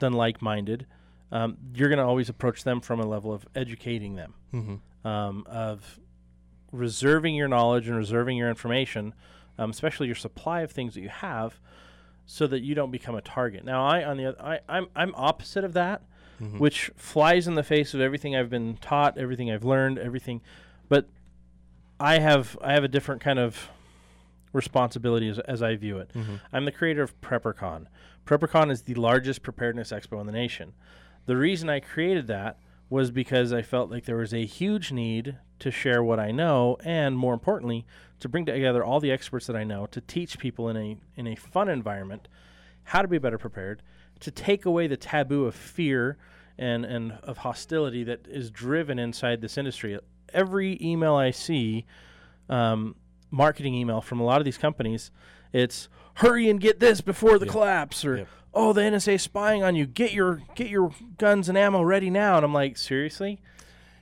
than 0.00 0.12
like-minded, 0.12 0.86
um, 1.30 1.56
you're 1.74 1.88
going 1.88 1.98
to 2.04 2.04
always 2.04 2.28
approach 2.28 2.64
them 2.64 2.80
from 2.80 2.98
a 3.00 3.06
level 3.06 3.32
of 3.32 3.46
educating 3.54 4.16
them, 4.16 4.34
Mhm. 4.52 4.80
Um, 5.04 5.44
of 5.48 5.98
reserving 6.72 7.34
your 7.34 7.48
knowledge 7.48 7.88
and 7.88 7.96
reserving 7.96 8.36
your 8.36 8.48
information, 8.48 9.14
um, 9.58 9.70
especially 9.70 10.06
your 10.06 10.16
supply 10.16 10.60
of 10.62 10.70
things 10.70 10.94
that 10.94 11.00
you 11.00 11.08
have, 11.08 11.58
so 12.26 12.46
that 12.46 12.60
you 12.60 12.74
don't 12.74 12.90
become 12.90 13.14
a 13.14 13.22
target. 13.22 13.64
Now, 13.64 13.86
I 13.86 14.04
on 14.04 14.16
the 14.18 14.26
oth- 14.26 14.40
I 14.40 14.60
I'm 14.68 14.88
I'm 14.94 15.14
opposite 15.14 15.64
of 15.64 15.72
that, 15.74 16.02
Mhm. 16.40 16.58
which 16.60 16.90
flies 16.96 17.48
in 17.48 17.54
the 17.54 17.62
face 17.62 17.94
of 17.94 18.00
everything 18.00 18.36
I've 18.36 18.50
been 18.50 18.76
taught, 18.76 19.16
everything 19.18 19.50
I've 19.50 19.64
learned, 19.64 19.98
everything. 19.98 20.40
But 20.88 21.08
I 21.98 22.18
have 22.18 22.56
I 22.62 22.72
have 22.74 22.84
a 22.84 22.88
different 22.88 23.20
kind 23.22 23.38
of 23.38 23.70
responsibility 24.52 25.28
as, 25.28 25.38
as 25.40 25.62
I 25.62 25.76
view 25.76 25.98
it. 25.98 26.10
Mhm. 26.14 26.40
I'm 26.52 26.64
the 26.64 26.72
creator 26.72 27.02
of 27.02 27.18
PrepperCon. 27.20 27.86
PrepperCon 28.24 28.70
is 28.70 28.82
the 28.82 28.94
largest 28.94 29.42
preparedness 29.42 29.90
expo 29.90 30.20
in 30.20 30.26
the 30.26 30.32
nation. 30.32 30.72
The 31.26 31.36
reason 31.36 31.68
I 31.68 31.80
created 31.80 32.26
that 32.28 32.58
was 32.90 33.10
because 33.10 33.52
I 33.52 33.62
felt 33.62 33.90
like 33.90 34.04
there 34.04 34.16
was 34.16 34.32
a 34.32 34.46
huge 34.46 34.92
need 34.92 35.36
to 35.58 35.70
share 35.70 36.02
what 36.02 36.18
I 36.18 36.30
know 36.30 36.76
and 36.84 37.18
more 37.18 37.34
importantly 37.34 37.86
to 38.20 38.28
bring 38.28 38.46
together 38.46 38.84
all 38.84 39.00
the 39.00 39.10
experts 39.10 39.46
that 39.46 39.56
I 39.56 39.64
know 39.64 39.86
to 39.86 40.00
teach 40.00 40.38
people 40.38 40.68
in 40.68 40.76
a 40.76 40.96
in 41.16 41.26
a 41.26 41.34
fun 41.34 41.68
environment 41.68 42.28
how 42.84 43.02
to 43.02 43.08
be 43.08 43.18
better 43.18 43.36
prepared, 43.36 43.82
to 44.20 44.30
take 44.30 44.64
away 44.64 44.86
the 44.86 44.96
taboo 44.96 45.44
of 45.44 45.54
fear 45.54 46.16
and, 46.56 46.86
and 46.86 47.12
of 47.22 47.38
hostility 47.38 48.02
that 48.04 48.26
is 48.26 48.50
driven 48.50 48.98
inside 48.98 49.42
this 49.42 49.58
industry. 49.58 49.98
Every 50.32 50.78
email 50.80 51.14
I 51.14 51.30
see, 51.30 51.84
um, 52.48 52.96
marketing 53.30 53.74
email 53.74 54.00
from 54.00 54.20
a 54.20 54.24
lot 54.24 54.40
of 54.40 54.46
these 54.46 54.56
companies, 54.56 55.10
it's 55.52 55.88
hurry 56.14 56.48
and 56.48 56.58
get 56.58 56.80
this 56.80 57.02
before 57.02 57.38
the 57.38 57.46
collapse 57.46 58.04
or 58.06 58.26
oh 58.54 58.72
the 58.72 58.80
NSA 58.82 59.20
spying 59.20 59.62
on 59.62 59.74
you. 59.76 59.86
Get 59.86 60.12
your 60.12 60.42
get 60.54 60.68
your 60.68 60.92
guns 61.18 61.48
and 61.48 61.56
ammo 61.58 61.82
ready 61.82 62.10
now. 62.10 62.36
And 62.36 62.44
I'm 62.44 62.54
like, 62.54 62.76
seriously? 62.76 63.40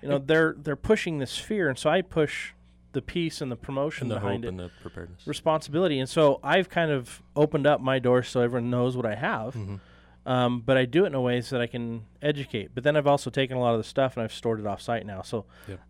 You 0.03 0.09
know, 0.09 0.19
they're 0.19 0.55
they're 0.59 0.77
pushing 0.77 1.19
this 1.19 1.37
fear 1.39 1.69
and 1.69 1.79
so 1.79 1.91
I 1.91 2.03
push 2.03 2.53
the 2.93 3.03
peace 3.03 3.41
and 3.41 3.51
the 3.53 3.57
promotion 3.57 4.05
And 4.05 4.11
the 4.13 4.15
behind 4.17 4.45
hope 4.45 4.45
it 4.45 4.49
and 4.49 4.59
the 4.61 4.71
preparedness. 4.83 5.27
responsibility. 5.27 5.99
And 5.99 6.09
so 6.09 6.41
I've 6.43 6.69
kind 6.69 6.91
of 6.91 7.23
opened 7.35 7.67
up 7.67 7.81
my 7.81 7.99
door 7.99 8.23
so 8.23 8.41
everyone 8.41 8.71
knows 8.71 8.97
what 8.97 9.05
I 9.05 9.15
have. 9.17 9.55
Mhm. 9.55 9.81
Um, 10.25 10.61
but 10.61 10.77
I 10.77 10.87
do 10.87 11.05
it 11.05 11.09
in 11.09 11.15
a 11.15 11.21
way 11.21 11.41
so 11.41 11.57
that 11.57 11.63
I 11.63 11.67
can 11.69 12.05
educate. 12.21 12.71
But 12.75 12.83
then 12.85 12.97
I've 12.97 13.07
also 13.07 13.31
taken 13.31 13.57
a 13.57 13.61
lot 13.61 13.75
of 13.75 13.79
the 13.79 13.85
stuff 13.85 14.17
and 14.17 14.25
I've 14.25 14.33
stored 14.33 14.59
it 14.59 14.67
off 14.67 14.81
site 14.81 15.07
now. 15.07 15.23
So. 15.23 15.45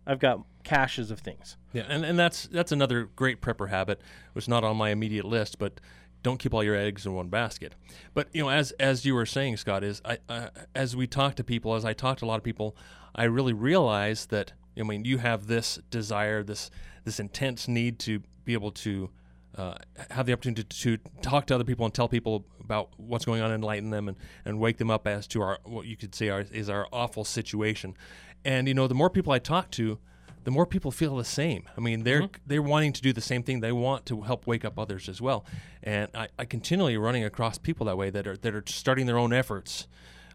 I've 0.05 0.19
got 0.19 0.41
caches 0.63 1.09
of 1.11 1.19
things. 1.21 1.57
Yeah, 1.73 1.83
and, 1.89 2.03
and 2.05 2.19
that's 2.19 2.47
that's 2.47 2.71
another 2.71 3.05
great 3.15 3.41
prepper 3.41 3.69
habit, 3.69 3.99
which 4.33 4.43
is 4.45 4.49
not 4.49 4.63
on 4.63 4.77
my 4.77 4.89
immediate 4.91 5.25
list, 5.25 5.57
but 5.59 5.79
don't 6.27 6.39
keep 6.39 6.53
all 6.53 6.63
your 6.63 6.75
eggs 6.75 7.05
in 7.05 7.13
one 7.13 7.29
basket. 7.29 7.73
But 8.13 8.27
you 8.33 8.43
know, 8.43 8.49
as 8.49 8.71
as 8.73 9.05
you 9.05 9.15
were 9.15 9.25
saying, 9.25 9.57
Scott, 9.57 9.81
is 9.83 10.01
I 10.03 10.17
uh, 10.27 10.49
as 10.75 10.93
we 10.93 11.07
talk 11.07 11.35
to 11.35 11.43
people, 11.43 11.73
as 11.73 11.85
I 11.85 11.93
talk 11.93 12.17
to 12.17 12.25
a 12.25 12.27
lot 12.27 12.35
of 12.35 12.43
people, 12.43 12.75
I 13.15 13.23
really 13.23 13.53
realize 13.53 14.25
that 14.27 14.51
I 14.77 14.83
mean 14.83 15.05
you 15.05 15.19
have 15.19 15.47
this 15.47 15.79
desire, 15.89 16.43
this 16.43 16.69
this 17.05 17.21
intense 17.21 17.69
need 17.69 17.97
to 17.99 18.21
be 18.43 18.51
able 18.51 18.71
to 18.71 19.09
uh, 19.57 19.75
have 20.11 20.25
the 20.25 20.33
opportunity 20.33 20.63
to, 20.63 20.97
to 20.97 21.03
talk 21.21 21.47
to 21.47 21.55
other 21.55 21.63
people 21.63 21.85
and 21.85 21.93
tell 21.93 22.09
people 22.09 22.45
about 22.59 22.89
what's 22.97 23.23
going 23.23 23.41
on, 23.41 23.51
enlighten 23.51 23.91
them, 23.91 24.09
and, 24.09 24.17
and 24.43 24.59
wake 24.59 24.77
them 24.77 24.91
up 24.91 25.07
as 25.07 25.27
to 25.27 25.41
our 25.41 25.59
what 25.63 25.85
you 25.85 25.95
could 25.95 26.13
say 26.13 26.27
are, 26.27 26.41
is 26.51 26.69
our 26.69 26.87
awful 26.91 27.23
situation. 27.23 27.95
And 28.43 28.67
you 28.67 28.73
know, 28.73 28.87
the 28.87 28.95
more 28.95 29.09
people 29.09 29.31
I 29.31 29.39
talk 29.39 29.71
to, 29.71 29.97
the 30.47 30.51
more 30.51 30.65
people 30.65 30.91
feel 30.91 31.17
the 31.17 31.25
same. 31.25 31.67
I 31.75 31.81
mean, 31.81 32.05
they're 32.05 32.29
they're 32.45 32.61
wanting 32.61 32.93
to 32.93 33.01
do 33.01 33.11
the 33.11 33.19
same 33.19 33.43
thing. 33.43 33.59
They 33.59 33.73
want 33.73 34.05
to 34.05 34.21
help 34.21 34.47
wake 34.47 34.63
up 34.63 34.79
others 34.79 35.09
as 35.09 35.19
well. 35.19 35.45
And 35.83 36.07
I, 36.15 36.29
I 36.39 36.45
continually 36.45 36.95
running 36.95 37.25
across 37.25 37.57
people 37.57 37.85
that 37.87 37.97
way 37.97 38.09
that 38.11 38.25
are 38.25 38.37
that 38.37 38.55
are 38.55 38.63
starting 38.65 39.07
their 39.07 39.17
own 39.17 39.33
efforts 39.33 39.89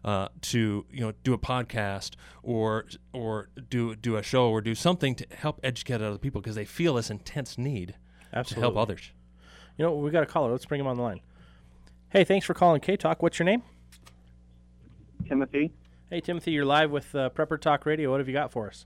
uh, 0.05 0.27
to 0.41 0.85
you 0.91 1.01
know 1.01 1.13
do 1.23 1.33
a 1.33 1.39
podcast 1.39 2.11
or 2.43 2.85
or 3.11 3.49
do 3.71 3.95
do 3.95 4.15
a 4.17 4.21
show 4.21 4.51
or 4.51 4.61
do 4.61 4.75
something 4.75 5.15
to 5.15 5.25
help 5.31 5.59
educate 5.63 5.99
other 5.99 6.19
people 6.19 6.41
because 6.41 6.53
they 6.53 6.65
feel 6.65 6.93
this 6.93 7.09
intense 7.09 7.57
need 7.57 7.95
to 8.45 8.59
help 8.59 8.77
others. 8.77 9.09
You 9.79 9.85
know, 9.85 9.95
we 9.95 10.11
got 10.11 10.21
a 10.21 10.27
caller. 10.27 10.51
Let's 10.51 10.67
bring 10.67 10.79
him 10.79 10.85
on 10.85 10.97
the 10.97 11.01
line. 11.01 11.21
Hey, 12.09 12.23
thanks 12.23 12.45
for 12.45 12.53
calling 12.53 12.81
K 12.81 12.97
Talk. 12.97 13.23
What's 13.23 13.39
your 13.39 13.47
name? 13.47 13.63
Timothy. 15.27 15.73
Hey, 16.11 16.21
Timothy, 16.21 16.51
you're 16.51 16.65
live 16.65 16.91
with 16.91 17.15
uh, 17.15 17.31
Prepper 17.31 17.59
Talk 17.59 17.87
Radio. 17.87 18.11
What 18.11 18.19
have 18.19 18.27
you 18.27 18.35
got 18.35 18.51
for 18.51 18.67
us? 18.67 18.85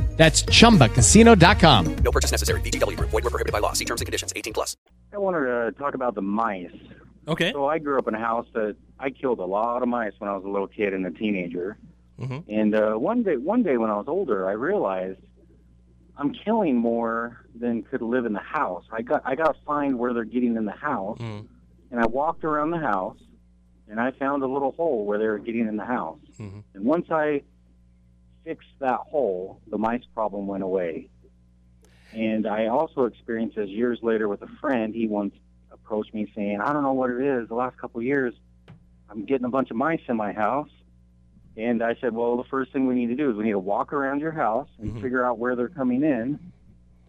That's 0.17 0.43
chumbacasino.com. 0.43 1.95
No 2.03 2.11
purchase 2.11 2.31
necessary. 2.31 2.61
VGW 2.61 2.95
Group. 2.97 3.09
Void 3.09 3.23
were 3.23 3.29
prohibited 3.31 3.51
by 3.53 3.59
law. 3.59 3.73
See 3.73 3.85
terms 3.85 4.01
and 4.01 4.05
conditions. 4.05 4.31
18 4.35 4.53
plus. 4.53 4.77
I 5.13 5.17
wanted 5.17 5.39
to 5.45 5.71
talk 5.77 5.93
about 5.95 6.15
the 6.15 6.21
mice. 6.21 6.69
Okay. 7.27 7.51
So 7.51 7.65
I 7.67 7.79
grew 7.79 7.97
up 7.97 8.07
in 8.07 8.15
a 8.15 8.19
house 8.19 8.47
that 8.53 8.75
I 8.99 9.09
killed 9.09 9.39
a 9.39 9.45
lot 9.45 9.81
of 9.83 9.87
mice 9.89 10.13
when 10.19 10.29
I 10.29 10.35
was 10.35 10.43
a 10.45 10.49
little 10.49 10.67
kid 10.67 10.93
and 10.93 11.05
a 11.05 11.11
teenager. 11.11 11.77
And 12.47 12.75
uh, 12.75 12.93
one 12.93 13.23
day, 13.23 13.37
one 13.37 13.63
day 13.63 13.77
when 13.77 13.89
I 13.89 13.95
was 13.97 14.05
older, 14.07 14.47
I 14.47 14.51
realized 14.51 15.19
I'm 16.17 16.31
killing 16.33 16.77
more 16.77 17.43
than 17.59 17.81
could 17.81 18.03
live 18.03 18.25
in 18.27 18.33
the 18.33 18.39
house. 18.39 18.83
I 18.91 19.01
got 19.01 19.23
I 19.25 19.33
got 19.33 19.55
to 19.55 19.59
find 19.65 19.97
where 19.97 20.13
they're 20.13 20.23
getting 20.23 20.55
in 20.55 20.65
the 20.65 20.71
house, 20.71 21.17
Mm. 21.17 21.47
and 21.89 21.99
I 21.99 22.05
walked 22.05 22.43
around 22.43 22.69
the 22.69 22.77
house, 22.77 23.17
and 23.89 23.99
I 23.99 24.11
found 24.11 24.43
a 24.43 24.47
little 24.47 24.71
hole 24.73 25.03
where 25.07 25.17
they 25.17 25.25
were 25.25 25.39
getting 25.39 25.67
in 25.67 25.77
the 25.77 25.85
house. 25.85 26.19
And 26.37 26.63
once 26.75 27.07
I 27.09 27.41
fixed 28.43 28.69
that 28.79 28.99
hole, 28.99 29.59
the 29.69 29.77
mice 29.77 30.03
problem 30.13 30.47
went 30.47 30.63
away. 30.63 31.07
And 32.13 32.45
I 32.47 32.67
also 32.67 33.05
experienced 33.05 33.55
this 33.55 33.69
years 33.69 33.99
later 34.01 34.27
with 34.27 34.41
a 34.41 34.47
friend. 34.59 34.93
He 34.93 35.07
once 35.07 35.33
approached 35.71 36.13
me 36.13 36.31
saying, 36.35 36.59
I 36.59 36.73
don't 36.73 36.83
know 36.83 36.93
what 36.93 37.09
it 37.11 37.21
is. 37.21 37.47
The 37.47 37.55
last 37.55 37.77
couple 37.77 37.99
of 37.99 38.05
years, 38.05 38.33
I'm 39.09 39.25
getting 39.25 39.45
a 39.45 39.49
bunch 39.49 39.71
of 39.71 39.77
mice 39.77 40.01
in 40.07 40.17
my 40.17 40.33
house. 40.33 40.69
And 41.57 41.83
I 41.83 41.95
said, 42.01 42.13
well, 42.13 42.37
the 42.37 42.43
first 42.45 42.71
thing 42.73 42.87
we 42.87 42.95
need 42.95 43.07
to 43.07 43.15
do 43.15 43.29
is 43.29 43.35
we 43.35 43.43
need 43.45 43.51
to 43.51 43.59
walk 43.59 43.93
around 43.93 44.19
your 44.21 44.31
house 44.31 44.69
and 44.79 45.01
figure 45.01 45.25
out 45.25 45.37
where 45.37 45.55
they're 45.55 45.67
coming 45.69 46.03
in. 46.03 46.39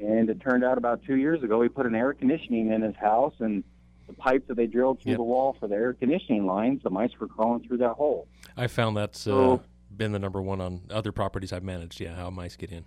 And 0.01 0.29
it 0.29 0.41
turned 0.41 0.65
out 0.65 0.79
about 0.79 1.05
two 1.05 1.17
years 1.17 1.43
ago, 1.45 1.63
he 1.63 1.69
put 1.69 1.87
an 1.87 1.95
air 1.95 2.13
conditioning 2.13 2.73
in 2.73 2.83
his 2.83 2.97
house, 2.97 3.35
and 3.39 3.63
the 4.09 4.13
pipe 4.15 4.49
that 4.49 4.57
they 4.57 4.67
drilled 4.67 5.01
through 5.01 5.13
the 5.17 5.23
wall 5.23 5.57
for 5.61 5.69
the 5.69 5.77
air 5.77 5.93
conditioning 5.93 6.45
lines, 6.45 6.83
the 6.83 6.91
mice 6.91 7.13
were 7.21 7.29
crawling 7.29 7.63
through 7.67 7.77
that 7.79 7.93
hole. 7.93 8.27
I 8.57 8.67
found 8.67 8.97
that's 8.97 9.27
uh, 9.29 9.31
So- 9.31 9.63
been 9.97 10.13
the 10.13 10.19
number 10.19 10.41
one 10.41 10.61
on 10.61 10.83
other 10.91 11.13
properties 11.13 11.53
I've 11.53 11.65
managed. 11.65 12.01
Yeah, 12.01 12.15
how 12.15 12.31
mice 12.31 12.57
get 12.57 12.71
in. 12.71 12.87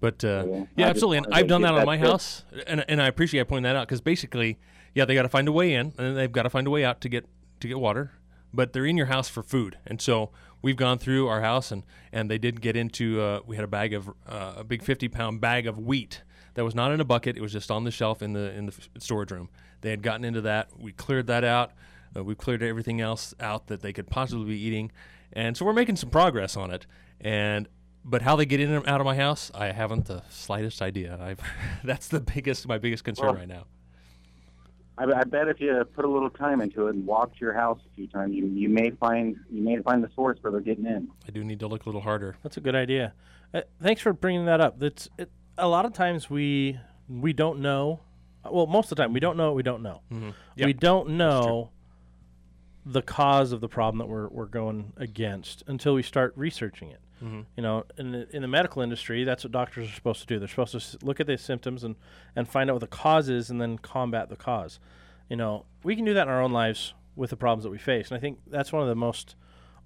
But 0.00 0.24
uh, 0.24 0.44
Yeah, 0.46 0.64
yeah, 0.76 0.86
absolutely. 0.88 1.18
And 1.18 1.26
I've 1.32 1.46
done 1.48 1.62
that 1.62 1.74
on 1.74 1.86
my 1.86 1.96
house, 1.98 2.44
and 2.66 2.84
and 2.88 3.00
I 3.00 3.06
appreciate 3.06 3.40
you 3.40 3.44
pointing 3.44 3.64
that 3.64 3.76
out 3.76 3.88
because 3.88 4.00
basically, 4.00 4.58
yeah, 4.94 5.04
they 5.04 5.14
got 5.14 5.22
to 5.22 5.28
find 5.28 5.48
a 5.48 5.52
way 5.52 5.74
in, 5.74 5.92
and 5.98 6.16
they've 6.16 6.30
got 6.30 6.42
to 6.42 6.50
find 6.50 6.66
a 6.66 6.70
way 6.70 6.84
out 6.84 7.00
to 7.02 7.08
get 7.08 7.26
to 7.60 7.68
get 7.68 7.78
water. 7.78 8.12
But 8.52 8.72
they're 8.72 8.86
in 8.86 8.96
your 8.96 9.06
house 9.06 9.28
for 9.28 9.42
food, 9.42 9.78
and 9.86 10.00
so 10.00 10.30
we've 10.62 10.76
gone 10.76 10.98
through 10.98 11.28
our 11.28 11.40
house, 11.40 11.70
and 11.72 11.84
and 12.12 12.30
they 12.30 12.38
did 12.38 12.60
get 12.60 12.76
into. 12.76 13.20
Uh, 13.20 13.40
we 13.46 13.56
had 13.56 13.64
a 13.64 13.68
bag 13.68 13.94
of 13.94 14.08
uh, 14.28 14.54
a 14.58 14.64
big 14.64 14.82
fifty 14.82 15.08
pound 15.08 15.40
bag 15.40 15.66
of 15.66 15.78
wheat 15.78 16.22
that 16.54 16.64
was 16.64 16.74
not 16.74 16.92
in 16.92 17.00
a 17.00 17.04
bucket; 17.04 17.36
it 17.36 17.40
was 17.40 17.52
just 17.52 17.70
on 17.70 17.84
the 17.84 17.90
shelf 17.90 18.22
in 18.22 18.32
the 18.32 18.52
in 18.52 18.66
the 18.66 18.74
storage 18.98 19.30
room. 19.30 19.48
They 19.80 19.90
had 19.90 20.02
gotten 20.02 20.24
into 20.24 20.40
that. 20.42 20.68
We 20.78 20.92
cleared 20.92 21.26
that 21.28 21.44
out. 21.44 21.72
Uh, 22.16 22.22
we 22.22 22.34
cleared 22.34 22.62
everything 22.62 23.00
else 23.00 23.34
out 23.40 23.66
that 23.68 23.80
they 23.82 23.92
could 23.92 24.08
possibly 24.08 24.46
be 24.46 24.60
eating, 24.60 24.92
and 25.32 25.56
so 25.56 25.64
we're 25.64 25.72
making 25.72 25.96
some 25.96 26.10
progress 26.10 26.56
on 26.56 26.70
it. 26.70 26.86
And 27.20 27.68
but 28.04 28.22
how 28.22 28.36
they 28.36 28.44
get 28.44 28.60
in 28.60 28.70
and 28.70 28.86
out 28.86 29.00
of 29.00 29.06
my 29.06 29.16
house, 29.16 29.50
I 29.54 29.72
haven't 29.72 30.06
the 30.06 30.22
slightest 30.28 30.82
idea. 30.82 31.18
I've, 31.20 31.40
that's 31.84 32.08
the 32.08 32.20
biggest, 32.20 32.68
my 32.68 32.78
biggest 32.78 33.02
concern 33.04 33.26
Well, 33.26 33.34
right 33.36 33.48
now. 33.48 33.64
I, 34.98 35.04
I 35.04 35.24
bet 35.24 35.48
if 35.48 35.60
you 35.60 35.84
put 35.94 36.04
a 36.04 36.08
little 36.08 36.30
time 36.30 36.60
into 36.60 36.86
it 36.86 36.94
and 36.94 37.06
walked 37.06 37.40
your 37.40 37.52
house 37.52 37.80
a 37.90 37.94
few 37.96 38.06
times, 38.06 38.34
you, 38.34 38.46
you 38.46 38.68
may 38.68 38.90
find 38.90 39.36
you 39.50 39.62
may 39.62 39.78
find 39.78 40.04
the 40.04 40.10
source 40.14 40.38
where 40.42 40.52
they're 40.52 40.60
getting 40.60 40.86
in. 40.86 41.08
I 41.26 41.30
do 41.30 41.42
need 41.42 41.60
to 41.60 41.66
look 41.66 41.84
a 41.84 41.88
little 41.88 42.00
harder. 42.00 42.36
That's 42.42 42.56
a 42.56 42.60
good 42.60 42.76
idea. 42.76 43.12
Uh, 43.52 43.62
thanks 43.82 44.02
for 44.02 44.12
bringing 44.12 44.44
that 44.46 44.60
up. 44.60 44.78
That's 44.78 45.08
it, 45.18 45.30
a 45.58 45.66
lot 45.66 45.84
of 45.84 45.92
times 45.94 46.30
we 46.30 46.78
we 47.08 47.32
don't 47.32 47.60
know. 47.60 48.00
Well, 48.48 48.66
most 48.66 48.92
of 48.92 48.96
the 48.96 49.02
time 49.02 49.12
we 49.12 49.20
don't 49.20 49.36
know 49.36 49.46
what 49.46 49.56
we 49.56 49.62
don't 49.62 49.82
know. 49.82 50.02
Mhm. 50.12 50.34
Yep. 50.56 50.66
We 50.66 50.72
don't 50.74 51.08
know 51.10 51.70
the 52.86 53.02
cause 53.02 53.52
of 53.52 53.60
the 53.60 53.68
problem 53.68 53.98
that 53.98 54.06
we're 54.08 54.28
we're 54.28 54.46
going 54.46 54.92
against 54.96 55.62
until 55.66 55.94
we 55.94 56.02
start 56.02 56.32
researching 56.36 56.90
it. 56.90 57.00
Mhm. 57.22 57.46
You 57.56 57.62
know, 57.62 57.84
in 57.96 58.12
the, 58.12 58.36
in 58.36 58.42
the 58.42 58.48
medical 58.48 58.82
industry, 58.82 59.24
that's 59.24 59.44
what 59.44 59.52
doctors 59.52 59.88
are 59.88 59.92
supposed 59.94 60.20
to 60.20 60.26
do. 60.26 60.38
They're 60.38 60.48
supposed 60.48 60.72
to 60.72 60.78
s- 60.78 60.96
look 61.02 61.20
at 61.20 61.26
the 61.26 61.38
symptoms 61.38 61.82
and 61.84 61.96
and 62.36 62.46
find 62.48 62.68
out 62.68 62.74
what 62.74 62.80
the 62.80 62.86
cause 62.86 63.28
is, 63.28 63.48
and 63.50 63.60
then 63.60 63.78
combat 63.78 64.28
the 64.28 64.36
cause. 64.36 64.78
You 65.30 65.36
know, 65.36 65.64
we 65.82 65.96
can 65.96 66.04
do 66.04 66.12
that 66.14 66.22
in 66.22 66.28
our 66.28 66.42
own 66.42 66.52
lives 66.52 66.92
with 67.16 67.30
the 67.30 67.36
problems 67.36 67.62
that 67.64 67.70
we 67.70 67.78
face, 67.78 68.08
and 68.10 68.18
I 68.18 68.20
think 68.20 68.38
that's 68.46 68.72
one 68.72 68.82
of 68.82 68.88
the 68.88 68.94
most 68.96 69.36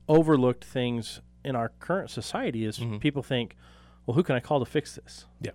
overlooked 0.08 0.64
things 0.64 1.20
in 1.44 1.54
our 1.54 1.68
current 1.78 2.10
society 2.10 2.64
is 2.64 2.80
people 3.00 3.22
think, 3.22 3.54
well, 4.06 4.14
who 4.14 4.22
can 4.22 4.34
I 4.34 4.40
call 4.40 4.58
to 4.58 4.66
fix 4.66 4.96
this? 4.96 5.26
Yeah. 5.40 5.52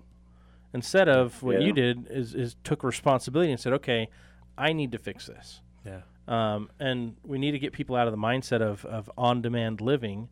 Instead 0.73 1.09
of 1.09 1.41
what 1.43 1.59
Yeah. 1.59 1.67
you 1.67 1.73
did 1.73 2.07
is, 2.09 2.33
is 2.33 2.55
took 2.63 2.83
responsibility 2.83 3.51
and 3.51 3.59
said, 3.59 3.73
okay, 3.73 4.09
I 4.57 4.73
need 4.73 4.91
to 4.93 4.97
fix 4.99 5.25
this. 5.27 5.61
Yeah. 5.85 6.01
Um, 6.27 6.69
and 6.79 7.15
we 7.23 7.37
need 7.37 7.51
to 7.51 7.59
get 7.59 7.73
people 7.73 7.95
out 7.95 8.07
of 8.07 8.13
the 8.13 8.17
mindset 8.17 8.61
of, 8.61 8.85
of 8.85 9.09
on 9.17 9.41
demand 9.41 9.81
living 9.81 10.29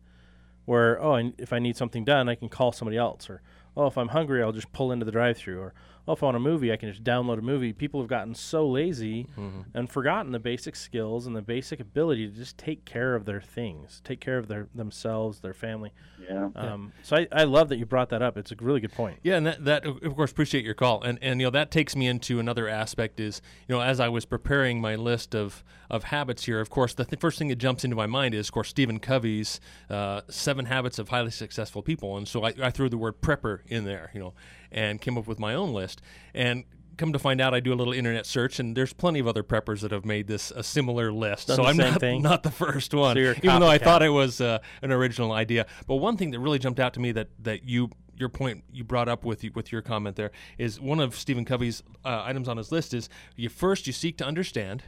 where, 0.64 1.02
oh, 1.02 1.32
if 1.38 1.52
I 1.52 1.58
need 1.58 1.76
something 1.76 2.04
done, 2.04 2.28
I 2.28 2.34
can 2.34 2.48
call 2.48 2.72
somebody 2.72 2.96
else. 2.96 3.28
Or, 3.28 3.42
oh, 3.76 3.86
if 3.86 3.98
I'm 3.98 4.08
hungry, 4.08 4.42
I'll 4.42 4.52
just 4.52 4.72
pull 4.72 4.92
into 4.92 5.04
the 5.04 5.12
drive 5.12 5.36
through. 5.36 5.60
Or, 5.60 5.74
oh, 6.08 6.12
if 6.14 6.22
I 6.22 6.26
want 6.26 6.36
a 6.36 6.40
movie, 6.40 6.72
I 6.72 6.76
can 6.76 6.90
just 6.90 7.04
download 7.04 7.38
a 7.38 7.42
movie. 7.42 7.72
People 7.72 8.00
have 8.00 8.08
gotten 8.08 8.34
so 8.34 8.66
lazy 8.68 9.28
Mhm. 9.38 9.66
and 9.74 9.88
forgotten 9.90 10.32
the 10.32 10.38
basic 10.40 10.74
skills 10.74 11.26
and 11.26 11.36
the 11.36 11.42
basic 11.42 11.78
ability 11.80 12.28
to 12.28 12.34
just 12.34 12.58
take 12.58 12.84
care 12.84 13.14
of 13.14 13.24
their 13.24 13.40
things, 13.40 14.00
take 14.04 14.20
care 14.20 14.38
of 14.38 14.48
their 14.48 14.68
themselves, 14.74 15.40
their 15.40 15.54
family. 15.54 15.92
Yeah. 16.28 16.50
Um, 16.54 16.92
so 17.02 17.16
I, 17.16 17.26
I 17.32 17.44
love 17.44 17.68
that 17.70 17.76
you 17.78 17.86
brought 17.86 18.08
that 18.10 18.22
up. 18.22 18.36
It's 18.36 18.52
a 18.52 18.56
really 18.60 18.80
good 18.80 18.92
point. 18.92 19.18
Yeah, 19.22 19.36
and 19.36 19.46
that, 19.46 19.64
that 19.64 19.86
of 19.86 20.14
course 20.16 20.30
appreciate 20.30 20.64
your 20.64 20.74
call, 20.74 21.02
and 21.02 21.18
and 21.22 21.40
you 21.40 21.46
know 21.46 21.50
that 21.50 21.70
takes 21.70 21.94
me 21.96 22.06
into 22.06 22.38
another 22.38 22.68
aspect 22.68 23.18
is 23.20 23.42
you 23.68 23.74
know 23.74 23.80
as 23.82 23.98
I 24.00 24.08
was 24.08 24.24
preparing 24.24 24.80
my 24.80 24.94
list 24.96 25.34
of 25.34 25.64
of 25.90 26.04
habits 26.04 26.44
here, 26.44 26.60
of 26.60 26.70
course 26.70 26.94
the 26.94 27.04
th- 27.04 27.20
first 27.20 27.38
thing 27.38 27.48
that 27.48 27.56
jumps 27.56 27.84
into 27.84 27.96
my 27.96 28.06
mind 28.06 28.34
is 28.34 28.48
of 28.48 28.52
course 28.52 28.68
Stephen 28.68 28.98
Covey's 29.00 29.60
uh, 29.90 30.22
Seven 30.28 30.66
Habits 30.66 30.98
of 30.98 31.08
Highly 31.10 31.30
Successful 31.32 31.82
People, 31.82 32.16
and 32.16 32.26
so 32.26 32.44
I, 32.44 32.54
I 32.62 32.70
threw 32.70 32.88
the 32.88 32.96
word 32.98 33.20
prepper 33.20 33.60
in 33.66 33.84
there, 33.84 34.10
you 34.14 34.20
know, 34.20 34.32
and 34.72 35.00
came 35.00 35.16
up 35.16 35.26
with 35.26 35.38
my 35.38 35.54
own 35.54 35.72
list, 35.72 36.02
and 36.34 36.64
come 36.96 37.12
to 37.12 37.18
find 37.18 37.40
out 37.40 37.54
I 37.54 37.60
do 37.60 37.72
a 37.72 37.74
little 37.74 37.92
internet 37.92 38.26
search, 38.26 38.58
and 38.58 38.76
there's 38.76 38.92
plenty 38.92 39.18
of 39.20 39.26
other 39.26 39.42
preppers 39.42 39.80
that 39.80 39.92
have 39.92 40.04
made 40.04 40.26
this 40.26 40.50
a 40.50 40.62
similar 40.62 41.12
list, 41.12 41.48
Done 41.48 41.56
so 41.56 41.64
I'm 41.64 41.76
not 41.76 42.00
thing? 42.00 42.22
not 42.22 42.42
the 42.42 42.50
first 42.50 42.94
one, 42.94 43.16
So 43.16 43.20
even 43.20 43.60
though 43.60 43.68
I 43.68 43.78
thought 43.78 44.02
it 44.02 44.10
was 44.10 44.40
uh, 44.40 44.58
an 44.82 44.92
original 44.92 45.32
idea. 45.32 45.66
But 45.86 45.96
one 45.96 46.16
thing 46.16 46.30
that 46.32 46.40
really 46.40 46.58
jumped 46.58 46.80
out 46.80 46.94
to 46.94 47.00
me 47.00 47.12
that 47.12 47.28
that 47.40 47.64
you 47.64 47.90
your 48.16 48.28
point 48.28 48.62
you 48.72 48.84
brought 48.84 49.08
up 49.08 49.24
with 49.24 49.44
with 49.54 49.72
your 49.72 49.82
comment 49.82 50.16
there 50.16 50.30
is 50.58 50.78
one 50.78 51.00
of 51.00 51.16
Stephen 51.16 51.44
Covey's 51.44 51.82
uh, 52.04 52.22
items 52.24 52.48
on 52.48 52.56
his 52.56 52.70
list 52.70 52.94
is 52.94 53.08
you 53.36 53.48
first 53.48 53.86
you 53.86 53.92
seek 53.92 54.16
to 54.18 54.24
understand, 54.24 54.84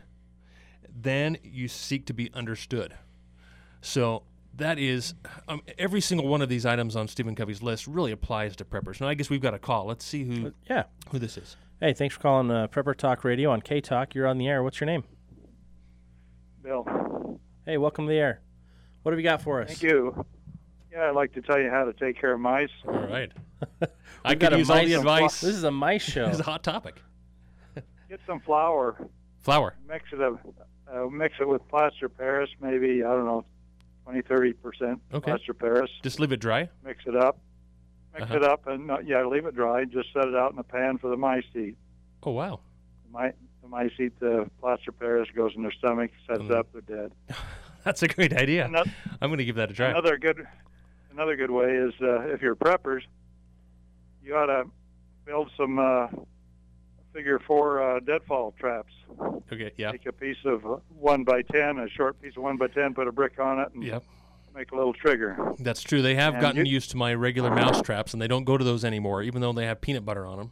then 0.95 1.39
you 1.43 1.69
seek 1.69 2.07
to 2.07 2.15
be 2.15 2.31
understood. 2.35 2.95
So 3.81 4.23
that 4.57 4.79
is 4.79 5.15
um, 5.49 5.63
every 5.79 6.01
single 6.01 6.29
one 6.29 6.43
of 6.43 6.49
these 6.49 6.65
items 6.67 6.97
on 6.97 7.09
Stephen 7.09 7.35
Covey's 7.35 7.63
list 7.63 7.87
really 7.87 8.13
applies 8.13 8.57
to 8.57 8.65
preppers. 8.65 9.01
Now 9.01 9.09
I 9.09 9.15
guess 9.15 9.31
we've 9.31 9.41
got 9.41 9.55
a 9.55 9.59
call. 9.59 9.87
Let's 9.87 10.05
see 10.05 10.25
who 10.25 10.53
yeah 10.69 10.85
who 11.11 11.19
this 11.19 11.37
is. 11.37 11.57
Hey, 11.81 11.93
thanks 11.93 12.15
for 12.15 12.21
calling 12.21 12.51
uh, 12.51 12.69
Prepper 12.69 12.97
Talk 12.97 13.25
Radio 13.25 13.51
on 13.51 13.61
K 13.61 13.81
Talk. 13.81 14.15
You're 14.15 14.27
on 14.27 14.39
the 14.39 14.49
air. 14.49 14.63
What's 14.63 14.81
your 14.81 14.87
name? 14.87 15.05
Bill. 16.63 17.39
Hey, 17.67 17.79
welcome 17.79 18.07
to 18.07 18.11
the 18.11 18.19
air. 18.19 18.41
What 19.03 19.13
have 19.13 19.19
you 19.19 19.25
got 19.25 19.43
for 19.43 19.61
us? 19.61 19.69
Thank 19.69 19.83
you. 19.83 20.25
Yeah, 20.93 21.09
I'd 21.09 21.15
like 21.15 21.33
to 21.35 21.43
tell 21.43 21.61
you 21.61 21.69
how 21.71 21.85
to 21.85 21.93
take 21.93 22.19
care 22.21 22.33
of 22.33 22.41
mice. 22.41 22.69
All 22.87 22.95
right. 22.95 23.33
I 24.25 24.35
got 24.35 24.51
could 24.51 24.53
a 24.55 24.59
use 24.59 24.71
all 24.71 24.85
the 24.85 24.95
advice. 24.95 25.41
This 25.41 25.55
is 25.57 25.65
a 25.65 25.71
mice 25.71 26.03
show. 26.03 26.27
This 26.27 26.35
is 26.35 26.41
a 26.41 26.45
hot 26.45 26.63
topic. 26.63 27.03
Get 28.09 28.21
some 28.27 28.41
flour, 28.41 29.09
Flour. 29.41 29.75
mix 29.89 30.05
it 30.13 30.23
up, 30.23 30.39
uh, 30.91 31.07
mix 31.07 31.35
it 31.41 31.49
with 31.49 31.67
plaster 31.69 32.09
Paris, 32.09 32.49
maybe 32.61 33.03
I 33.03 33.09
don't 33.09 33.25
know, 33.27 33.45
20, 34.05 34.23
30 34.23 34.53
percent 34.55 35.01
Okay. 35.13 35.25
plaster 35.33 35.55
Paris. 35.55 35.91
Just 36.03 36.21
leave 36.21 36.33
it 36.33 36.41
dry. 36.41 36.69
Mix 36.85 37.05
it 37.07 37.17
up, 37.17 37.39
mix 38.13 38.25
Uh-huh. 38.25 38.37
it 38.37 38.45
up, 38.45 38.67
and 38.67 38.91
uh, 38.91 38.99
yeah, 39.05 39.25
leave 39.25 39.47
it 39.47 39.55
dry. 39.55 39.85
Just 39.85 40.13
set 40.13 40.27
it 40.29 40.35
out 40.35 40.53
in 40.53 40.59
a 40.59 40.63
pan 40.63 40.99
for 40.99 41.09
the 41.09 41.17
mice 41.17 41.45
to 41.55 41.59
eat. 41.59 41.77
Oh 42.23 42.33
wow. 42.33 42.61
The 43.07 43.11
mice, 43.13 43.33
the 43.63 43.69
mice 43.69 43.91
eat 43.99 44.19
the 44.21 44.49
plaster 44.61 44.93
Paris, 44.93 45.29
goes 45.35 45.53
in 45.57 45.63
their 45.63 45.73
stomach, 45.73 46.11
sets 46.27 46.41
Mm. 46.43 46.51
up, 46.55 46.69
they're 46.73 46.83
dead. 46.83 47.13
That's 47.85 48.03
a 48.03 48.09
great 48.09 48.33
idea. 48.33 48.65
Another- 48.67 48.91
I'm 49.21 49.29
going 49.31 49.39
to 49.39 49.45
give 49.45 49.57
that 49.57 49.71
a 49.71 49.75
try. 49.75 49.89
Another 49.91 50.17
good, 50.17 50.47
another 51.13 51.37
good 51.37 51.51
way 51.51 51.75
is 51.77 51.93
uh, 52.01 52.21
if 52.29 52.41
you're 52.41 52.57
preppers, 52.57 53.03
you 54.23 54.35
ought 54.37 54.47
to 54.47 54.65
build 55.27 55.51
some 55.57 55.79
uh, 55.79 56.07
figure 57.15 57.39
four 57.47 57.81
uh, 57.83 58.01
deadfall 58.01 58.53
traps. 58.59 58.93
Okay, 59.53 59.71
yeah. 59.77 59.93
Take 59.93 60.07
a 60.07 60.13
piece 60.13 60.37
of 60.45 60.63
one 60.99 61.23
by 61.25 61.43
ten, 61.43 61.79
a 61.79 61.89
short 61.89 62.21
piece 62.21 62.37
of 62.37 62.43
one 62.43 62.57
by 62.57 62.67
ten, 62.67 62.93
put 62.93 63.07
a 63.09 63.13
brick 63.13 63.39
on 63.39 63.61
it, 63.61 63.69
and 63.73 63.83
Yep. 63.85 64.03
make 64.55 64.73
a 64.73 64.77
little 64.77 64.93
trigger. 64.93 65.53
That's 65.61 65.83
true. 65.83 66.03
They 66.03 66.17
have 66.17 66.35
And 66.35 66.43
gotten 66.43 66.67
you- 66.67 66.73
used 66.73 66.91
to 66.91 66.97
my 66.97 67.15
regular 67.15 67.51
mouse 67.55 67.81
traps, 67.81 68.13
and 68.13 68.21
they 68.21 68.27
don't 68.29 68.45
go 68.45 68.59
to 68.59 68.65
those 68.65 68.85
anymore, 68.85 69.23
even 69.23 69.41
though 69.41 69.53
they 69.53 69.67
have 69.67 69.81
peanut 69.81 70.05
butter 70.05 70.27
on 70.27 70.39
them. 70.39 70.51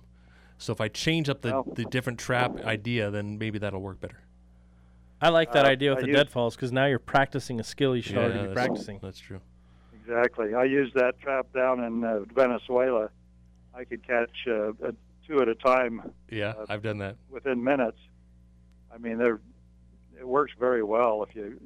So 0.58 0.72
if 0.72 0.80
I 0.80 0.86
change 0.88 1.28
up 1.28 1.42
the, 1.42 1.50
Well- 1.50 1.64
the 1.74 1.84
different 1.86 2.20
trap 2.20 2.56
idea, 2.64 3.10
then 3.10 3.38
maybe 3.38 3.58
that'll 3.58 3.80
work 3.82 4.00
better. 4.00 4.20
I 5.20 5.28
like 5.30 5.52
that 5.52 5.66
Uh, 5.66 5.68
idea 5.70 5.90
with 5.90 5.98
I 5.98 6.02
the 6.02 6.08
use- 6.08 6.16
deadfalls 6.16 6.54
because 6.56 6.72
now 6.72 6.86
you're 6.86 6.98
practicing 7.00 7.58
a 7.60 7.64
skill 7.64 7.94
you 7.96 8.02
should 8.02 8.16
already 8.16 8.34
be 8.34 8.38
that's- 8.48 8.54
practicing. 8.54 8.98
That's 9.02 9.18
true. 9.18 9.40
Exactly. 10.04 10.54
I 10.54 10.64
used 10.64 10.94
that 10.94 11.18
trap 11.20 11.46
down 11.52 11.82
in 11.82 12.02
uh, 12.04 12.20
Venezuela. 12.34 13.08
I 13.74 13.84
could 13.84 14.06
catch 14.06 14.30
uh, 14.48 14.72
uh, 14.84 14.92
two 15.26 15.40
at 15.40 15.48
a 15.48 15.54
time 15.54 16.12
Yeah, 16.30 16.54
I've 16.68 16.82
done 16.82 16.98
that. 16.98 17.16
within 17.30 17.62
minutes. 17.62 17.98
I 18.94 18.98
mean, 18.98 19.18
they're, 19.18 19.40
it 20.18 20.26
works 20.26 20.52
very 20.58 20.82
well 20.82 21.22
if 21.28 21.34
you 21.34 21.58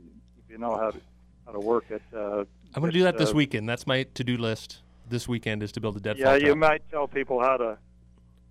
if 0.44 0.50
you 0.50 0.58
know 0.58 0.76
how 0.76 0.90
to 0.90 1.00
how 1.44 1.52
to 1.52 1.60
work 1.60 1.84
it. 1.90 2.02
Uh, 2.14 2.40
I'm 2.74 2.80
going 2.80 2.92
to 2.92 2.98
do 2.98 3.04
that 3.04 3.14
it's, 3.14 3.24
this 3.24 3.30
uh, 3.32 3.36
weekend. 3.36 3.68
That's 3.68 3.86
my 3.86 4.02
to-do 4.14 4.36
list. 4.36 4.82
This 5.08 5.28
weekend 5.28 5.62
is 5.62 5.70
to 5.72 5.80
build 5.80 5.96
a 5.96 6.00
deadfall 6.00 6.32
Yeah, 6.32 6.38
trap. 6.38 6.48
you 6.48 6.56
might 6.56 6.82
tell 6.90 7.06
people 7.06 7.40
how 7.40 7.56
to 7.56 7.78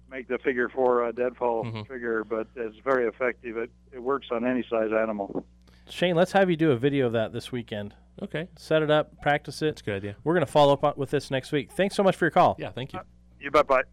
make 0.09 0.27
the 0.29 0.37
figure 0.37 0.69
four 0.69 1.03
uh, 1.05 1.11
deadfall 1.11 1.65
Mm-hmm. 1.65 1.81
trigger, 1.83 2.23
but 2.23 2.47
it's 2.55 2.77
very 2.83 3.07
effective. 3.07 3.57
It 3.57 3.69
it 3.91 3.99
works 3.99 4.27
on 4.31 4.45
any 4.45 4.63
size 4.69 4.91
animal. 4.91 5.45
Shane, 5.89 6.15
let's 6.15 6.31
have 6.31 6.49
you 6.49 6.55
do 6.57 6.71
a 6.71 6.77
video 6.77 7.05
of 7.07 7.13
that 7.13 7.31
this 7.33 7.51
weekend. 7.51 7.93
Okay. 8.21 8.47
Set 8.57 8.81
it 8.81 8.89
up, 8.89 9.21
practice 9.21 9.61
it. 9.61 9.65
That's 9.65 9.81
a 9.81 9.83
good 9.85 9.95
idea. 9.95 10.15
We're 10.23 10.33
going 10.33 10.45
to 10.45 10.51
follow 10.51 10.73
up 10.73 10.97
with 10.97 11.11
this 11.11 11.29
next 11.29 11.51
week. 11.51 11.71
Thanks 11.73 11.95
so 11.95 12.01
much 12.03 12.15
for 12.15 12.25
your 12.25 12.31
call. 12.31 12.55
Yeah, 12.57 12.71
thank 12.71 12.93
you. 12.93 12.99
You 13.39 13.51
bet. 13.51 13.67
Bye. 13.67 13.83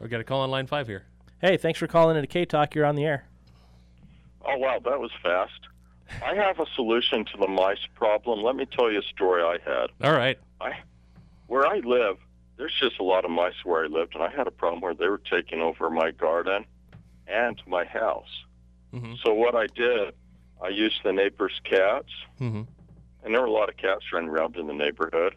We 0.00 0.08
got 0.08 0.20
a 0.20 0.24
call 0.24 0.40
on 0.40 0.50
line 0.50 0.66
five 0.66 0.86
here. 0.86 1.04
Hey, 1.40 1.56
thanks 1.56 1.78
for 1.78 1.86
calling 1.86 2.16
into 2.16 2.26
K 2.26 2.44
Talk. 2.44 2.74
You're 2.74 2.84
on 2.86 2.96
the 2.96 3.04
air. 3.04 3.24
Oh, 4.44 4.56
wow, 4.58 4.78
that 4.84 5.00
was 5.00 5.10
fast. 5.22 5.60
I 6.24 6.34
have 6.34 6.60
a 6.60 6.66
solution 6.76 7.24
to 7.24 7.36
the 7.38 7.48
mice 7.48 7.84
problem. 7.94 8.42
Let 8.42 8.54
me 8.54 8.64
tell 8.66 8.92
you 8.92 9.00
a 9.00 9.02
story 9.02 9.42
I 9.42 9.58
had. 9.68 9.90
All 10.02 10.12
right. 10.16 10.38
I, 10.60 10.72
where 11.48 11.66
I 11.66 11.78
live, 11.78 12.16
there's 12.56 12.74
just 12.80 13.00
a 13.00 13.02
lot 13.02 13.24
of 13.24 13.30
mice 13.30 13.54
where 13.64 13.84
I 13.84 13.88
lived, 13.88 14.14
and 14.14 14.22
I 14.22 14.30
had 14.30 14.46
a 14.46 14.50
problem 14.52 14.80
where 14.80 14.94
they 14.94 15.08
were 15.08 15.20
taking 15.30 15.60
over 15.60 15.90
my 15.90 16.12
garden 16.12 16.64
and 17.26 17.60
my 17.66 17.84
house. 17.84 18.28
Mm-hmm. 18.94 19.14
So 19.24 19.34
what 19.34 19.56
I 19.56 19.66
did, 19.66 20.14
I 20.62 20.68
used 20.68 21.00
the 21.04 21.12
neighbor's 21.12 21.60
cats, 21.64 22.12
Mm-hmm. 22.40 22.62
and 23.24 23.34
there 23.34 23.40
were 23.40 23.48
a 23.48 23.50
lot 23.52 23.68
of 23.68 23.76
cats 23.76 24.04
running 24.12 24.30
around 24.30 24.56
in 24.56 24.68
the 24.68 24.74
neighborhood, 24.74 25.34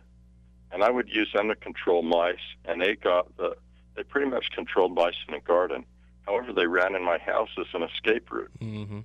and 0.71 0.83
I 0.83 0.91
would 0.91 1.09
use 1.09 1.29
them 1.33 1.47
to 1.47 1.55
control 1.55 2.03
mice, 2.03 2.37
and 2.65 2.79
they 2.79 2.95
got 2.95 3.35
the, 3.37 3.55
they 3.99 4.03
pretty 4.03 4.29
much 4.29 4.45
controlled 4.55 4.95
Bison 4.95 5.33
and 5.33 5.43
garden. 5.43 5.83
However, 6.25 6.53
they 6.53 6.65
ran 6.67 6.95
in 6.95 7.03
my 7.03 7.17
house 7.17 7.49
as 7.59 7.65
an 7.73 7.83
escape 7.83 8.31
route. 8.31 8.49
Mm-hmm. 8.61 8.99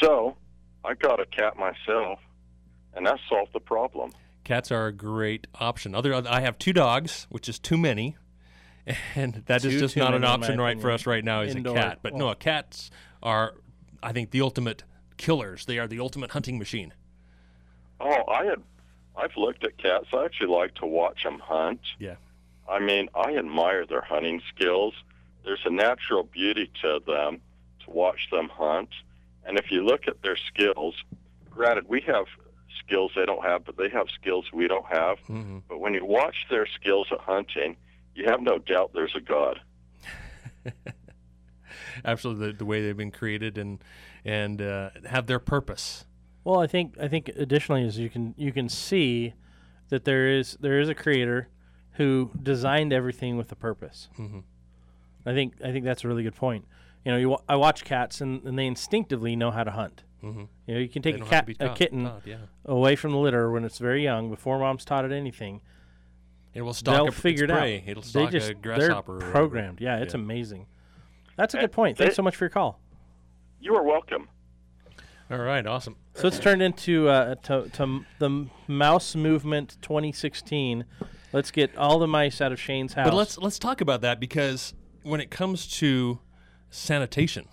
So 0.00 0.36
I 0.84 0.94
got 0.94 1.20
a 1.20 1.26
cat 1.26 1.56
myself, 1.56 2.18
and 2.94 3.06
that 3.06 3.20
solved 3.28 3.52
the 3.52 3.60
problem. 3.60 4.10
Cats 4.42 4.72
are 4.72 4.88
a 4.88 4.92
great 4.92 5.46
option. 5.60 5.94
Other, 5.94 6.12
I 6.12 6.40
have 6.40 6.58
two 6.58 6.72
dogs, 6.72 7.28
which 7.30 7.48
is 7.48 7.60
too 7.60 7.78
many, 7.78 8.16
and 9.14 9.44
that 9.46 9.64
is 9.64 9.74
Too, 9.74 9.78
just 9.78 9.96
not 9.96 10.12
an 10.12 10.22
many, 10.22 10.24
in 10.24 10.40
my 10.40 10.46
option 10.46 10.60
right 10.60 10.80
for 10.80 10.90
us 10.90 11.06
right 11.06 11.24
now. 11.24 11.42
Is 11.42 11.54
Indoor. 11.54 11.78
a 11.78 11.80
cat, 11.80 12.00
but 12.02 12.14
no, 12.14 12.34
cats 12.34 12.90
are, 13.22 13.54
I 14.02 14.10
think, 14.10 14.32
the 14.32 14.40
ultimate 14.40 14.82
killers. 15.18 15.66
They 15.66 15.78
are 15.78 15.86
the 15.86 16.00
ultimate 16.00 16.32
hunting 16.32 16.58
machine. 16.58 16.92
Oh, 18.00 18.24
I 18.28 18.44
had, 18.44 18.60
I've 19.16 19.36
looked 19.36 19.62
at 19.64 19.78
cats. 19.78 20.06
I 20.12 20.24
actually 20.24 20.48
like 20.48 20.74
to 20.76 20.86
watch 20.86 21.22
them 21.22 21.38
hunt. 21.38 21.80
Yeah. 22.00 22.16
I 22.68 22.78
mean, 22.78 23.08
I 23.14 23.36
admire 23.36 23.86
their 23.86 24.00
hunting 24.00 24.40
skills. 24.54 24.94
There's 25.44 25.64
a 25.64 25.70
natural 25.70 26.22
beauty 26.22 26.70
to 26.82 27.00
them 27.06 27.40
to 27.84 27.90
watch 27.90 28.28
them 28.30 28.48
hunt. 28.48 28.88
And 29.44 29.58
if 29.58 29.70
you 29.70 29.84
look 29.84 30.08
at 30.08 30.22
their 30.22 30.36
skills, 30.36 30.94
granted, 31.50 31.88
we 31.88 32.00
have 32.02 32.26
skills 32.84 33.12
they 33.14 33.26
don't 33.26 33.44
have, 33.44 33.64
but 33.64 33.76
they 33.76 33.88
have 33.90 34.06
skills 34.14 34.46
we 34.52 34.68
don't 34.68 34.86
have. 34.86 35.18
Mm-hmm. 35.28 35.58
But 35.68 35.80
when 35.80 35.94
you 35.94 36.04
watch 36.04 36.46
their 36.50 36.66
skills 36.66 37.08
at 37.12 37.20
hunting, 37.20 37.76
you 38.14 38.24
have 38.26 38.40
no 38.40 38.58
doubt 38.58 38.92
there's 38.94 39.14
a 39.14 39.20
God. 39.20 39.60
Absolutely, 42.04 42.48
the, 42.48 42.58
the 42.58 42.64
way 42.64 42.82
they've 42.82 42.96
been 42.96 43.10
created 43.10 43.58
and 43.58 43.82
and 44.24 44.62
uh, 44.62 44.90
have 45.06 45.26
their 45.26 45.38
purpose. 45.38 46.06
Well, 46.44 46.60
I 46.60 46.66
think 46.66 46.96
I 47.00 47.08
think 47.08 47.28
additionally 47.36 47.84
is 47.84 47.98
you 47.98 48.10
can 48.10 48.34
you 48.36 48.52
can 48.52 48.68
see 48.68 49.34
that 49.88 50.04
there 50.04 50.28
is 50.28 50.56
there 50.60 50.80
is 50.80 50.88
a 50.88 50.94
creator 50.94 51.48
who 51.94 52.30
designed 52.42 52.92
everything 52.92 53.36
with 53.36 53.50
a 53.52 53.56
purpose. 53.56 54.08
Mm-hmm. 54.18 54.40
I 55.26 55.32
think 55.32 55.54
I 55.64 55.72
think 55.72 55.84
that's 55.84 56.04
a 56.04 56.08
really 56.08 56.22
good 56.22 56.34
point. 56.36 56.66
You 57.04 57.12
know, 57.12 57.18
you 57.18 57.28
wa- 57.30 57.40
I 57.48 57.56
watch 57.56 57.84
cats 57.84 58.20
and, 58.20 58.42
and 58.44 58.58
they 58.58 58.66
instinctively 58.66 59.36
know 59.36 59.50
how 59.50 59.64
to 59.64 59.70
hunt. 59.70 60.02
Mhm. 60.22 60.48
You 60.66 60.74
know, 60.74 60.80
you 60.80 60.88
can 60.88 61.02
take 61.02 61.20
a 61.20 61.24
cat 61.24 61.46
to 61.46 61.70
a 61.72 61.74
kitten 61.74 62.04
taught, 62.04 62.22
yeah. 62.26 62.36
away 62.64 62.96
from 62.96 63.12
the 63.12 63.18
litter 63.18 63.50
when 63.50 63.64
it's 63.64 63.78
very 63.78 64.02
young 64.02 64.30
before 64.30 64.58
mom's 64.58 64.84
taught 64.84 65.04
it 65.04 65.12
anything. 65.12 65.60
It 66.54 66.62
will 66.62 66.72
stalk 66.72 66.94
They'll 66.94 67.04
a- 67.06 67.08
its 67.08 67.18
figure 67.20 67.44
it 67.44 67.50
prey. 67.50 67.78
out. 67.82 67.88
It'll 67.88 68.02
they 68.02 68.08
stalk 68.08 68.28
a 68.28 68.32
just, 68.32 68.62
grasshopper 68.62 69.18
They're 69.18 69.30
programmed. 69.30 69.80
Yeah, 69.80 69.98
it's 69.98 70.14
Yeah. 70.14 70.20
amazing. 70.20 70.66
That's 71.36 71.52
a 71.54 71.58
good 71.58 71.72
point. 71.72 71.98
Thanks 71.98 72.14
so 72.16 72.22
much 72.22 72.36
for 72.36 72.44
your 72.44 72.50
call. 72.50 72.80
You 73.60 73.74
are 73.76 73.82
welcome. 73.82 74.28
All 75.30 75.38
right, 75.38 75.66
awesome. 75.66 75.96
So 76.14 76.28
it's 76.28 76.38
turned 76.38 76.62
into 76.62 77.08
uh, 77.08 77.34
to, 77.36 77.68
to 77.70 78.04
the 78.18 78.46
Mouse 78.68 79.16
Movement 79.16 79.76
2016. 79.82 80.84
Let's 81.34 81.50
get 81.50 81.76
all 81.76 81.98
the 81.98 82.06
mice 82.06 82.40
out 82.40 82.52
of 82.52 82.60
Shane's 82.60 82.92
house. 82.92 83.08
But 83.08 83.16
let's 83.16 83.36
let's 83.38 83.58
talk 83.58 83.80
about 83.80 84.02
that 84.02 84.20
because 84.20 84.72
when 85.02 85.20
it 85.20 85.32
comes 85.32 85.66
to 85.78 86.20
sanitation, 86.70 87.48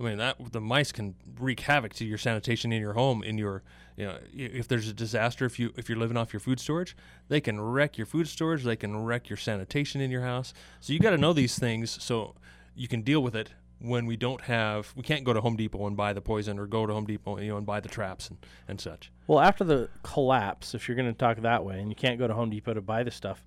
I 0.00 0.02
mean 0.02 0.16
that 0.16 0.36
the 0.50 0.62
mice 0.62 0.92
can 0.92 1.14
wreak 1.38 1.60
havoc 1.60 1.92
to 1.96 2.06
your 2.06 2.16
sanitation 2.16 2.72
in 2.72 2.80
your 2.80 2.94
home. 2.94 3.22
In 3.22 3.36
your, 3.36 3.64
you 3.96 4.06
know, 4.06 4.16
if 4.32 4.66
there's 4.66 4.88
a 4.88 4.94
disaster, 4.94 5.44
if 5.44 5.58
you 5.58 5.74
if 5.76 5.90
you're 5.90 5.98
living 5.98 6.16
off 6.16 6.32
your 6.32 6.40
food 6.40 6.58
storage, 6.58 6.96
they 7.28 7.38
can 7.38 7.60
wreck 7.60 7.98
your 7.98 8.06
food 8.06 8.28
storage. 8.28 8.64
They 8.64 8.76
can 8.76 9.04
wreck 9.04 9.28
your 9.28 9.36
sanitation 9.36 10.00
in 10.00 10.10
your 10.10 10.22
house. 10.22 10.54
So 10.80 10.94
you 10.94 10.98
got 10.98 11.10
to 11.10 11.18
know 11.18 11.34
these 11.34 11.58
things 11.58 12.02
so 12.02 12.34
you 12.74 12.88
can 12.88 13.02
deal 13.02 13.22
with 13.22 13.36
it 13.36 13.50
when 13.82 14.06
we 14.06 14.16
don't 14.16 14.40
have. 14.42 14.92
We 14.96 15.02
can't 15.02 15.24
go 15.24 15.32
to 15.32 15.40
Home 15.40 15.56
Depot 15.56 15.86
and 15.86 15.96
buy 15.96 16.12
the 16.12 16.20
poison, 16.20 16.58
or 16.58 16.66
go 16.66 16.86
to 16.86 16.92
Home 16.92 17.04
Depot, 17.06 17.38
you 17.38 17.48
know, 17.48 17.56
and 17.56 17.66
buy 17.66 17.80
the 17.80 17.88
traps 17.88 18.28
and, 18.28 18.38
and 18.68 18.80
such. 18.80 19.10
Well, 19.26 19.40
after 19.40 19.64
the 19.64 19.88
collapse, 20.02 20.74
if 20.74 20.88
you're 20.88 20.96
going 20.96 21.08
to 21.12 21.18
talk 21.18 21.38
that 21.42 21.64
way, 21.64 21.80
and 21.80 21.88
you 21.88 21.94
can't 21.96 22.18
go 22.18 22.26
to 22.26 22.34
Home 22.34 22.50
Depot 22.50 22.74
to 22.74 22.80
buy 22.80 23.02
the 23.02 23.10
stuff, 23.10 23.44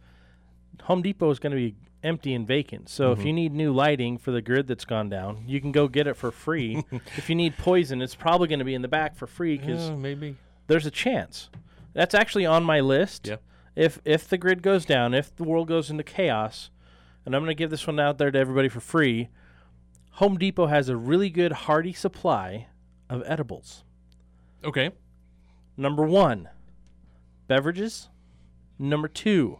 Home 0.83 1.01
Depot 1.01 1.29
is 1.31 1.39
going 1.39 1.51
to 1.51 1.57
be 1.57 1.75
empty 2.03 2.33
and 2.33 2.45
vacant. 2.45 2.87
So 2.89 3.11
if 3.13 3.19
Mhm. 3.19 3.25
you 3.25 3.33
need 3.33 3.53
new 3.53 3.73
lighting 3.73 4.17
for 4.17 4.31
the 4.31 4.41
grid 4.41 4.67
that's 4.67 4.85
gone 4.85 5.09
down, 5.09 5.43
you 5.47 5.59
can 5.59 5.71
go 5.71 5.87
get 5.87 6.05
it 6.05 6.15
for 6.15 6.31
free. 6.31 6.83
if 7.17 7.29
you 7.29 7.35
need 7.35 7.57
poison, 7.57 8.01
it's 8.01 8.13
probably 8.15 8.47
going 8.47 8.59
to 8.59 8.65
be 8.65 8.75
in 8.75 8.81
the 8.83 8.87
back 8.87 9.15
for 9.15 9.25
free 9.25 9.57
because 9.57 9.89
Yeah, 9.89 9.95
maybe. 9.95 10.35
there's 10.67 10.85
a 10.85 10.91
chance. 10.91 11.49
That's 11.93 12.13
actually 12.13 12.45
on 12.45 12.63
my 12.63 12.79
list. 12.81 13.27
Yeah. 13.27 13.37
If 13.75 13.99
if 14.05 14.27
the 14.27 14.37
grid 14.37 14.61
goes 14.61 14.85
down, 14.85 15.13
if 15.13 15.35
the 15.35 15.43
world 15.43 15.67
goes 15.67 15.89
into 15.89 16.03
chaos, 16.03 16.69
and 17.25 17.33
I'm 17.35 17.41
going 17.41 17.49
to 17.49 17.55
give 17.55 17.71
this 17.71 17.87
one 17.87 17.99
out 17.99 18.17
there 18.19 18.29
to 18.31 18.37
everybody 18.37 18.69
for 18.69 18.79
free, 18.81 19.29
Home 20.15 20.37
Depot 20.37 20.67
has 20.67 20.87
a 20.89 20.95
really 20.97 21.29
good 21.29 21.51
hearty 21.51 21.93
supply 21.93 22.67
of 23.09 23.21
edibles. 23.25 23.83
Okay. 24.63 24.91
Number 25.77 26.03
one, 26.03 26.49
beverages. 27.47 28.09
Number 28.79 29.07
two, 29.07 29.59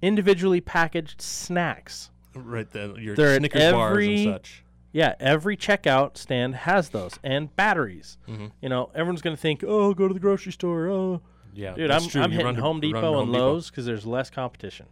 individually 0.00 0.60
packaged 0.60 1.20
snacks. 1.20 2.10
Right, 2.34 2.68
the, 2.70 2.94
your 2.98 3.14
They're 3.14 3.34
at 3.34 3.38
Snickers 3.40 3.72
bars 3.72 3.90
every- 3.92 4.24
and 4.24 4.34
such. 4.34 4.64
Yeah, 4.94 5.14
every 5.20 5.56
checkout 5.56 6.18
stand 6.18 6.54
has 6.54 6.90
those 6.90 7.18
and 7.24 7.54
batteries. 7.56 8.18
Mhm. 8.28 8.52
You 8.60 8.68
know, 8.68 8.90
everyone's 8.94 9.22
going 9.22 9.34
to 9.36 9.40
think, 9.40 9.64
"Oh, 9.66 9.94
go 9.94 10.06
to 10.06 10.12
the 10.12 10.20
grocery 10.20 10.52
store." 10.52 10.88
Oh, 10.88 11.22
Yeah, 11.54 11.74
dude, 11.74 11.90
I'm. 11.90 12.02
I'm 12.14 12.30
hitting 12.30 12.56
to- 12.56 12.60
Home 12.60 12.78
Depot 12.80 13.00
Home 13.00 13.22
and 13.22 13.32
Depot. 13.32 13.38
Lowe's 13.52 13.70
because 13.70 13.86
there's 13.86 14.04
less 14.04 14.28
competition. 14.28 14.86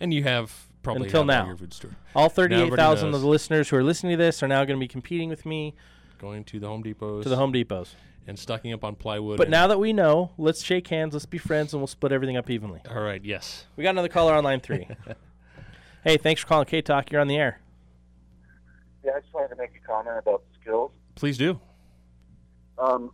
And 0.00 0.12
you 0.12 0.22
have 0.24 0.68
probably 0.82 1.06
until 1.06 1.24
now. 1.24 1.46
your 1.46 1.56
food 1.56 1.72
store. 1.72 1.96
All 2.14 2.28
38,000 2.28 3.14
of 3.14 3.20
the 3.20 3.26
listeners 3.26 3.68
who 3.68 3.76
are 3.76 3.84
listening 3.84 4.12
to 4.12 4.22
this 4.22 4.42
are 4.42 4.48
now 4.48 4.64
going 4.64 4.78
to 4.78 4.82
be 4.82 4.88
competing 4.88 5.28
with 5.28 5.46
me 5.46 5.74
going 6.18 6.44
to 6.44 6.60
the 6.60 6.68
Home 6.68 6.82
Depots 6.82 7.24
to 7.24 7.28
the 7.28 7.36
Home 7.36 7.52
Depots. 7.52 7.94
and 8.26 8.38
stocking 8.38 8.72
up 8.72 8.84
on 8.84 8.94
plywood. 8.94 9.38
But 9.38 9.50
now 9.50 9.66
that 9.66 9.80
we 9.80 9.92
know, 9.92 10.30
let's 10.38 10.62
shake 10.62 10.86
hands, 10.88 11.14
let's 11.14 11.26
be 11.26 11.38
friends, 11.38 11.72
and 11.72 11.80
we'll 11.80 11.88
split 11.88 12.12
everything 12.12 12.36
up 12.36 12.48
evenly. 12.48 12.80
all 12.88 13.02
right, 13.02 13.22
yes. 13.24 13.66
We 13.76 13.82
got 13.82 13.90
another 13.90 14.08
caller 14.08 14.34
on 14.34 14.44
line 14.44 14.60
three. 14.60 14.86
hey, 16.04 16.16
thanks 16.16 16.40
for 16.40 16.46
calling 16.46 16.66
K 16.66 16.80
Talk. 16.80 17.10
You're 17.10 17.20
on 17.20 17.26
the 17.26 17.36
air. 17.36 17.60
Yeah, 19.04 19.12
I 19.16 19.20
just 19.20 19.34
wanted 19.34 19.48
to 19.48 19.56
make 19.56 19.70
a 19.76 19.86
comment 19.86 20.16
about 20.16 20.44
skills. 20.60 20.92
Please 21.16 21.36
do. 21.36 21.60
Um, 22.78 23.10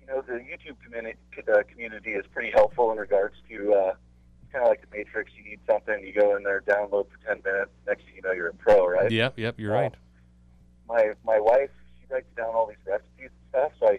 you 0.00 0.06
know, 0.08 0.20
the 0.22 0.34
YouTube 0.34 0.76
community, 0.84 1.18
uh, 1.48 1.62
community 1.70 2.10
is 2.10 2.24
pretty 2.32 2.50
helpful 2.50 2.90
in 2.90 2.98
regards 2.98 3.36
to 3.48 3.72
uh, 3.72 3.88
it's 3.90 4.05
kind 4.52 4.64
of 4.64 4.68
like 4.68 4.80
the 4.80 4.96
Matrix. 4.96 5.32
You 5.36 5.44
need 5.44 5.60
something, 5.66 6.04
you 6.04 6.12
go 6.12 6.36
in 6.36 6.42
there, 6.42 6.62
download 6.62 7.06
for 7.10 7.18
10 7.26 7.42
minutes. 7.44 7.70
Next 7.86 8.04
thing 8.04 8.14
you 8.16 8.22
know, 8.22 8.32
you're 8.32 8.48
a 8.48 8.54
pro, 8.54 8.86
right? 8.88 9.10
Yep, 9.10 9.38
yep, 9.38 9.54
you're 9.58 9.76
Uh, 9.76 9.80
right. 9.82 9.94
My 10.88 11.12
my 11.24 11.40
wife, 11.40 11.70
she 11.98 12.06
writes 12.12 12.28
down 12.36 12.54
all 12.54 12.66
these 12.66 12.76
recipes 12.86 13.30
and 13.30 13.48
stuff. 13.50 13.72
So 13.80 13.88
I 13.88 13.98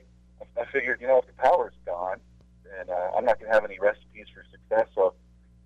I 0.59 0.65
figured, 0.71 1.01
you 1.01 1.07
know, 1.07 1.19
if 1.19 1.27
the 1.27 1.33
power's 1.33 1.73
gone, 1.85 2.19
then 2.63 2.89
uh, 2.89 3.11
I'm 3.15 3.25
not 3.25 3.39
going 3.39 3.51
to 3.51 3.53
have 3.53 3.65
any 3.65 3.79
recipes 3.79 4.27
for 4.33 4.43
success. 4.51 4.87
So 4.95 5.13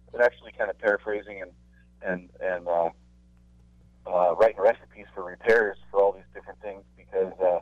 I've 0.07 0.11
been 0.13 0.21
actually 0.21 0.51
kind 0.57 0.69
of 0.69 0.77
paraphrasing 0.79 1.41
and 1.41 1.51
and 2.01 2.29
and 2.41 2.67
uh, 2.67 2.89
uh, 4.07 4.35
writing 4.35 4.59
recipes 4.59 5.05
for 5.13 5.23
repairs 5.23 5.77
for 5.91 6.01
all 6.01 6.11
these 6.11 6.23
different 6.33 6.59
things 6.61 6.83
because 6.97 7.31
uh, 7.39 7.59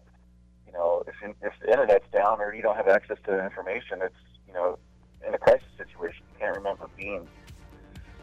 you 0.66 0.72
know 0.74 1.04
if 1.08 1.16
in, 1.24 1.36
if 1.42 1.54
the 1.62 1.70
internet's 1.72 2.06
down 2.14 2.40
or 2.40 2.54
you 2.54 2.62
don't 2.62 2.78
have 2.78 2.88
access 2.88 3.18
to 3.26 3.32
the 3.32 3.44
information, 3.44 4.00
it's 4.02 4.16
you 4.48 4.54
know 4.54 4.78
in 5.28 5.34
a 5.34 5.38
crisis 5.38 5.68
situation 5.78 6.24
you 6.34 6.40
can't 6.40 6.56
remember 6.58 6.88
beans. 6.98 7.28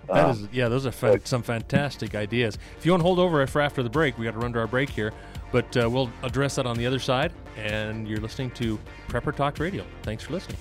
That 0.09 0.25
Um, 0.25 0.31
is, 0.31 0.49
yeah, 0.53 0.69
those 0.69 0.87
are 0.87 1.21
some 1.25 1.43
fantastic 1.43 2.15
ideas. 2.15 2.59
If 2.79 2.87
you 2.87 2.93
want 2.93 3.01
to 3.01 3.07
hold 3.07 3.19
over 3.19 3.45
for 3.47 3.61
after 3.61 3.83
the 3.83 3.91
break, 3.91 4.19
we 4.19 4.25
got 4.25 4.33
to 4.33 4.39
run 4.39 4.53
to 4.53 4.59
our 4.61 4.67
break 4.69 4.89
here, 4.91 5.13
but 5.51 5.77
uh, 5.77 5.91
we'll 5.91 6.11
address 6.23 6.55
that 6.57 6.67
on 6.67 6.77
the 6.77 6.87
other 6.87 7.01
side. 7.01 7.33
And 7.57 8.07
you're 8.07 8.21
listening 8.21 8.51
to 8.53 8.79
Prepper 9.09 9.35
Talk 9.35 9.59
Radio. 9.59 9.85
Thanks 10.03 10.23
for 10.25 10.33
listening. 10.33 10.59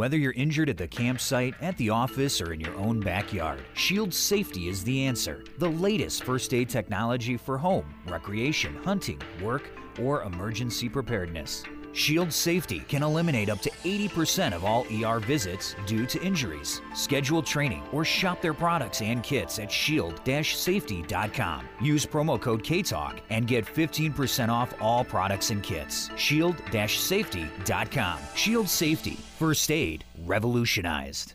Whether 0.00 0.16
you're 0.16 0.32
injured 0.32 0.70
at 0.70 0.78
the 0.78 0.88
campsite, 0.88 1.54
at 1.60 1.76
the 1.76 1.90
office, 1.90 2.40
or 2.40 2.54
in 2.54 2.60
your 2.60 2.74
own 2.76 3.00
backyard, 3.00 3.60
Shield 3.74 4.14
Safety 4.14 4.66
is 4.66 4.82
the 4.82 5.04
answer. 5.04 5.44
The 5.58 5.68
latest 5.68 6.24
first 6.24 6.54
aid 6.54 6.70
technology 6.70 7.36
for 7.36 7.58
home, 7.58 7.84
recreation, 8.06 8.74
hunting, 8.82 9.20
work, 9.42 9.68
or 10.00 10.22
emergency 10.22 10.88
preparedness. 10.88 11.64
Shield 11.92 12.32
Safety 12.32 12.80
can 12.88 13.02
eliminate 13.02 13.48
up 13.48 13.60
to 13.62 13.70
80% 13.84 14.54
of 14.54 14.64
all 14.64 14.86
ER 14.92 15.18
visits 15.20 15.74
due 15.86 16.06
to 16.06 16.22
injuries. 16.22 16.80
Schedule 16.94 17.42
training 17.42 17.82
or 17.92 18.04
shop 18.04 18.40
their 18.40 18.54
products 18.54 19.02
and 19.02 19.22
kits 19.22 19.58
at 19.58 19.72
shield-safety.com. 19.72 21.68
Use 21.82 22.06
promo 22.06 22.40
code 22.40 22.62
KTALK 22.62 23.18
and 23.30 23.46
get 23.46 23.66
15% 23.66 24.48
off 24.48 24.72
all 24.80 25.04
products 25.04 25.50
and 25.50 25.62
kits. 25.62 26.10
Shield-safety.com. 26.16 28.18
Shield 28.34 28.68
Safety. 28.68 29.18
First 29.38 29.70
aid 29.70 30.04
revolutionized. 30.24 31.34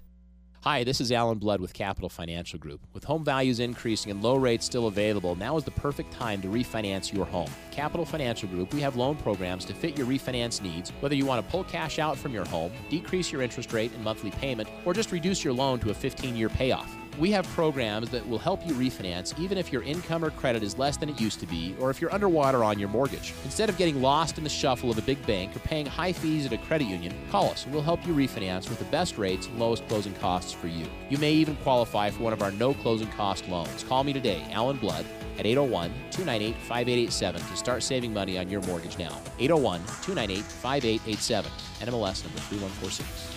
Hi, 0.67 0.83
this 0.83 0.99
is 0.99 1.11
Alan 1.11 1.37
Blood 1.37 1.61
with 1.61 1.75
Capital 1.75 2.09
Financial 2.09 2.57
Group. 2.57 2.81
With 2.91 3.03
home 3.03 3.23
values 3.23 3.59
increasing 3.59 4.09
and 4.09 4.23
low 4.23 4.35
rates 4.35 4.65
still 4.65 4.87
available, 4.87 5.35
now 5.35 5.57
is 5.57 5.63
the 5.63 5.69
perfect 5.69 6.11
time 6.11 6.41
to 6.41 6.47
refinance 6.47 7.13
your 7.13 7.25
home. 7.25 7.51
Capital 7.69 8.03
Financial 8.03 8.49
Group, 8.49 8.73
we 8.73 8.81
have 8.81 8.95
loan 8.95 9.15
programs 9.15 9.63
to 9.65 9.75
fit 9.75 9.95
your 9.95 10.07
refinance 10.07 10.63
needs, 10.63 10.89
whether 11.01 11.13
you 11.13 11.23
want 11.23 11.45
to 11.45 11.51
pull 11.51 11.65
cash 11.65 11.99
out 11.99 12.17
from 12.17 12.33
your 12.33 12.45
home, 12.45 12.71
decrease 12.89 13.31
your 13.31 13.43
interest 13.43 13.73
rate 13.73 13.93
and 13.93 14.03
monthly 14.03 14.31
payment, 14.31 14.67
or 14.85 14.93
just 14.95 15.11
reduce 15.11 15.43
your 15.43 15.53
loan 15.53 15.77
to 15.81 15.91
a 15.91 15.93
15 15.93 16.35
year 16.35 16.49
payoff. 16.49 16.91
We 17.17 17.31
have 17.31 17.47
programs 17.49 18.09
that 18.09 18.27
will 18.27 18.39
help 18.39 18.65
you 18.67 18.73
refinance 18.73 19.39
even 19.39 19.57
if 19.57 19.71
your 19.71 19.83
income 19.83 20.25
or 20.25 20.31
credit 20.31 20.63
is 20.63 20.77
less 20.77 20.97
than 20.97 21.07
it 21.07 21.21
used 21.21 21.39
to 21.39 21.45
be, 21.45 21.73
or 21.79 21.89
if 21.89 22.01
you're 22.01 22.13
underwater 22.13 22.61
on 22.61 22.77
your 22.77 22.89
mortgage. 22.89 23.33
Instead 23.45 23.69
of 23.69 23.77
getting 23.77 24.01
lost 24.01 24.37
in 24.37 24.43
the 24.43 24.49
shuffle 24.49 24.91
of 24.91 24.97
a 24.97 25.01
big 25.01 25.25
bank 25.25 25.55
or 25.55 25.59
paying 25.59 25.85
high 25.85 26.11
fees 26.11 26.45
at 26.45 26.51
a 26.51 26.57
credit 26.57 26.85
union, 26.85 27.13
call 27.31 27.49
us 27.51 27.63
and 27.63 27.73
we'll 27.73 27.81
help 27.81 28.05
you 28.05 28.13
refinance 28.13 28.67
with 28.67 28.79
the 28.79 28.85
best 28.85 29.17
rates 29.17 29.47
and 29.47 29.57
lowest 29.57 29.87
closing 29.87 30.13
costs 30.15 30.51
for 30.51 30.67
you. 30.67 30.85
You 31.09 31.17
may 31.17 31.31
even 31.31 31.55
qualify 31.57 32.09
for 32.09 32.21
one 32.21 32.33
of 32.33 32.41
our 32.41 32.51
no 32.51 32.73
closing 32.73 33.07
cost 33.11 33.47
loans. 33.47 33.83
Call 33.85 34.03
me 34.03 34.11
today, 34.11 34.45
Alan 34.51 34.75
Blood, 34.75 35.05
at 35.39 35.45
801 35.45 35.91
298 36.11 36.55
5887 36.63 37.41
to 37.41 37.55
start 37.55 37.81
saving 37.81 38.13
money 38.13 38.37
on 38.37 38.49
your 38.49 38.61
mortgage 38.63 38.97
now. 38.97 39.21
801 39.39 39.79
298 40.03 40.43
5887, 40.43 41.51
NMLS 41.79 42.23
number 42.25 42.39
3146. 42.39 43.34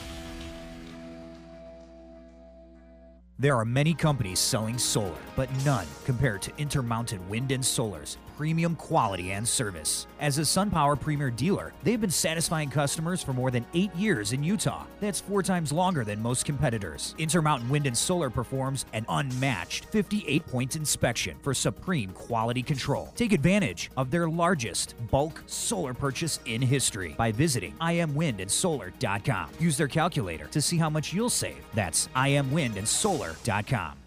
There 3.40 3.56
are 3.56 3.64
many 3.64 3.94
companies 3.94 4.40
selling 4.40 4.78
solar, 4.78 5.14
but 5.36 5.48
none 5.64 5.86
compared 6.04 6.42
to 6.42 6.52
Intermountain 6.58 7.20
Wind 7.28 7.52
and 7.52 7.64
Solar's 7.64 8.18
premium 8.38 8.76
quality 8.76 9.32
and 9.32 9.46
service. 9.46 10.06
As 10.20 10.38
a 10.38 10.42
SunPower 10.42 10.98
Premier 10.98 11.28
dealer, 11.28 11.72
they've 11.82 12.00
been 12.00 12.08
satisfying 12.08 12.70
customers 12.70 13.20
for 13.20 13.32
more 13.32 13.50
than 13.50 13.66
eight 13.74 13.92
years 13.96 14.32
in 14.32 14.44
Utah. 14.44 14.86
That's 15.00 15.20
four 15.20 15.42
times 15.42 15.72
longer 15.72 16.04
than 16.04 16.22
most 16.22 16.44
competitors. 16.44 17.16
Intermountain 17.18 17.68
Wind 17.68 17.88
and 17.88 17.98
Solar 17.98 18.30
performs 18.30 18.86
an 18.92 19.04
unmatched 19.08 19.86
58 19.86 20.46
point 20.46 20.76
inspection 20.76 21.36
for 21.42 21.52
supreme 21.52 22.10
quality 22.12 22.62
control. 22.62 23.12
Take 23.16 23.32
advantage 23.32 23.90
of 23.96 24.12
their 24.12 24.28
largest 24.28 24.94
bulk 25.10 25.42
solar 25.46 25.92
purchase 25.92 26.38
in 26.44 26.62
history 26.62 27.16
by 27.18 27.32
visiting 27.32 27.74
imwindandsolar.com. 27.80 29.50
Use 29.58 29.76
their 29.76 29.88
calculator 29.88 30.46
to 30.46 30.62
see 30.62 30.78
how 30.78 30.88
much 30.88 31.12
you'll 31.12 31.28
save. 31.28 31.64
That's 31.74 32.08
imwindandsolar.com. 32.14 33.98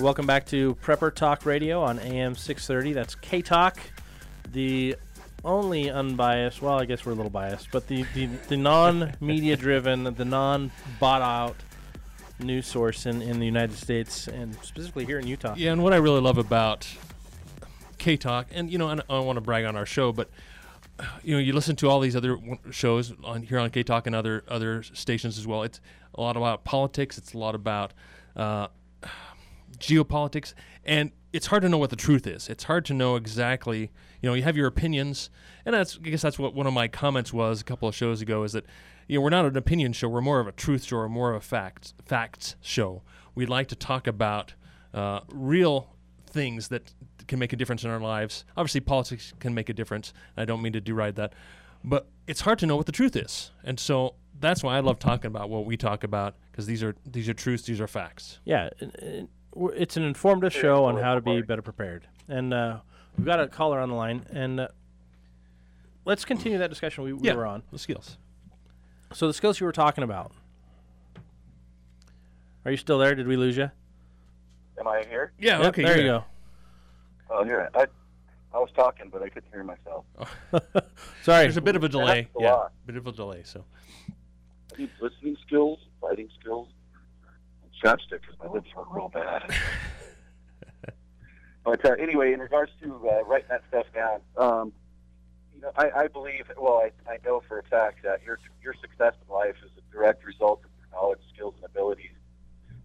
Welcome 0.00 0.26
back 0.26 0.46
to 0.46 0.74
Prepper 0.76 1.14
Talk 1.14 1.44
Radio 1.44 1.82
on 1.82 1.98
AM 1.98 2.34
630. 2.34 2.94
That's 2.94 3.14
K 3.16 3.42
Talk, 3.42 3.78
the 4.50 4.96
only 5.44 5.90
unbiased. 5.90 6.62
Well, 6.62 6.78
I 6.80 6.86
guess 6.86 7.04
we're 7.04 7.12
a 7.12 7.14
little 7.14 7.30
biased, 7.30 7.70
but 7.70 7.86
the 7.86 8.04
the, 8.14 8.26
the 8.48 8.56
non-media 8.56 9.56
driven, 9.56 10.04
the 10.04 10.24
non-bought 10.24 11.22
out 11.22 11.56
news 12.38 12.66
source 12.66 13.04
in, 13.04 13.20
in 13.20 13.38
the 13.38 13.44
United 13.46 13.76
States 13.76 14.26
and 14.26 14.54
specifically 14.62 15.04
here 15.04 15.18
in 15.18 15.26
Utah. 15.26 15.54
Yeah, 15.56 15.72
and 15.72 15.82
what 15.82 15.92
I 15.92 15.96
really 15.96 16.20
love 16.22 16.38
about 16.38 16.88
K 17.98 18.16
Talk, 18.16 18.46
and 18.52 18.70
you 18.70 18.78
know, 18.78 18.88
I 18.88 18.94
don't- 18.96 19.10
I 19.10 19.18
want 19.20 19.36
to 19.36 19.42
brag 19.42 19.64
on 19.66 19.76
our 19.76 19.86
show, 19.86 20.12
but 20.12 20.30
you 21.22 21.34
know, 21.34 21.40
you 21.40 21.52
listen 21.52 21.76
to 21.76 21.88
all 21.90 22.00
these 22.00 22.16
other 22.16 22.38
shows 22.70 23.12
on 23.22 23.42
here 23.42 23.58
on 23.58 23.68
K 23.70 23.82
Talk 23.82 24.06
and 24.06 24.16
other 24.16 24.44
other 24.48 24.82
stations 24.82 25.38
as 25.38 25.46
well. 25.46 25.62
It's 25.62 25.80
a 26.14 26.20
lot 26.22 26.36
about 26.36 26.64
politics. 26.64 27.18
It's 27.18 27.34
a 27.34 27.38
lot 27.38 27.54
about 27.54 27.92
uh, 28.36 28.68
geopolitics, 29.78 30.54
and 30.84 31.12
it's 31.32 31.46
hard 31.46 31.62
to 31.62 31.68
know 31.68 31.78
what 31.78 31.90
the 31.90 31.96
truth 31.96 32.26
is. 32.26 32.48
It's 32.48 32.64
hard 32.64 32.84
to 32.86 32.94
know 32.94 33.16
exactly. 33.16 33.90
You 34.20 34.28
know, 34.28 34.34
you 34.34 34.42
have 34.42 34.56
your 34.56 34.66
opinions, 34.66 35.30
and 35.64 35.74
that's 35.74 35.96
I 36.04 36.08
guess 36.08 36.22
that's 36.22 36.38
what 36.38 36.54
one 36.54 36.66
of 36.66 36.72
my 36.72 36.88
comments 36.88 37.32
was 37.32 37.60
a 37.60 37.64
couple 37.64 37.88
of 37.88 37.94
shows 37.94 38.20
ago. 38.20 38.42
Is 38.42 38.52
that 38.52 38.64
you 39.06 39.16
know 39.18 39.22
we're 39.22 39.30
not 39.30 39.44
an 39.46 39.56
opinion 39.56 39.92
show. 39.92 40.08
We're 40.08 40.20
more 40.20 40.40
of 40.40 40.46
a 40.46 40.52
truth 40.52 40.84
show, 40.84 40.98
or 40.98 41.08
more 41.08 41.30
of 41.30 41.36
a 41.36 41.40
facts 41.40 41.94
facts 42.04 42.56
show. 42.60 43.02
We'd 43.34 43.48
like 43.48 43.68
to 43.68 43.76
talk 43.76 44.06
about 44.06 44.54
uh, 44.92 45.20
real 45.28 45.94
things 46.26 46.68
that 46.68 46.92
can 47.28 47.38
make 47.38 47.52
a 47.52 47.56
difference 47.56 47.84
in 47.84 47.90
our 47.90 48.00
lives. 48.00 48.44
Obviously, 48.56 48.80
politics 48.80 49.32
can 49.38 49.54
make 49.54 49.68
a 49.68 49.72
difference. 49.74 50.12
I 50.36 50.44
don't 50.44 50.62
mean 50.62 50.72
to 50.72 50.80
deride 50.80 51.14
that, 51.16 51.32
but 51.84 52.08
it's 52.26 52.40
hard 52.40 52.58
to 52.60 52.66
know 52.66 52.76
what 52.76 52.86
the 52.86 52.92
truth 52.92 53.14
is, 53.16 53.52
and 53.64 53.78
so 53.78 54.14
that's 54.40 54.62
why 54.64 54.76
I 54.76 54.80
love 54.80 54.98
talking 54.98 55.26
about 55.26 55.48
what 55.50 55.64
we 55.66 55.76
talk 55.76 56.02
about 56.02 56.34
because 56.50 56.66
these 56.66 56.82
are 56.82 56.96
these 57.06 57.28
are 57.28 57.34
truths, 57.34 57.62
these 57.64 57.80
are 57.80 57.86
facts. 57.86 58.40
Yeah, 58.44 58.70
it- 58.80 58.96
we're- 59.02 59.28
it's 59.56 59.96
an 59.96 60.02
informative 60.04 60.52
show 60.52 60.84
on 60.84 60.96
how 60.96 61.14
to 61.14 61.20
be 61.20 61.42
better 61.42 61.62
prepared. 61.62 62.06
And 62.28 62.54
uh, 62.54 62.78
we've 63.16 63.26
got 63.26 63.40
a 63.40 63.48
caller 63.48 63.80
on 63.80 63.88
the 63.88 63.94
line, 63.94 64.24
and 64.32 64.60
uh, 64.60 64.68
let's 66.04 66.24
continue 66.24 66.58
that 66.58 66.70
discussion 66.70 67.04
we, 67.04 67.12
we 67.12 67.28
Yeah, 67.28 67.34
were 67.34 67.46
on. 67.46 67.62
the 67.72 67.78
skills. 67.78 68.18
So 69.12 69.26
the 69.26 69.34
skills 69.34 69.58
you 69.58 69.66
were 69.66 69.72
talking 69.72 70.04
about. 70.04 70.32
Are 72.64 72.70
you 72.70 72.76
still 72.76 72.98
there? 72.98 73.14
Did 73.14 73.26
we 73.26 73.36
lose 73.36 73.56
you? 73.56 73.70
Am 74.78 74.86
I 74.86 75.04
here? 75.08 75.32
Yeah, 75.38 75.60
Yep, 75.62 75.74
there 75.76 75.98
you 76.00 76.06
go. 76.06 76.24
Oh, 77.30 77.44
here 77.44 77.68
I, 77.74 77.86
I 78.54 78.58
was 78.58 78.70
talking, 78.74 79.08
but 79.10 79.22
I 79.22 79.28
couldn't 79.28 79.50
hear 79.52 79.64
myself. 79.64 80.04
Sorry, 81.22 81.44
There's 81.44 81.56
a 81.56 81.60
bit 81.60 81.76
of 81.76 81.84
a 81.84 81.88
delay. 81.88 82.22
That's 82.32 82.36
a 82.40 82.42
Yeah, 82.42 82.52
lot. 82.54 82.72
bit 82.86 82.96
of 82.96 83.06
a 83.06 83.12
delay. 83.12 83.42
So 83.44 83.64
listening 85.00 85.36
skills, 85.46 85.78
fighting 86.00 86.28
skills, 86.40 86.68
and 87.82 87.98
chopstick 87.98 88.20
because 88.20 88.36
my 88.42 88.48
lips 88.50 88.68
are 88.76 88.84
real 88.90 89.08
bad. 89.08 89.54
but 91.64 91.84
uh, 91.84 91.92
anyway, 91.98 92.32
in 92.32 92.40
regards 92.40 92.72
to 92.82 93.08
uh, 93.08 93.24
writing 93.24 93.48
that 93.50 93.62
stuff 93.68 93.86
down, 93.94 94.20
um, 94.36 94.72
you 95.54 95.60
know, 95.60 95.72
I, 95.76 95.90
I 96.04 96.08
believe, 96.08 96.44
well, 96.58 96.82
I, 97.06 97.10
I 97.10 97.18
know 97.24 97.42
for 97.46 97.58
a 97.58 97.64
fact 97.64 98.02
that 98.04 98.22
your 98.24 98.38
your 98.62 98.74
success 98.80 99.14
in 99.26 99.32
life 99.34 99.56
is 99.64 99.70
a 99.76 99.92
direct 99.92 100.24
result 100.24 100.60
of 100.64 100.70
your 100.78 100.88
knowledge, 101.00 101.20
skills, 101.34 101.54
and 101.56 101.64
abilities. 101.64 102.12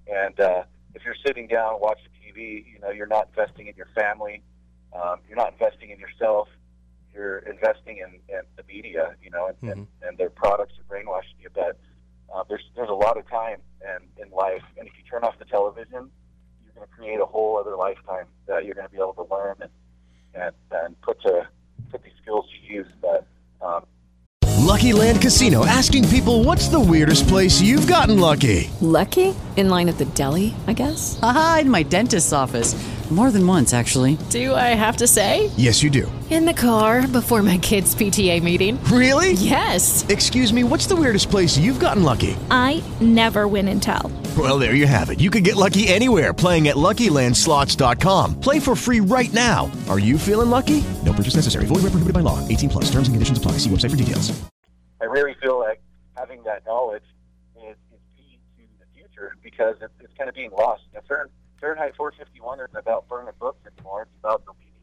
And 0.08 0.40
uh, 0.40 0.64
if 0.94 1.04
you're 1.06 1.16
sitting 1.26 1.48
down 1.48 1.80
watching 1.80 2.10
TV, 2.22 2.66
you 2.72 2.80
know, 2.82 2.90
you're 2.92 3.08
not 3.08 3.30
investing 3.36 3.68
in 3.68 3.76
your 3.76 3.88
family, 3.96 4.44
um, 4.94 5.20
you're 5.28 5.38
not 5.38 5.54
investing 5.54 5.90
in 5.90 6.00
yourself, 6.00 6.48
you're 7.14 7.40
investing 7.40 7.98
in, 7.98 8.20
in 8.30 8.42
the 8.58 8.64
media, 8.68 9.16
you 9.24 9.30
know, 9.32 9.48
and, 9.48 9.56
Mm-hmm. 9.58 9.70
and, 9.70 9.88
and 10.02 10.18
their 10.18 10.30
products 10.30 10.74
are 10.78 10.84
brainwashing 10.88 11.36
you. 11.40 11.50
But 11.54 11.80
uh, 12.34 12.44
there's 12.50 12.64
there's 12.76 12.90
a 12.90 12.94
lot 12.94 13.18
of 13.18 13.28
time 13.30 13.62
and 13.86 14.04
in 14.18 14.32
life, 14.32 14.64
and 14.78 14.88
if 14.88 14.94
you 14.98 15.04
turn 15.10 15.24
off 15.24 15.38
the 15.40 15.46
television, 15.46 16.10
you're 16.64 16.74
going 16.76 16.88
to 16.88 16.94
create 16.94 17.20
a 17.20 17.26
whole 17.26 17.58
other 17.58 17.76
lifetime 17.76 18.26
that 18.48 18.66
you're 18.66 18.76
going 18.76 18.88
to 18.88 18.92
be 18.92 18.98
able 18.98 19.14
to 19.14 19.28
learn 19.34 19.56
and 19.62 19.72
and, 20.34 20.56
and 20.72 21.02
put 21.02 21.22
to 21.22 21.48
put 21.92 22.04
these 22.04 22.14
skills 22.22 22.46
to 22.50 22.74
use. 22.74 22.88
But 23.02 23.28
um, 23.62 23.86
Lucky 24.66 24.94
Land 24.94 25.22
Casino 25.22 25.66
asking 25.66 26.08
people 26.10 26.44
what's 26.44 26.68
the 26.68 26.80
weirdest 26.80 27.28
place 27.28 27.62
you've 27.62 27.88
gotten 27.88 28.20
lucky? 28.20 28.70
Lucky? 28.82 29.36
In 29.56 29.70
line 29.70 29.88
at 29.88 29.98
the 29.98 30.06
deli, 30.06 30.54
I 30.68 30.74
guess? 30.74 31.20
Aha, 31.22 31.60
in 31.62 31.70
my 31.70 31.84
dentist's 31.84 32.34
office. 32.34 32.74
More 33.12 33.30
than 33.30 33.46
once, 33.46 33.72
actually. 33.72 34.18
Do 34.32 34.56
I 34.56 34.74
have 34.74 34.98
to 34.98 35.06
say? 35.06 35.52
Yes, 35.58 35.84
you 35.84 35.92
do. 35.92 36.12
In 36.32 36.46
the 36.46 36.54
car 36.54 37.08
before 37.08 37.44
my 37.44 37.60
kids' 37.60 37.94
PTA 37.94 38.42
meeting. 38.42 38.84
Really? 38.86 39.34
Yes. 39.34 40.04
Excuse 40.10 40.52
me, 40.52 40.64
what's 40.64 40.88
the 40.88 40.96
weirdest 40.96 41.30
place 41.30 41.56
you've 41.56 41.80
gotten 41.80 42.02
lucky? 42.02 42.36
I 42.50 42.82
never 43.00 43.48
win 43.48 43.68
and 43.68 43.82
tell. 43.82 44.12
Well, 44.36 44.58
there 44.58 44.74
you 44.74 44.88
have 44.88 45.12
it. 45.12 45.20
You 45.20 45.30
can 45.30 45.44
get 45.44 45.56
lucky 45.56 45.88
anywhere 45.88 46.34
playing 46.34 46.68
at 46.68 46.78
LuckyLandSlots.com. 46.78 48.40
Play 48.40 48.60
for 48.60 48.76
free 48.76 49.02
right 49.02 49.32
now. 49.32 49.72
Are 49.88 50.00
you 50.00 50.18
feeling 50.18 50.50
lucky? 50.50 50.84
No 51.06 51.14
purchase 51.14 51.36
necessary. 51.36 51.68
Void 51.68 51.84
where 51.84 51.92
prohibited 51.92 52.14
by 52.14 52.22
law. 52.22 52.46
18 52.48 52.70
plus. 52.70 52.86
Terms 52.86 53.08
and 53.08 53.14
conditions 53.14 53.38
apply. 53.38 53.54
See 53.60 53.70
website 53.70 53.92
for 53.92 53.98
details. 53.98 54.34
I 55.00 55.06
really 55.06 55.36
feel 55.36 55.60
like 55.60 55.80
having 56.18 56.42
that 56.46 56.66
knowledge 56.66 57.04
is, 57.56 57.78
is 57.94 58.00
key 58.18 58.40
to 58.58 58.64
the 58.80 58.86
future 58.96 59.36
because 59.44 59.76
it's, 59.80 59.94
it's 60.00 60.14
kind 60.18 60.28
of 60.28 60.36
being 60.36 60.50
lost. 60.52 60.82
You 60.92 61.02
know, 61.08 61.26
Fahrenheit, 61.66 61.96
Fahrenheit 61.98 62.38
451 62.46 62.60
isn't 62.62 62.78
about 62.78 63.08
burning 63.10 63.34
books 63.40 63.58
anymore. 63.66 64.04
It's 64.04 64.12
about 64.22 64.46
deleting 64.46 64.78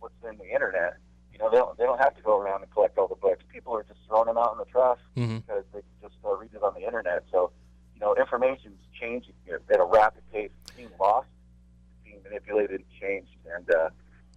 what's 0.00 0.14
in 0.28 0.36
the 0.36 0.52
internet. 0.52 0.98
You 1.32 1.38
know, 1.38 1.48
they 1.50 1.56
don't, 1.56 1.78
they 1.78 1.84
don't 1.84 1.98
have 2.00 2.14
to 2.16 2.22
go 2.22 2.36
around 2.38 2.60
and 2.62 2.70
collect 2.70 2.98
all 2.98 3.08
the 3.08 3.14
books. 3.16 3.42
People 3.50 3.74
are 3.74 3.82
just 3.82 4.00
throwing 4.06 4.26
them 4.26 4.36
out 4.36 4.52
in 4.52 4.58
the 4.58 4.66
trash 4.68 4.98
Mhm. 5.16 5.40
because 5.46 5.64
they 5.72 5.80
can 5.80 5.96
just 6.02 6.16
uh, 6.24 6.36
read 6.36 6.52
it 6.52 6.62
on 6.62 6.74
the 6.74 6.84
internet. 6.84 7.24
So, 7.32 7.50
you 7.94 8.00
know, 8.00 8.14
information's 8.14 8.78
changing 8.92 9.32
at 9.48 9.80
a 9.80 9.84
rapid 9.84 10.22
pace. 10.30 10.50
It's 10.66 10.72
being 10.76 10.90
lost, 11.00 11.28
it's 11.32 12.04
being 12.04 12.22
manipulated 12.22 12.80
and 12.84 12.90
changed. 13.00 13.32
And, 13.54 13.64
uh, 13.72 13.88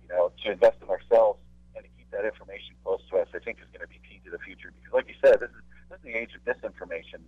you 0.02 0.08
know, 0.08 0.32
to 0.46 0.52
invest 0.52 0.78
in 0.82 0.88
ourselves 0.90 1.42
and 1.76 1.84
to 1.84 1.90
keep 1.98 2.10
that 2.12 2.24
information 2.24 2.76
close 2.86 3.02
to 3.10 3.18
us, 3.18 3.28
I 3.36 3.40
think 3.40 3.60
is 3.60 3.68
going 3.76 3.82
to 3.84 3.92
be 3.92 4.00
key 4.08 4.22
to 4.24 4.32
the 4.32 4.40
future. 4.40 4.72
Because, 4.80 4.94
like 4.94 5.08
you 5.10 5.16
said, 5.20 5.42
this 5.42 5.50
is, 5.50 5.62
this 5.90 5.98
is 6.00 6.04
the 6.06 6.16
age 6.16 6.32
of 6.36 6.46
misinformation. 6.48 7.20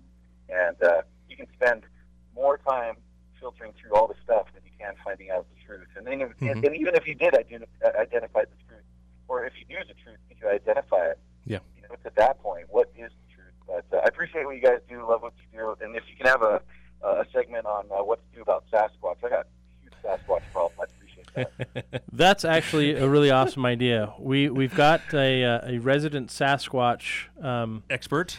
And 0.47 0.81
uh, 0.81 1.01
you 1.27 1.35
can 1.35 1.47
spend 1.53 1.83
more 2.33 2.57
time 2.59 2.95
filtering 3.43 3.73
through 3.79 3.91
all 3.93 4.07
the 4.07 4.15
stuff 4.23 4.47
than 4.53 4.63
you 4.63 4.71
can 4.79 4.93
finding 5.03 5.29
out 5.29 5.45
the 5.53 5.59
truth. 5.67 5.87
And, 5.97 6.07
then, 6.07 6.21
if- 6.21 6.37
Mhm. 6.39 6.65
and 6.65 6.75
even 6.77 6.95
if 6.95 7.05
you 7.05 7.13
did 7.13 7.33
identi- 7.33 7.67
uh, 7.83 7.91
identify 7.99 8.41
the 8.45 8.55
truth, 8.67 8.83
or 9.27 9.45
if 9.45 9.51
you 9.59 9.65
knew 9.67 9.83
the 9.85 9.93
truth, 10.01 10.17
you 10.29 10.35
could 10.37 10.49
identify 10.51 11.07
it. 11.11 11.19
Yeah. 11.45 11.59
You 11.75 11.81
know, 11.83 11.89
it's 11.91 12.05
at 12.05 12.15
that 12.15 12.39
point, 12.41 12.67
what 12.69 12.89
is 12.95 13.11
the 13.11 13.33
truth? 13.35 13.53
But 13.67 13.85
uh, 13.97 14.01
I 14.01 14.07
appreciate 14.07 14.45
what 14.45 14.55
you 14.55 14.61
guys 14.61 14.79
do, 14.89 15.05
love 15.07 15.21
what 15.21 15.33
you 15.51 15.59
do. 15.59 15.75
And 15.81 15.93
if 15.95 16.03
you 16.09 16.15
can 16.15 16.27
have 16.27 16.41
a, 16.41 16.61
a 17.03 17.25
segment 17.33 17.65
on 17.65 17.85
uh, 17.91 18.01
what 18.03 18.19
to 18.19 18.35
do 18.37 18.41
about 18.41 18.63
Sasquatch, 18.71 19.17
I 19.25 19.29
got 19.29 19.45
a 19.45 19.81
huge 19.81 19.93
Sasquatch 20.03 20.43
problem. 20.53 20.71
I 20.79 20.83
appreciate 20.83 21.27
that. 21.83 22.03
That's 22.13 22.45
actually 22.45 22.95
a 22.95 23.07
really 23.09 23.29
awesome 23.31 23.65
idea. 23.65 24.13
We 24.19 24.49
we've 24.49 24.75
got 24.75 25.01
a 25.13 25.43
uh, 25.43 25.61
a 25.71 25.77
resident 25.79 26.29
Sasquatch 26.29 27.27
um, 27.43 27.83
expert. 27.89 28.37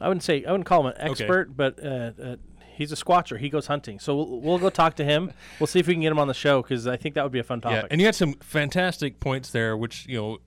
I 0.00 0.08
wouldn't 0.08 0.22
say 0.24 0.44
I 0.44 0.50
wouldn't 0.52 0.66
call 0.66 0.80
him 0.80 0.86
an 0.86 0.92
Okay. 1.10 1.10
expert, 1.24 1.56
but 1.56 1.82
uh, 1.84 1.88
uh, 2.22 2.36
he's 2.76 2.92
a 2.92 2.96
squatcher. 2.96 3.38
He 3.38 3.48
goes 3.48 3.66
hunting, 3.66 3.98
so 3.98 4.14
we'll, 4.14 4.40
we'll 4.40 4.58
go 4.58 4.70
talk 4.70 4.96
to 4.96 5.04
him. 5.04 5.32
We'll 5.58 5.66
see 5.66 5.80
if 5.80 5.86
we 5.86 5.94
can 5.94 6.02
get 6.02 6.12
him 6.12 6.18
on 6.18 6.28
the 6.28 6.34
show 6.34 6.62
because 6.62 6.86
I 6.86 6.96
think 6.96 7.14
that 7.14 7.24
would 7.24 7.32
be 7.32 7.38
a 7.38 7.44
fun 7.44 7.60
topic. 7.60 7.82
Yeah, 7.82 7.88
and 7.90 8.00
you 8.00 8.06
had 8.06 8.14
some 8.14 8.34
fantastic 8.34 9.18
points 9.20 9.50
there, 9.50 9.76
which 9.76 10.06
you 10.06 10.16
know 10.16 10.38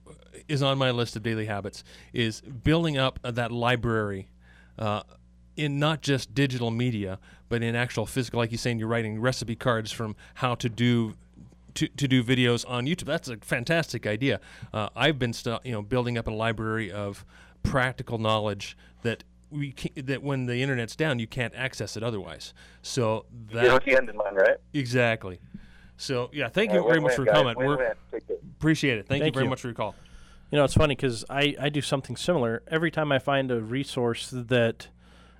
is 0.48 0.62
on 0.62 0.78
my 0.78 0.90
list 0.90 1.16
of 1.16 1.22
daily 1.22 1.46
habits. 1.46 1.84
Is 2.12 2.40
building 2.40 2.96
up 2.96 3.18
that 3.22 3.52
library 3.52 4.28
uh, 4.78 5.02
in 5.56 5.78
not 5.78 6.00
just 6.02 6.34
digital 6.34 6.70
media, 6.70 7.18
but 7.48 7.62
in 7.62 7.74
actual 7.74 8.06
physical. 8.06 8.38
Like 8.38 8.50
you're 8.50 8.58
saying, 8.58 8.78
you're 8.78 8.88
writing 8.88 9.20
recipe 9.20 9.56
cards 9.56 9.92
from 9.92 10.16
how 10.34 10.54
to 10.56 10.68
do. 10.68 11.14
To, 11.74 11.86
to 11.86 12.08
do 12.08 12.24
videos 12.24 12.68
on 12.68 12.86
YouTube, 12.86 13.04
that's 13.04 13.28
a 13.28 13.36
fantastic 13.36 14.04
idea. 14.04 14.40
Uh, 14.74 14.88
I've 14.96 15.20
been, 15.20 15.32
stu- 15.32 15.60
you 15.62 15.70
know, 15.70 15.82
building 15.82 16.18
up 16.18 16.26
a 16.26 16.32
library 16.32 16.90
of 16.90 17.24
practical 17.62 18.18
knowledge 18.18 18.76
that 19.02 19.22
we 19.50 19.72
can, 19.72 20.04
that 20.06 20.22
when 20.22 20.46
the 20.46 20.62
internet's 20.62 20.96
down, 20.96 21.18
you 21.18 21.26
can't 21.26 21.54
access 21.54 21.96
it 21.96 22.02
otherwise. 22.02 22.54
So 22.82 23.26
You 23.50 23.56
that 23.60 23.84
the 23.84 23.96
end 23.96 24.08
in 24.08 24.16
mind, 24.16 24.36
right? 24.36 24.56
Exactly. 24.72 25.40
So 25.96 26.30
yeah, 26.32 26.48
thank 26.48 26.70
you 26.72 26.80
very 26.80 26.84
win-win, 27.00 27.02
much 27.04 27.14
for 27.14 27.24
your 27.24 27.26
guys. 27.26 27.34
comment. 27.40 27.58
Win-win. 27.58 27.78
We're, 28.12 28.20
appreciate 28.58 28.98
it. 28.98 29.06
Thank, 29.06 29.22
Thank 29.22 29.34
you 29.34 29.38
very 29.38 29.46
you. 29.46 29.50
much 29.50 29.60
for 29.60 29.68
your 29.68 29.74
call. 29.74 29.94
You 30.50 30.58
know, 30.58 30.64
it's 30.64 30.74
funny 30.74 30.96
because 30.96 31.24
I, 31.30 31.54
I 31.60 31.68
do 31.68 31.80
something 31.80 32.16
similar. 32.16 32.62
Every 32.68 32.90
time 32.90 33.12
I 33.12 33.18
find 33.18 33.50
a 33.50 33.60
resource 33.60 34.30
that 34.32 34.88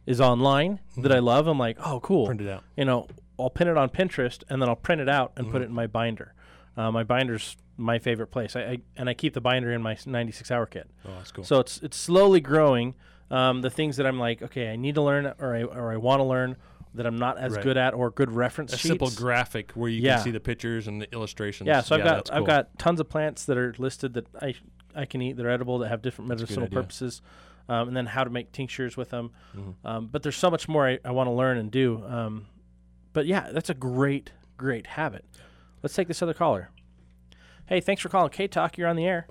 is 0.06 0.20
online 0.20 0.80
that 0.98 1.12
I 1.12 1.18
love, 1.18 1.46
I'm 1.46 1.58
like, 1.58 1.78
oh, 1.84 2.00
cool. 2.00 2.26
Print 2.26 2.40
it 2.42 2.48
out. 2.48 2.62
You 2.76 2.84
know, 2.84 3.08
I'll 3.38 3.50
pin 3.50 3.68
it 3.68 3.76
on 3.76 3.88
Pinterest 3.88 4.42
and 4.48 4.60
then 4.60 4.68
I'll 4.68 4.76
print 4.76 5.00
it 5.00 5.08
out 5.08 5.32
and 5.36 5.50
put 5.50 5.60
Mhm. 5.62 5.64
it 5.64 5.68
in 5.68 5.72
my 5.74 5.86
binder. 5.86 6.34
Uh, 6.76 6.90
my 6.92 7.02
binder's 7.02 7.56
my 7.76 7.98
favorite 7.98 8.26
place. 8.28 8.54
I, 8.54 8.60
I 8.60 8.78
and 8.96 9.08
I 9.08 9.14
keep 9.14 9.32
the 9.34 9.40
binder 9.40 9.72
in 9.72 9.80
my 9.82 9.96
96 10.04 10.50
hour 10.50 10.66
kit. 10.66 10.88
Oh, 11.06 11.10
that's 11.16 11.32
cool. 11.32 11.44
So 11.44 11.58
it's 11.60 11.78
it's 11.78 11.96
slowly 11.96 12.40
growing. 12.40 12.94
Um, 13.30 13.60
the 13.62 13.70
things 13.70 13.96
that 13.98 14.06
I'm 14.06 14.18
like, 14.18 14.42
okay, 14.42 14.70
I 14.72 14.76
need 14.76 14.96
to 14.96 15.02
learn 15.02 15.32
or 15.38 15.54
I 15.54 15.62
or 15.62 15.92
I 15.92 15.96
want 15.96 16.20
to 16.20 16.24
learn 16.24 16.56
that 16.94 17.06
I'm 17.06 17.18
not 17.18 17.38
as 17.38 17.52
Right. 17.54 17.62
good 17.62 17.76
at 17.76 17.94
or 17.94 18.10
good 18.10 18.32
reference 18.32 18.72
A 18.72 18.76
sheets. 18.76 18.88
simple 18.88 19.10
graphic 19.10 19.70
where 19.72 19.88
you 19.88 20.02
Yeah. 20.02 20.16
can 20.16 20.24
see 20.24 20.30
the 20.32 20.40
pictures 20.40 20.88
and 20.88 21.00
the 21.00 21.12
illustrations. 21.12 21.68
Yeah, 21.68 21.82
so 21.82 21.94
I've 21.96 22.02
got 22.02 22.14
that's 22.16 22.30
I've 22.30 22.38
cool. 22.38 22.46
got 22.46 22.78
tons 22.78 22.98
of 22.98 23.08
plants 23.08 23.44
that 23.44 23.56
are 23.56 23.74
listed 23.78 24.14
that 24.14 24.26
I 24.42 24.54
I 24.94 25.04
can 25.04 25.22
eat. 25.22 25.36
They're 25.36 25.48
edible 25.50 25.78
that 25.78 25.88
have 25.88 26.02
different 26.02 26.28
a 26.28 26.34
good 26.34 26.40
medicinal 26.40 26.64
idea. 26.66 26.80
purposes, 26.80 27.22
um, 27.68 27.86
and 27.86 27.96
then 27.96 28.06
how 28.06 28.24
to 28.24 28.30
make 28.30 28.50
tinctures 28.50 28.96
with 28.96 29.10
them. 29.10 29.30
Mhm. 29.56 29.74
Um, 29.84 30.06
but 30.08 30.24
there's 30.24 30.36
so 30.36 30.50
much 30.50 30.68
more 30.68 30.88
I, 30.88 30.98
I 31.04 31.12
want 31.12 31.28
to 31.28 31.32
learn 31.32 31.58
and 31.58 31.70
do. 31.70 32.02
Um, 32.08 32.46
but 33.12 33.26
yeah, 33.26 33.50
that's 33.52 33.70
a 33.70 33.74
great 33.74 34.32
great 34.56 34.88
habit. 34.88 35.24
Let's 35.84 35.94
take 35.94 36.08
this 36.08 36.20
other 36.22 36.34
caller. 36.34 36.70
Hey, 37.66 37.80
thanks 37.80 38.02
for 38.02 38.08
calling 38.08 38.30
K 38.30 38.48
Talk. 38.48 38.76
You're 38.76 38.88
on 38.88 38.96
the 38.96 39.06
air. 39.06 39.28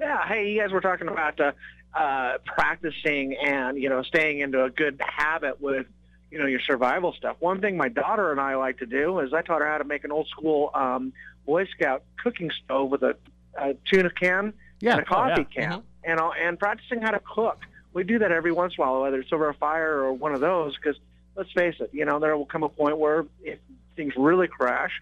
Yeah, 0.00 0.26
hey, 0.26 0.50
you 0.50 0.60
guys 0.60 0.72
were 0.72 0.80
talking 0.80 1.06
about 1.08 1.38
uh, 1.40 1.52
uh, 1.98 2.38
practicing 2.46 3.34
and 3.36 3.76
you 3.82 3.88
know 3.88 4.02
staying 4.02 4.38
into 4.40 4.62
a 4.64 4.70
good 4.70 5.00
habit 5.04 5.60
with 5.60 5.86
you 6.30 6.38
know 6.38 6.46
your 6.46 6.60
survival 6.60 7.12
stuff. 7.12 7.36
One 7.40 7.60
thing 7.60 7.76
my 7.76 7.88
daughter 7.88 8.30
and 8.30 8.40
I 8.40 8.54
like 8.56 8.78
to 8.78 8.86
do 8.86 9.18
is 9.20 9.32
I 9.32 9.42
taught 9.42 9.60
her 9.60 9.66
how 9.66 9.78
to 9.78 9.84
make 9.84 10.04
an 10.04 10.12
old 10.12 10.28
school 10.28 10.70
um, 10.74 11.12
Boy 11.46 11.66
Scout 11.66 12.02
cooking 12.22 12.50
stove 12.64 12.90
with 12.90 13.02
a, 13.02 13.16
a 13.58 13.74
tuna 13.90 14.10
can 14.10 14.52
Yeah. 14.80 14.92
and 14.92 15.00
a 15.00 15.02
Oh, 15.02 15.06
coffee 15.06 15.46
yeah. 15.56 15.70
can, 15.70 15.82
and 16.04 16.20
uh, 16.20 16.30
and 16.40 16.58
practicing 16.58 17.02
how 17.02 17.10
to 17.10 17.20
cook. 17.20 17.58
We 17.94 18.04
do 18.04 18.18
that 18.20 18.30
every 18.30 18.52
once 18.52 18.74
in 18.78 18.84
a 18.84 18.86
while, 18.86 19.00
whether 19.02 19.18
it's 19.18 19.32
over 19.32 19.48
a 19.48 19.54
fire 19.54 20.00
or 20.04 20.12
one 20.12 20.34
of 20.34 20.40
those. 20.40 20.76
Because 20.76 20.96
let's 21.34 21.50
face 21.52 21.74
it, 21.80 21.90
you 21.92 22.04
know 22.04 22.18
there 22.20 22.36
will 22.36 22.46
come 22.46 22.62
a 22.62 22.68
point 22.68 22.98
where 22.98 23.26
if 23.42 23.58
things 23.96 24.12
really 24.16 24.46
crash, 24.46 24.92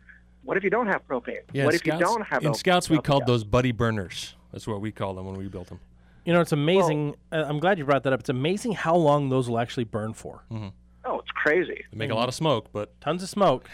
what 0.44 0.56
if 0.56 0.64
you 0.64 0.70
don't 0.70 0.86
have 0.86 1.06
propane? 1.06 1.40
Yeah, 1.52 1.66
what 1.66 1.74
if 1.74 1.80
scouts, 1.80 2.00
you 2.00 2.06
don't 2.06 2.22
have 2.26 2.42
in 2.42 2.54
scouts 2.54 2.88
we 2.88 2.98
called 3.00 3.26
those 3.26 3.44
buddy 3.44 3.72
burners. 3.72 4.34
That's 4.52 4.66
what 4.66 4.80
we 4.80 4.92
called 4.92 5.18
them 5.18 5.26
when 5.26 5.36
we 5.36 5.48
built 5.48 5.66
them. 5.68 5.80
You 6.26 6.32
know, 6.32 6.40
it's 6.40 6.52
amazing. 6.52 7.14
uh, 7.30 7.44
I'm 7.46 7.60
glad 7.60 7.78
you 7.78 7.84
brought 7.84 8.02
that 8.02 8.12
up. 8.12 8.20
It's 8.20 8.28
amazing 8.28 8.72
how 8.72 8.96
long 8.96 9.28
those 9.28 9.48
will 9.48 9.60
actually 9.60 9.84
burn 9.84 10.12
for. 10.12 10.44
Mm-hmm. 10.50 10.68
Oh, 11.04 11.20
it's 11.20 11.30
crazy. 11.30 11.84
They 11.92 11.96
make 11.96 12.10
a 12.10 12.16
lot 12.16 12.28
of 12.28 12.34
smoke, 12.34 12.70
but 12.72 13.00
tons 13.00 13.22
of 13.22 13.28
smoke, 13.28 13.68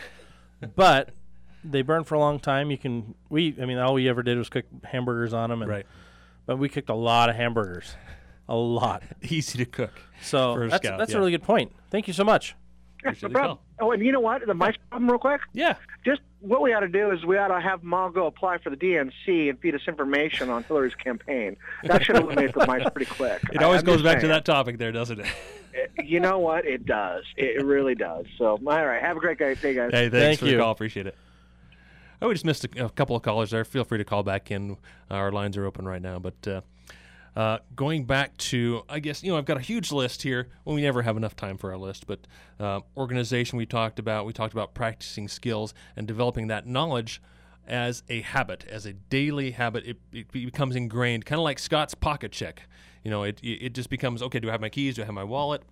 but 0.76 1.10
they 1.64 1.80
burn 1.80 2.04
for 2.04 2.14
a 2.14 2.18
long 2.18 2.38
time. 2.38 2.70
You 2.70 2.76
can 2.76 3.14
we 3.30 3.56
I 3.60 3.64
mean 3.64 3.78
all 3.78 3.94
we 3.94 4.06
ever 4.06 4.22
did 4.22 4.36
was 4.36 4.50
cook 4.50 4.66
hamburgers 4.84 5.32
on 5.32 5.48
them, 5.48 5.62
and, 5.62 5.70
Right. 5.70 5.86
But 6.44 6.58
we 6.58 6.68
cooked 6.68 6.90
a 6.90 6.94
lot 6.94 7.30
of 7.30 7.36
hamburgers, 7.36 7.96
a 8.48 8.56
lot. 8.56 9.02
Easy 9.22 9.56
to 9.58 9.64
cook. 9.64 9.92
So 10.20 10.54
for 10.54 10.64
a 10.64 10.68
that's 10.68 10.84
scout, 10.84 10.98
that's 10.98 11.12
yeah. 11.12 11.16
a 11.16 11.20
really 11.20 11.30
good 11.30 11.44
point. 11.44 11.72
Thank 11.90 12.06
you 12.06 12.12
so 12.12 12.24
much. 12.24 12.54
Yeah, 13.02 13.14
no 13.22 13.28
problem. 13.30 13.58
Oh, 13.80 13.92
and 13.92 14.04
you 14.04 14.12
know 14.12 14.20
what? 14.20 14.46
The 14.46 14.52
mice 14.54 14.76
problem, 14.90 15.10
real 15.10 15.18
quick. 15.18 15.40
Yeah. 15.54 15.76
Just 16.04 16.20
what 16.42 16.60
we 16.60 16.74
ought 16.74 16.80
to 16.80 16.88
do 16.88 17.10
is 17.12 17.24
we 17.24 17.38
ought 17.38 17.48
to 17.48 17.60
have 17.60 17.80
them 17.80 17.94
all 17.94 18.10
go 18.10 18.26
apply 18.26 18.58
for 18.58 18.70
the 18.70 18.76
DNC 18.76 19.48
and 19.48 19.58
feed 19.60 19.74
us 19.74 19.82
information 19.86 20.50
on 20.50 20.64
Hillary's 20.64 20.94
campaign. 20.94 21.56
That 21.84 22.04
should 22.04 22.16
eliminate 22.16 22.52
the 22.52 22.66
mice 22.66 22.88
pretty 22.90 23.10
quick. 23.10 23.42
It 23.52 23.62
always 23.62 23.80
I'm 23.80 23.86
goes 23.86 24.02
just 24.02 24.04
back 24.04 24.20
to 24.20 24.28
that 24.28 24.44
topic 24.44 24.78
there, 24.78 24.92
doesn't 24.92 25.20
it? 25.20 25.26
You 26.04 26.20
know 26.20 26.38
what? 26.38 26.66
It 26.66 26.84
does. 26.84 27.24
It 27.36 27.64
really 27.64 27.94
does. 27.94 28.26
So, 28.36 28.58
all 28.66 28.86
right. 28.86 29.00
Have 29.00 29.16
a 29.16 29.20
great 29.20 29.38
day, 29.38 29.54
day 29.54 29.72
guys. 29.74 29.90
Hey, 29.92 30.10
thanks 30.10 30.40
for 30.40 30.46
the 30.46 30.58
call. 30.58 30.70
Appreciate 30.70 31.06
it. 31.06 31.16
Oh, 32.20 32.28
we 32.28 32.34
just 32.34 32.44
missed 32.44 32.64
a, 32.64 32.86
a 32.86 32.90
couple 32.90 33.16
of 33.16 33.22
callers 33.22 33.50
there. 33.50 33.64
Feel 33.64 33.84
free 33.84 33.98
to 33.98 34.04
call 34.04 34.22
back 34.22 34.50
in. 34.50 34.76
Our 35.10 35.32
lines 35.32 35.56
are 35.56 35.64
open 35.64 35.86
right 35.86 36.02
now. 36.02 36.18
But 36.18 36.46
uh, 36.46 36.60
uh, 37.34 37.58
going 37.74 38.04
back 38.04 38.36
to, 38.36 38.82
I 38.88 38.98
guess, 38.98 39.22
you 39.22 39.32
know, 39.32 39.38
I've 39.38 39.46
got 39.46 39.56
a 39.56 39.60
huge 39.60 39.90
list 39.90 40.22
here. 40.22 40.48
Well, 40.64 40.74
we 40.74 40.82
never 40.82 41.02
have 41.02 41.16
enough 41.16 41.34
time 41.34 41.56
for 41.56 41.70
our 41.70 41.78
list, 41.78 42.06
but 42.06 42.20
uh, 42.60 42.80
organization 42.96 43.56
we 43.56 43.66
talked 43.66 43.98
about. 43.98 44.26
We 44.26 44.32
talked 44.32 44.52
about 44.52 44.74
practicing 44.74 45.28
skills 45.28 45.72
and 45.96 46.06
developing 46.06 46.48
that 46.48 46.66
knowledge 46.66 47.22
as 47.66 48.02
a 48.08 48.20
habit, 48.20 48.66
as 48.68 48.86
a 48.86 48.92
daily 48.92 49.52
habit. 49.52 49.86
It, 49.86 49.96
it 50.12 50.32
becomes 50.32 50.76
ingrained, 50.76 51.24
kind 51.24 51.38
of 51.38 51.44
like 51.44 51.58
Scott's 51.58 51.94
pocket 51.94 52.32
check. 52.32 52.62
You 53.02 53.10
know, 53.10 53.22
it, 53.22 53.40
it 53.42 53.72
just 53.72 53.88
becomes 53.88 54.22
okay, 54.22 54.38
do 54.38 54.48
I 54.48 54.52
have 54.52 54.60
my 54.60 54.68
keys? 54.68 54.96
Do 54.96 55.02
I 55.02 55.06
have 55.06 55.14
my 55.14 55.24
wallet? 55.24 55.62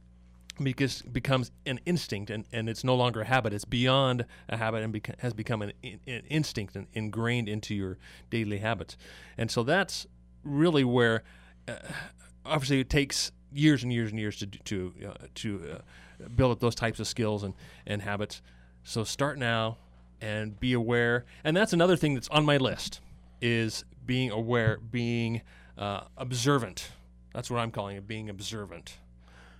because 0.63 1.03
becomes 1.03 1.51
an 1.65 1.81
instinct 1.87 2.31
and, 2.31 2.45
and 2.53 2.69
it's 2.69 2.85
no 2.85 2.95
longer 2.95 3.23
a 3.23 3.25
habit 3.25 3.53
it's 3.53 3.65
beyond 3.65 4.27
a 4.49 4.57
habit 4.57 4.83
and 4.83 4.93
beca- 4.93 5.19
has 5.21 5.33
become 5.33 5.63
an, 5.63 5.73
an 5.83 6.23
instinct 6.29 6.77
and 6.77 6.87
ingrained 6.93 7.49
into 7.49 7.75
your 7.75 7.97
daily 8.29 8.59
habits 8.59 8.97
and 9.39 9.51
so 9.51 9.63
that's 9.63 10.07
really 10.45 10.85
where 10.85 11.23
uh, 11.69 11.75
obviously 12.45 12.81
it 12.81 12.91
takes 12.91 13.33
years 13.53 13.83
and 13.83 13.93
years 13.93 14.11
and 14.11 14.19
years 14.21 14.37
to 14.39 14.47
to 14.47 14.93
uh, 15.09 15.27
to 15.37 15.77
uh, 16.25 16.29
build 16.37 16.53
up 16.53 16.61
those 16.61 16.75
types 16.75 17.01
of 17.01 17.07
skills 17.07 17.43
and 17.43 17.55
and 17.87 18.03
habits. 18.03 18.43
So 18.85 19.05
start 19.05 19.39
now 19.39 19.77
and 20.21 20.59
be 20.59 20.73
aware. 20.73 21.25
And 21.45 21.57
that's 21.57 21.73
another 21.73 21.97
thing 21.97 22.15
that's 22.15 22.29
on 22.29 22.45
my 22.45 22.57
list 22.57 23.01
is 23.41 23.85
being 24.07 24.31
aware, 24.31 24.79
being 24.79 25.43
uh, 25.79 26.03
observant. 26.17 26.91
That's 27.35 27.51
what 27.51 27.59
I'm 27.61 27.71
calling 27.71 27.97
it, 27.97 28.07
being 28.07 28.29
observant. 28.29 28.99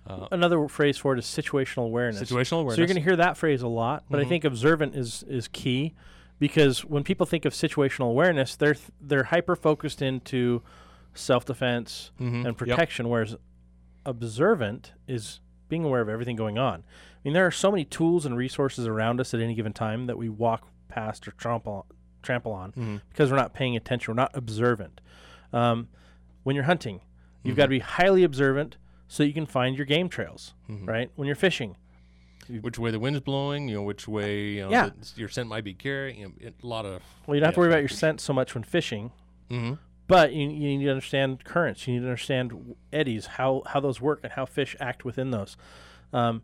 Uh, 0.05 0.27
Another 0.31 0.67
phrase 0.67 0.97
for 0.97 1.13
it 1.13 1.19
is 1.19 1.25
situational 1.25 1.85
awareness. 1.85 2.21
Situational 2.29 2.61
awareness. 2.61 2.75
So 2.75 2.81
you're 2.81 2.87
going 2.87 2.95
to 2.95 3.01
hear 3.03 3.15
that 3.17 3.37
phrase 3.37 3.61
a 3.61 3.67
lot, 3.67 4.03
but 4.09 4.19
I 4.19 4.23
Mhm. 4.25 4.29
think 4.29 4.43
observant 4.45 4.95
is 4.95 5.23
is 5.23 5.47
key 5.47 5.93
because 6.39 6.83
when 6.83 7.03
people 7.03 7.25
think 7.27 7.45
of 7.45 7.53
situational 7.53 8.09
awareness, 8.09 8.55
they're 8.55 8.73
th- 8.73 8.89
they're 8.99 9.25
hyper 9.25 9.55
focused 9.55 10.01
into 10.01 10.63
self 11.13 11.45
defense 11.45 12.11
Mhm. 12.19 12.27
and 12.35 12.45
Yep. 12.45 12.57
protection, 12.57 13.09
whereas 13.09 13.35
observant 14.05 14.93
is 15.07 15.39
being 15.69 15.83
aware 15.83 16.01
of 16.01 16.09
everything 16.09 16.35
going 16.35 16.57
on. 16.57 16.79
I 16.83 17.19
mean, 17.23 17.33
there 17.33 17.45
are 17.45 17.51
so 17.51 17.71
many 17.71 17.85
tools 17.85 18.25
and 18.25 18.35
resources 18.35 18.87
around 18.87 19.19
us 19.21 19.33
at 19.33 19.39
any 19.39 19.53
given 19.53 19.73
time 19.73 20.07
that 20.07 20.17
we 20.17 20.27
walk 20.29 20.67
past 20.87 21.27
or 21.27 21.31
trample 21.31 21.85
trample 22.23 22.51
on 22.51 22.71
Mhm. 22.73 23.01
because 23.09 23.31
we're 23.31 23.37
not 23.37 23.51
paying 23.51 23.75
attention. 23.75 24.11
We're 24.11 24.21
not 24.21 24.29
observant. 24.37 25.01
Um, 25.51 25.87
when 26.43 26.55
you're 26.55 26.65
hunting, 26.65 27.01
you've 27.43 27.55
Mhm. 27.55 27.57
got 27.57 27.63
to 27.63 27.69
be 27.69 27.79
highly 27.79 28.23
observant 28.23 28.77
so 29.07 29.23
you 29.23 29.33
can 29.33 29.47
find 29.47 29.75
your 29.75 29.87
game 29.87 30.07
trails. 30.07 30.53
Mhm. 30.69 30.87
Right 30.87 31.11
when 31.15 31.25
you're 31.25 31.35
fishing, 31.35 31.77
which 32.61 32.77
way 32.77 32.91
the 32.91 32.99
wind's 32.99 33.21
blowing, 33.21 33.67
you 33.69 33.75
know, 33.75 33.81
which 33.81 34.07
way 34.07 34.49
you 34.51 34.61
know, 34.61 34.69
Yeah. 34.69 34.89
your 35.15 35.29
scent 35.29 35.49
might 35.49 35.63
be 35.63 35.73
carrying. 35.73 36.19
You 36.19 36.27
know, 36.43 36.51
a 36.61 36.67
lot 36.67 36.85
of 36.85 37.01
well, 37.25 37.33
you 37.33 37.39
don't 37.41 37.47
have 37.47 37.55
to 37.55 37.59
worry 37.59 37.69
about 37.69 37.79
your 37.79 37.89
scent 37.89 38.21
so 38.21 38.33
much 38.33 38.53
when 38.53 38.63
fishing. 38.63 39.11
Mhm. 39.49 39.79
But 40.11 40.33
you, 40.33 40.49
you 40.49 40.77
need 40.77 40.83
to 40.83 40.91
understand 40.91 41.43
currents. 41.45 41.87
You 41.87 41.93
need 41.93 41.99
to 42.01 42.07
understand 42.07 42.75
eddies, 42.91 43.25
how 43.25 43.63
how 43.65 43.79
those 43.79 44.01
work, 44.01 44.19
and 44.23 44.33
how 44.33 44.45
fish 44.45 44.75
act 44.79 45.05
within 45.05 45.31
those. 45.31 45.55
Um, 46.11 46.43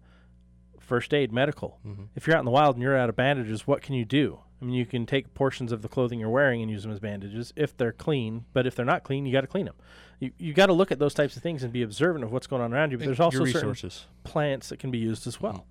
first 0.79 1.13
aid, 1.13 1.33
medical. 1.33 1.79
Mhm. 1.85 2.07
If 2.15 2.25
you're 2.25 2.35
out 2.37 2.39
in 2.39 2.45
the 2.45 2.51
wild 2.51 2.77
and 2.77 2.83
you're 2.83 2.97
out 2.97 3.09
of 3.09 3.17
bandages, 3.17 3.67
what 3.67 3.81
can 3.81 3.93
you 3.93 4.05
do? 4.05 4.39
I 4.61 4.65
mean, 4.65 4.73
you 4.73 4.85
can 4.85 5.05
take 5.05 5.33
portions 5.33 5.71
of 5.71 5.81
the 5.81 5.89
clothing 5.89 6.19
you're 6.19 6.29
wearing 6.29 6.61
and 6.61 6.71
use 6.71 6.83
them 6.83 6.91
as 6.91 6.99
bandages 6.99 7.53
if 7.55 7.75
they're 7.75 7.91
clean. 7.91 8.45
But 8.53 8.65
if 8.65 8.73
they're 8.73 8.85
not 8.85 9.03
clean, 9.03 9.25
you 9.25 9.33
got 9.33 9.41
to 9.41 9.47
clean 9.47 9.65
them. 9.65 9.75
You 10.19 10.31
you 10.37 10.53
got 10.53 10.67
to 10.67 10.73
look 10.73 10.91
at 10.91 10.97
those 10.97 11.13
types 11.13 11.35
of 11.35 11.43
things 11.43 11.61
and 11.61 11.73
be 11.73 11.83
observant 11.83 12.23
of 12.23 12.31
what's 12.31 12.47
going 12.47 12.61
on 12.61 12.73
around 12.73 12.91
you. 12.91 12.97
But 12.97 13.05
there's 13.05 13.19
also 13.19 13.43
resources. 13.43 14.05
plants 14.23 14.69
that 14.69 14.79
can 14.79 14.91
be 14.91 14.97
used 14.97 15.27
as 15.27 15.41
well. 15.41 15.67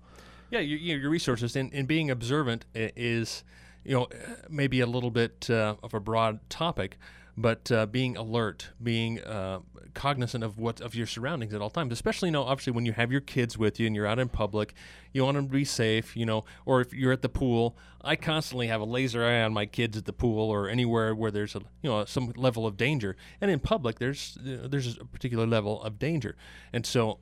Yeah, 0.51 0.59
your, 0.59 0.77
your 0.77 0.99
your 0.99 1.09
resources 1.09 1.55
and, 1.55 1.73
and 1.73 1.87
being 1.87 2.09
observant 2.11 2.65
is, 2.75 3.43
you 3.83 3.95
know, 3.95 4.07
maybe 4.49 4.79
a 4.81 4.85
little 4.85 5.11
bit 5.11 5.49
uh, 5.49 5.75
of 5.83 5.93
a 5.93 5.99
broad 5.99 6.47
topic, 6.49 6.97
but 7.37 7.71
uh, 7.71 7.85
being 7.85 8.17
alert, 8.17 8.69
being 8.81 9.21
uh, 9.21 9.59
cognizant 9.93 10.43
of 10.43 10.57
what 10.57 10.81
of 10.81 10.95
your 10.95 11.05
surroundings 11.05 11.53
at 11.53 11.61
all 11.61 11.69
times. 11.69 11.93
Especially, 11.93 12.29
you 12.29 12.33
know, 12.33 12.43
obviously 12.43 12.73
when 12.73 12.85
you 12.85 12.93
have 12.93 13.11
your 13.11 13.21
kids 13.21 13.57
with 13.57 13.79
you 13.79 13.85
and 13.85 13.95
you're 13.95 14.07
out 14.07 14.17
in 14.17 14.27
public, 14.27 14.73
you 15.13 15.23
want 15.23 15.35
them 15.35 15.47
to 15.47 15.53
be 15.53 15.63
safe, 15.63 16.17
you 16.17 16.25
know. 16.25 16.45
Or 16.65 16.81
if 16.81 16.93
you're 16.93 17.11
at 17.11 17.21
the 17.21 17.29
pool, 17.29 17.77
I 18.01 18.15
constantly 18.15 18.67
have 18.67 18.81
a 18.81 18.85
laser 18.85 19.23
eye 19.23 19.41
on 19.41 19.53
my 19.53 19.67
kids 19.67 19.95
at 19.95 20.05
the 20.05 20.13
pool 20.13 20.49
or 20.49 20.67
anywhere 20.67 21.13
where 21.13 21.29
there's 21.29 21.55
a 21.55 21.59
you 21.81 21.89
know 21.89 22.05
some 22.05 22.33
level 22.35 22.65
of 22.65 22.75
danger. 22.75 23.15
And 23.39 23.51
in 23.51 23.59
public, 23.59 23.99
there's 23.99 24.37
uh, 24.39 24.67
there's 24.67 24.97
a 24.97 25.05
particular 25.05 25.45
level 25.45 25.81
of 25.83 25.99
danger, 25.99 26.35
and 26.73 26.85
so 26.85 27.19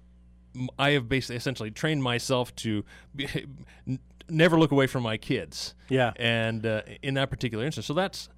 I 0.79 0.91
have 0.91 1.09
basically 1.09 1.35
essentially 1.35 1.71
trained 1.71 2.01
myself 2.01 2.55
to 2.57 2.85
be, 3.13 3.27
n- 3.87 3.99
never 4.29 4.57
look 4.57 4.71
away 4.71 4.87
from 4.87 5.03
my 5.03 5.17
kids. 5.17 5.75
Yeah. 5.89 6.13
And 6.15 6.65
uh, 6.65 6.83
in 7.01 7.15
that 7.15 7.29
particular 7.29 7.65
instance, 7.65 7.85
so 7.85 7.93
that's 7.93 8.29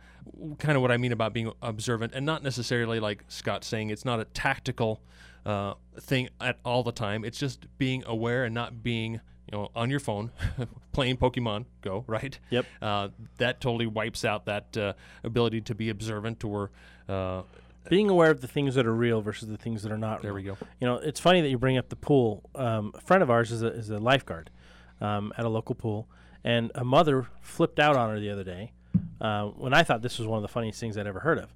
kind 0.60 0.76
of 0.76 0.82
what 0.82 0.92
I 0.92 0.98
mean 0.98 1.12
about 1.12 1.34
being 1.34 1.52
observant, 1.62 2.14
and 2.16 2.26
not 2.26 2.44
necessarily 2.44 3.00
like 3.00 3.24
Scott 3.28 3.64
saying 3.64 3.90
it's 3.90 4.06
not 4.06 4.20
a 4.20 4.26
tactical 4.26 5.02
uh, 5.46 5.74
thing 6.00 6.30
at 6.42 6.60
all 6.66 6.84
the 6.84 6.92
time. 6.92 7.24
It's 7.24 7.40
just 7.40 7.66
being 7.78 8.04
aware 8.06 8.44
and 8.44 8.54
not 8.54 8.84
being 8.84 9.14
you 9.14 9.58
know 9.58 9.70
on 9.76 9.90
your 9.90 10.00
phone 10.00 10.32
playing 10.92 11.18
Pokemon 11.18 11.66
Go. 11.82 12.04
Right. 12.08 12.38
Yep. 12.50 12.66
Uh, 12.82 13.10
that 13.38 13.62
totally 13.62 13.88
wipes 13.88 14.26
out 14.26 14.46
that 14.46 14.78
uh, 14.78 14.94
ability 15.24 15.62
to 15.62 15.76
be 15.76 15.90
observant 15.90 16.44
or. 16.44 16.72
Uh, 17.08 17.44
being 17.90 18.10
aware 18.10 18.32
of 18.32 18.42
the 18.42 18.48
things 18.48 18.76
that 18.76 18.86
are 18.86 18.94
real 18.94 19.22
versus 19.22 19.48
the 19.48 19.56
things 19.56 19.82
that 19.84 19.94
are 19.94 19.98
not. 19.98 20.22
There 20.22 20.34
real. 20.34 20.56
we 20.56 20.60
go. 20.60 20.68
You 20.82 20.88
know, 20.88 20.96
it's 20.96 21.22
funny 21.22 21.40
that 21.40 21.48
you 21.48 21.58
bring 21.58 21.78
up 21.78 21.88
the 21.88 21.96
pool. 21.96 22.44
Um, 22.54 22.92
a 22.94 23.00
friend 23.00 23.24
of 23.24 23.30
ours 23.30 23.50
is 23.50 23.64
a, 23.64 23.68
is 23.68 23.90
a 23.90 23.98
lifeguard 23.98 24.50
um, 25.00 25.32
at 25.38 25.46
a 25.46 25.48
local 25.48 25.74
pool, 25.74 26.06
and 26.44 26.70
a 26.76 26.84
mother 26.84 27.28
flipped 27.40 27.80
out 27.80 27.96
on 27.96 28.10
her 28.10 28.20
the 28.20 28.30
other 28.30 28.44
day 28.44 28.74
uh, 29.22 29.46
when 29.48 29.74
I 29.74 29.84
thought 29.84 30.02
this 30.02 30.20
was 30.20 30.28
one 30.28 30.38
of 30.38 30.42
the 30.42 30.48
funniest 30.48 30.80
things 30.80 30.98
I'd 30.98 31.08
ever 31.08 31.20
heard 31.22 31.38
of. 31.40 31.50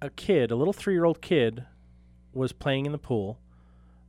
A 0.00 0.10
kid, 0.10 0.50
a 0.50 0.56
little 0.56 0.72
three 0.72 0.94
year 0.94 1.04
old 1.04 1.20
kid, 1.20 1.64
was 2.32 2.52
playing 2.52 2.86
in 2.86 2.92
the 2.92 2.98
pool. 2.98 3.38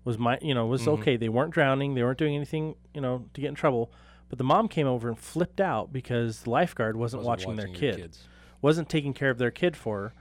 Was 0.06 0.18
my 0.18 0.38
you 0.42 0.54
know 0.54 0.66
was 0.66 0.84
Mhm. 0.84 1.00
okay. 1.00 1.18
They 1.18 1.30
weren't 1.30 1.52
drowning. 1.54 1.94
They 1.94 2.04
weren't 2.04 2.18
doing 2.18 2.36
anything 2.36 2.76
you 2.94 3.02
know 3.02 3.26
to 3.34 3.42
get 3.42 3.48
in 3.50 3.56
trouble. 3.56 3.92
But 4.30 4.38
the 4.40 4.44
mom 4.44 4.68
came 4.68 4.88
over 4.88 5.08
and 5.10 5.18
flipped 5.18 5.62
out 5.62 5.94
because 5.94 6.42
the 6.44 6.50
lifeguard 6.50 6.96
wasn't, 6.96 7.22
Wasn't 7.24 7.28
watching, 7.28 7.56
watching 7.58 7.72
their 7.74 7.80
kid, 7.94 8.02
kids. 8.02 8.28
wasn't 8.62 8.90
taking 8.90 9.14
care 9.14 9.30
of 9.30 9.38
their 9.38 9.52
kid 9.52 9.78
for 9.78 10.00
her, 10.00 10.14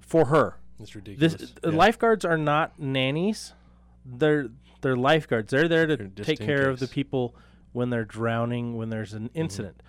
for 0.00 0.26
her. 0.26 0.56
It's 0.78 0.94
ridiculous. 0.94 1.34
This, 1.34 1.52
Yeah. 1.64 1.70
Lifeguards 1.70 2.24
are 2.26 2.36
not 2.36 2.78
nannies. 2.78 3.54
They're 4.04 4.48
they're 4.82 4.96
lifeguards. 4.96 5.50
They're 5.50 5.68
there 5.68 5.86
to 5.86 5.96
just 5.96 6.28
take 6.28 6.40
care 6.40 6.68
of 6.68 6.80
the 6.80 6.88
people 6.88 7.34
when 7.72 7.88
they're 7.90 8.04
drowning, 8.04 8.76
when 8.76 8.90
there's 8.90 9.14
Mm-hmm. 9.14 9.24
an 9.26 9.30
incident. 9.34 9.80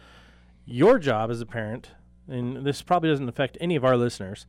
Your 0.66 0.98
job 1.00 1.30
as 1.30 1.42
a 1.42 1.46
parent, 1.46 1.92
and 2.28 2.66
this 2.66 2.82
probably 2.82 3.10
doesn't 3.10 3.28
affect 3.30 3.58
any 3.60 3.76
of 3.76 3.84
our 3.84 3.98
listeners, 3.98 4.46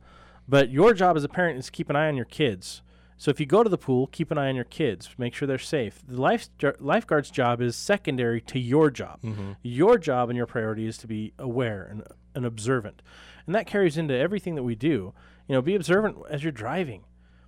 but 0.47 0.69
your 0.69 0.93
job 0.93 1.17
as 1.17 1.23
a 1.23 1.29
parent 1.29 1.59
is 1.59 1.65
to 1.65 1.71
keep 1.71 1.89
an 1.89 1.95
eye 1.95 2.07
on 2.07 2.15
your 2.15 2.25
kids. 2.25 2.81
So 3.17 3.31
if 3.31 3.39
you 3.39 3.45
go 3.45 3.63
to 3.63 3.69
the 3.69 3.77
pool, 3.77 4.07
keep 4.07 4.29
an 4.29 4.37
eye 4.37 4.49
on 4.49 4.55
your 4.55 4.65
kids. 4.65 5.09
Make 5.17 5.33
sure 5.33 5.47
they're 5.47 5.57
safe. 5.57 6.01
The 6.05 6.19
life, 6.21 6.49
lifeguard's 6.79 7.31
job 7.31 7.61
is 7.61 7.75
secondary 7.75 8.41
to 8.41 8.59
your 8.59 8.91
job. 8.91 9.21
Mhm. 9.21 9.55
Your 9.63 9.97
job 9.97 10.29
and 10.29 10.35
your 10.35 10.45
priority 10.45 10.85
is 10.85 10.97
to 10.99 11.07
be 11.07 11.31
aware 11.39 11.83
and, 11.83 12.03
and 12.33 12.45
observant. 12.45 13.01
And 13.45 13.55
that 13.55 13.67
carries 13.67 13.97
into 13.97 14.13
everything 14.13 14.55
that 14.55 14.63
we 14.63 14.75
do. 14.75 15.13
You 15.47 15.53
know, 15.55 15.61
be 15.61 15.75
observant 15.75 16.17
as 16.29 16.43
you're 16.43 16.51
driving. 16.51 17.03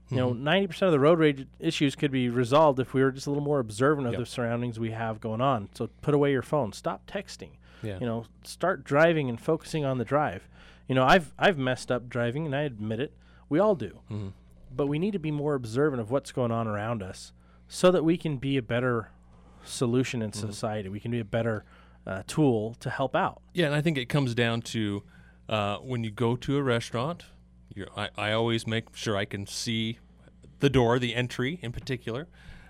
You 0.09 0.15
know, 0.18 0.32
Mhm. 0.32 0.39
90% 0.39 0.88
of 0.88 0.93
the 0.93 1.01
road 1.01 1.20
rage 1.20 1.47
issues 1.59 1.95
could 1.95 2.11
be 2.11 2.30
resolved 2.30 2.80
if 2.80 2.93
we 2.93 3.03
were 3.03 3.11
just 3.11 3.28
a 3.28 3.30
little 3.30 3.43
more 3.43 3.59
observant 3.59 4.07
of 4.07 4.13
Yep. 4.13 4.20
the 4.22 4.26
surroundings 4.26 4.80
we 4.80 4.91
have 4.91 5.20
going 5.20 5.41
on. 5.41 5.68
So 5.74 5.88
put 6.01 6.13
away 6.15 6.32
your 6.32 6.41
phone. 6.43 6.72
Stop 6.72 7.05
texting. 7.05 7.51
Yeah. 7.84 7.99
You 7.99 8.05
know, 8.05 8.25
start 8.43 8.84
driving 8.84 9.30
and 9.30 9.39
focusing 9.39 9.86
on 9.86 9.97
the 9.97 10.05
drive. 10.05 10.47
You 10.88 10.95
know, 10.95 11.03
I've 11.05 11.34
I've 11.38 11.57
messed 11.57 11.91
up 11.91 12.09
driving 12.09 12.45
and 12.45 12.55
I 12.55 12.61
admit 12.61 12.99
it. 12.99 13.13
We 13.49 13.59
all 13.59 13.75
do. 13.75 13.99
Mhm. 14.11 14.34
But 14.75 14.88
we 14.88 14.99
need 14.99 15.11
to 15.13 15.19
be 15.19 15.32
more 15.32 15.53
observant 15.55 16.01
of 16.01 16.11
what's 16.11 16.32
going 16.32 16.51
on 16.51 16.67
around 16.67 17.01
us 17.03 17.32
so 17.67 17.91
that 17.91 18.03
we 18.03 18.17
can 18.17 18.38
be 18.38 18.57
a 18.57 18.61
better 18.61 19.11
solution 19.63 20.21
in 20.21 20.32
Mm-hmm. 20.32 20.47
society. 20.47 20.89
We 20.89 20.99
can 20.99 21.11
be 21.11 21.19
a 21.19 21.25
better 21.25 21.65
uh, 22.05 22.23
tool 22.25 22.75
to 22.80 22.89
help 22.89 23.15
out. 23.15 23.41
Yeah, 23.53 23.65
and 23.65 23.75
I 23.75 23.82
think 23.82 23.97
it 23.97 24.05
comes 24.07 24.34
down 24.34 24.61
to 24.63 25.03
uh, 25.49 25.78
when 25.78 26.03
you 26.03 26.11
go 26.11 26.36
to 26.38 26.57
a 26.57 26.63
restaurant. 26.63 27.25
You're, 27.75 27.88
I, 27.97 28.09
I 28.17 28.32
always 28.32 28.65
make 28.65 28.95
sure 28.95 29.15
I 29.17 29.25
can 29.25 29.45
see 29.45 29.99
the 30.59 30.69
door, 30.69 30.99
the 30.99 31.13
entry 31.15 31.59
in 31.61 31.71
particular, 31.73 32.28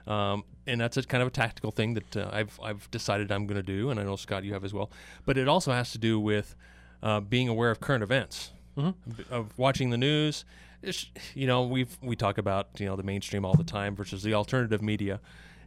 um, 0.07 0.43
and 0.67 0.79
that's 0.79 0.97
a 0.97 1.03
kind 1.03 1.21
of 1.21 1.27
a 1.29 1.31
tactical 1.31 1.71
thing 1.71 1.93
that 1.95 2.17
uh, 2.17 2.29
I've 2.31 2.59
I've 2.61 2.91
decided 2.91 3.31
I'm 3.31 3.47
going 3.47 3.55
to 3.59 3.63
do, 3.63 3.89
and 3.89 3.99
I 3.99 4.03
know 4.03 4.15
Scott, 4.15 4.43
you 4.43 4.53
have 4.53 4.63
as 4.63 4.73
well. 4.73 4.91
But 5.25 5.37
it 5.37 5.47
also 5.47 5.71
has 5.71 5.91
to 5.93 5.97
do 5.97 6.19
with 6.19 6.55
uh, 7.01 7.19
being 7.21 7.47
aware 7.49 7.71
of 7.71 7.79
current 7.79 8.03
events, 8.03 8.51
Mhm. 8.77 8.93
of 9.31 9.57
watching 9.57 9.89
the 9.89 9.97
news. 9.97 10.45
It's, 10.83 11.07
you 11.33 11.47
know, 11.47 11.63
we've 11.63 11.97
we 12.01 12.15
talk 12.15 12.37
about 12.37 12.69
you 12.79 12.85
know 12.85 12.95
the 12.95 13.03
mainstream 13.03 13.43
all 13.45 13.55
the 13.55 13.63
time 13.63 13.95
versus 13.95 14.21
the 14.23 14.33
alternative 14.35 14.81
media, 14.81 15.19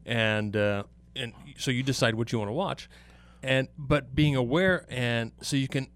and 0.06 0.54
uh, 0.56 0.84
and 1.16 1.32
so 1.58 1.70
you 1.70 1.82
decide 1.82 2.14
what 2.14 2.30
you 2.32 2.38
want 2.38 2.48
to 2.48 2.52
watch, 2.54 2.88
and 3.42 3.68
but 3.76 4.14
being 4.14 4.36
aware 4.36 4.86
and 4.88 5.32
so 5.42 5.56
you 5.56 5.66
can 5.68 5.88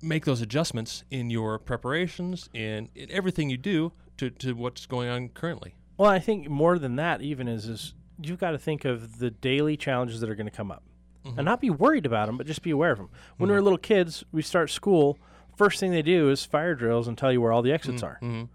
make 0.00 0.24
those 0.24 0.40
adjustments 0.40 1.04
in 1.10 1.30
your 1.30 1.58
preparations 1.60 2.48
in, 2.52 2.88
in 2.96 3.08
everything 3.10 3.48
you 3.50 3.56
do 3.56 3.92
to, 4.16 4.30
to 4.30 4.52
what's 4.52 4.84
going 4.84 5.08
on 5.08 5.28
currently. 5.28 5.76
Well, 5.96 6.10
I 6.10 6.18
think 6.18 6.48
more 6.48 6.76
than 6.78 6.96
that, 6.96 7.22
even 7.22 7.46
is 7.46 7.66
is 7.66 7.94
you've 8.26 8.38
got 8.40 8.52
to 8.52 8.58
think 8.58 8.84
of 8.84 9.18
the 9.18 9.30
daily 9.30 9.76
challenges 9.76 10.20
that 10.20 10.30
are 10.30 10.34
going 10.34 10.46
to 10.48 10.56
come 10.56 10.70
up, 10.70 10.82
Mhm. 11.24 11.38
and 11.38 11.44
not 11.44 11.60
be 11.60 11.70
worried 11.70 12.06
about 12.06 12.26
them, 12.26 12.36
but 12.36 12.46
just 12.46 12.62
be 12.62 12.70
aware 12.70 12.92
of 12.92 12.98
them. 12.98 13.08
When 13.36 13.48
Mhm. 13.48 13.52
were 13.54 13.62
little 13.62 13.78
kids, 13.78 14.24
we 14.32 14.42
start 14.42 14.70
school. 14.70 15.18
First 15.56 15.78
thing 15.80 15.90
they 15.90 16.02
do 16.02 16.30
is 16.30 16.44
fire 16.44 16.74
drills 16.74 17.06
and 17.08 17.16
tell 17.16 17.30
you 17.32 17.40
where 17.40 17.52
all 17.52 17.62
the 17.62 17.72
exits 17.72 18.02
Mhm, 18.02 18.06
are. 18.06 18.18
mhm. 18.22 18.48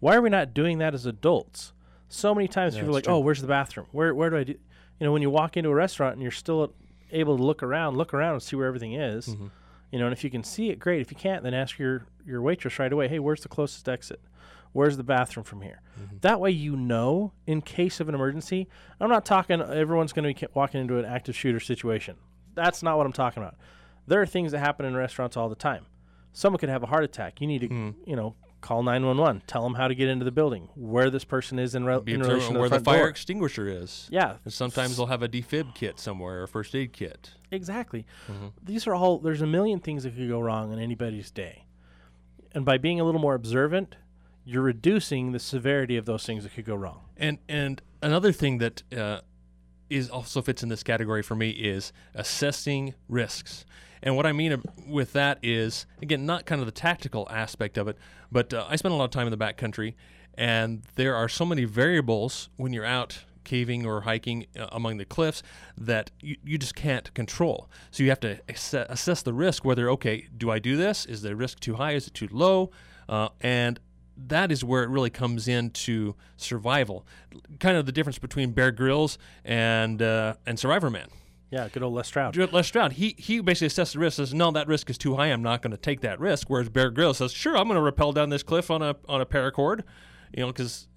Why 0.00 0.16
are 0.16 0.22
we 0.22 0.30
not 0.30 0.54
doing 0.54 0.78
that 0.78 0.94
as 0.94 1.06
adults? 1.06 1.72
So 2.08 2.34
many 2.34 2.48
times 2.48 2.74
Yeah, 2.74 2.80
people 2.80 2.90
are 2.90 2.94
like, 2.94 3.04
true. 3.04 3.14
"Oh, 3.14 3.18
where's 3.18 3.42
the 3.42 3.48
bathroom? 3.48 3.86
Where 3.92 4.14
where 4.14 4.30
do 4.30 4.36
I 4.38 4.44
do?" 4.44 4.52
You 4.52 5.04
know, 5.06 5.12
when 5.12 5.22
you 5.22 5.30
walk 5.30 5.56
into 5.56 5.68
a 5.68 5.74
restaurant 5.74 6.14
and 6.14 6.22
you're 6.22 6.30
still 6.30 6.72
able 7.12 7.36
to 7.36 7.42
look 7.42 7.62
around, 7.62 7.96
look 7.96 8.12
around 8.14 8.32
and 8.34 8.42
see 8.42 8.56
where 8.56 8.66
everything 8.66 8.94
is. 8.94 9.28
Mhm. 9.28 9.50
You 9.92 9.98
know, 9.98 10.06
and 10.06 10.12
if 10.12 10.22
you 10.24 10.30
can 10.30 10.42
see 10.44 10.70
it, 10.70 10.78
great. 10.78 11.00
If 11.00 11.10
you 11.10 11.16
can't, 11.16 11.42
then 11.42 11.54
ask 11.54 11.78
your 11.78 12.06
your 12.26 12.40
waitress 12.42 12.78
right 12.78 12.92
away. 12.92 13.08
Hey, 13.08 13.18
where's 13.18 13.42
the 13.42 13.48
closest 13.48 13.88
exit? 13.88 14.20
Where's 14.72 14.96
the 14.96 15.04
bathroom 15.04 15.44
from 15.44 15.62
here? 15.62 15.80
That 16.20 16.40
way, 16.40 16.50
you 16.50 16.76
know, 16.76 17.32
in 17.46 17.60
case 17.62 18.00
of 18.00 18.08
an 18.08 18.14
emergency. 18.14 18.68
I'm 19.00 19.08
not 19.08 19.24
talking 19.24 19.60
everyone's 19.60 20.12
going 20.12 20.32
to 20.32 20.40
be 20.40 20.46
walking 20.54 20.80
into 20.80 20.98
an 20.98 21.04
active 21.04 21.34
shooter 21.36 21.60
situation. 21.60 22.16
That's 22.54 22.82
not 22.82 22.96
what 22.96 23.06
I'm 23.06 23.12
talking 23.12 23.42
about. 23.42 23.56
There 24.06 24.20
are 24.22 24.26
things 24.26 24.52
that 24.52 24.58
happen 24.60 24.86
in 24.86 24.94
restaurants 24.96 25.36
all 25.36 25.48
the 25.48 25.54
time. 25.56 25.86
Someone 26.32 26.58
could 26.58 26.68
have 26.68 26.82
a 26.82 26.86
heart 26.86 27.04
attack. 27.04 27.40
You 27.40 27.46
need 27.46 27.62
to, 27.62 27.94
you 28.06 28.14
know, 28.16 28.34
call 28.60 28.82
911. 28.82 29.42
Tell 29.46 29.62
them 29.62 29.74
how 29.74 29.88
to 29.88 29.94
get 29.94 30.08
into 30.08 30.24
the 30.24 30.30
building, 30.32 30.68
where 30.74 31.10
this 31.10 31.24
person 31.24 31.58
is 31.58 31.74
in, 31.74 31.84
re- 31.84 32.00
in 32.06 32.20
relation 32.20 32.54
to 32.54 32.60
where 32.60 32.68
the, 32.68 32.78
the, 32.78 32.84
fire 32.84 32.98
door. 32.98 33.08
extinguisher 33.08 33.68
is. 33.68 34.08
Yeah. 34.10 34.36
And 34.44 34.52
sometimes 34.52 34.96
they'll 34.96 35.06
have 35.06 35.22
a 35.22 35.28
defib 35.28 35.74
kit 35.74 35.98
somewhere 35.98 36.40
or 36.40 36.42
a 36.44 36.48
first 36.48 36.74
aid 36.74 36.92
kit. 36.92 37.32
Exactly. 37.50 38.06
Mhm. 38.28 38.52
These 38.62 38.86
are 38.86 38.94
all. 38.94 39.18
There's 39.18 39.42
a 39.42 39.46
million 39.46 39.80
things 39.80 40.04
that 40.04 40.14
could 40.16 40.28
go 40.28 40.40
wrong 40.40 40.72
in 40.72 40.78
anybody's 40.78 41.30
day, 41.30 41.64
and 42.52 42.64
by 42.64 42.78
being 42.78 43.00
a 43.00 43.04
little 43.04 43.20
more 43.20 43.34
observant, 43.34 43.96
you're 44.48 44.62
reducing 44.62 45.32
the 45.32 45.38
severity 45.38 45.98
of 45.98 46.06
those 46.06 46.24
things 46.24 46.42
that 46.42 46.54
could 46.54 46.64
go 46.64 46.74
wrong. 46.74 47.02
And 47.18 47.38
and 47.50 47.82
another 48.02 48.32
thing 48.32 48.58
that 48.58 48.82
uh, 48.96 49.20
is 49.90 50.08
also 50.08 50.40
fits 50.40 50.62
in 50.62 50.70
this 50.70 50.82
category 50.82 51.22
for 51.22 51.34
me 51.34 51.50
is 51.50 51.92
assessing 52.14 52.94
risks. 53.10 53.66
And 54.02 54.16
what 54.16 54.24
I 54.24 54.32
mean 54.32 54.62
with 54.86 55.12
that 55.12 55.38
is 55.42 55.84
again 56.00 56.24
not 56.24 56.46
kind 56.46 56.62
of 56.62 56.66
the 56.66 56.72
tactical 56.72 57.28
aspect 57.30 57.76
of 57.76 57.88
it, 57.88 57.98
but 58.32 58.54
uh, 58.54 58.64
I 58.66 58.76
spend 58.76 58.94
a 58.94 58.96
lot 58.96 59.04
of 59.04 59.10
time 59.10 59.26
in 59.26 59.38
the 59.38 59.44
backcountry, 59.44 59.94
and 60.34 60.82
there 60.94 61.14
are 61.14 61.28
so 61.28 61.44
many 61.44 61.64
variables 61.64 62.48
when 62.56 62.72
you're 62.72 62.86
out 62.86 63.24
caving 63.44 63.84
or 63.84 64.02
hiking 64.02 64.46
uh, 64.58 64.68
among 64.72 64.96
the 64.96 65.04
cliffs 65.04 65.42
that 65.76 66.10
you, 66.22 66.36
you 66.42 66.56
just 66.56 66.74
can't 66.74 67.12
control. 67.12 67.68
So 67.90 68.02
you 68.02 68.08
have 68.08 68.20
to 68.20 68.38
asse- 68.48 68.86
assess 68.88 69.20
the 69.22 69.34
risk 69.34 69.62
whether 69.62 69.90
okay, 69.90 70.26
do 70.34 70.50
I 70.50 70.58
do 70.58 70.74
this? 70.78 71.04
Is 71.04 71.20
the 71.20 71.36
risk 71.36 71.60
too 71.60 71.74
high? 71.74 71.92
Is 71.92 72.06
it 72.06 72.14
too 72.14 72.28
low? 72.30 72.70
Uh, 73.08 73.28
and 73.40 73.80
that 74.26 74.50
is 74.50 74.64
where 74.64 74.82
it 74.82 74.88
really 74.88 75.10
comes 75.10 75.46
into 75.46 76.14
survival. 76.36 77.06
Kind 77.60 77.76
of 77.76 77.86
the 77.86 77.92
difference 77.92 78.18
between 78.18 78.52
Bear 78.52 78.70
Grylls 78.72 79.18
and 79.44 80.02
uh, 80.02 80.34
and 80.46 80.58
Survivorman. 80.58 81.08
Yeah, 81.50 81.68
good 81.68 81.82
old 81.82 81.94
Les 81.94 82.06
Stroud. 82.06 82.36
Les 82.36 82.66
Stroud. 82.66 82.92
He 82.94 83.14
he 83.16 83.40
basically 83.40 83.68
assesses 83.68 83.92
the 83.92 84.00
risk. 84.00 84.16
Says 84.16 84.34
no, 84.34 84.50
that 84.50 84.66
risk 84.66 84.90
is 84.90 84.98
too 84.98 85.16
high. 85.16 85.26
I'm 85.26 85.42
not 85.42 85.62
going 85.62 85.70
to 85.70 85.76
take 85.78 86.00
that 86.00 86.20
risk. 86.20 86.50
Whereas 86.50 86.68
Bear 86.68 86.90
Grylls 86.90 87.18
says, 87.18 87.32
sure, 87.32 87.56
I'm 87.56 87.64
going 87.68 87.76
to 87.76 87.82
rappel 87.82 88.12
down 88.12 88.28
this 88.28 88.42
cliff 88.42 88.70
on 88.70 88.82
a 88.82 88.96
on 89.08 89.20
a 89.20 89.26
paracord, 89.26 89.82
you 90.34 90.40
know, 90.42 90.48
because 90.48 90.88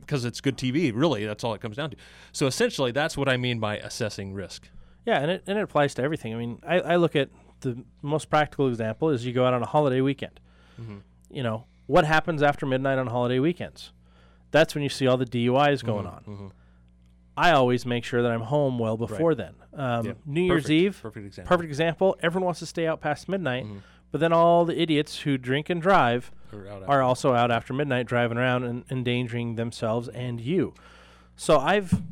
because 0.00 0.24
it's 0.24 0.40
good 0.40 0.58
TV. 0.58 0.92
Really, 0.94 1.24
that's 1.24 1.44
all 1.44 1.54
it 1.54 1.60
comes 1.60 1.76
down 1.76 1.90
to. 1.90 1.96
So 2.32 2.46
essentially, 2.46 2.92
that's 2.92 3.16
what 3.16 3.28
I 3.28 3.36
mean 3.36 3.58
by 3.58 3.78
assessing 3.78 4.34
risk. 4.34 4.68
Yeah, 5.06 5.20
and 5.20 5.30
it 5.30 5.44
and 5.46 5.56
it 5.58 5.62
applies 5.62 5.94
to 5.94 6.02
everything. 6.02 6.34
I 6.34 6.36
mean, 6.36 6.58
I, 6.66 6.80
I 6.80 6.96
look 6.96 7.16
at 7.16 7.30
the 7.60 7.82
most 8.02 8.28
practical 8.28 8.68
example 8.68 9.08
is 9.10 9.24
you 9.24 9.32
go 9.32 9.46
out 9.46 9.54
on 9.54 9.62
a 9.62 9.66
holiday 9.66 10.00
weekend. 10.02 10.40
Mhm. 10.80 11.00
You 11.30 11.42
know 11.42 11.64
what 11.86 12.04
happens 12.04 12.42
after 12.42 12.66
midnight 12.66 12.98
on 12.98 13.06
holiday 13.08 13.38
weekends? 13.38 13.92
That's 14.50 14.74
when 14.74 14.82
you 14.82 14.88
see 14.88 15.06
all 15.06 15.16
the 15.16 15.24
DUIs 15.26 15.82
going 15.84 16.06
Mhm, 16.06 16.12
on. 16.12 16.22
mhm. 16.26 16.50
I 17.36 17.50
always 17.52 17.84
make 17.84 18.04
sure 18.04 18.22
that 18.22 18.30
I'm 18.32 18.42
home 18.42 18.78
well 18.78 18.96
before 18.96 19.30
Right. 19.30 19.36
then. 19.38 19.54
Um, 19.74 20.14
New 20.24 20.40
Year's 20.42 20.70
Eve, 20.70 20.98
perfect 21.02 21.26
example. 21.26 21.48
Perfect 21.48 21.68
example. 21.68 22.16
Everyone 22.22 22.46
wants 22.46 22.60
to 22.60 22.66
stay 22.66 22.86
out 22.86 23.00
past 23.00 23.28
midnight, 23.28 23.66
Mhm. 23.66 23.80
but 24.10 24.20
then 24.20 24.32
all 24.32 24.64
the 24.64 24.80
idiots 24.80 25.20
who 25.20 25.36
drink 25.36 25.68
and 25.68 25.82
drive 25.82 26.30
Are 26.52 26.66
out 26.66 26.82
are 26.84 26.84
after- 26.84 27.02
also 27.02 27.34
out 27.34 27.50
after 27.50 27.74
midnight 27.74 28.06
driving 28.06 28.38
around 28.38 28.64
and 28.64 28.84
endangering 28.90 29.56
themselves 29.56 30.08
and 30.08 30.40
you. 30.40 30.72
So 31.34 31.58
I've 31.58 32.02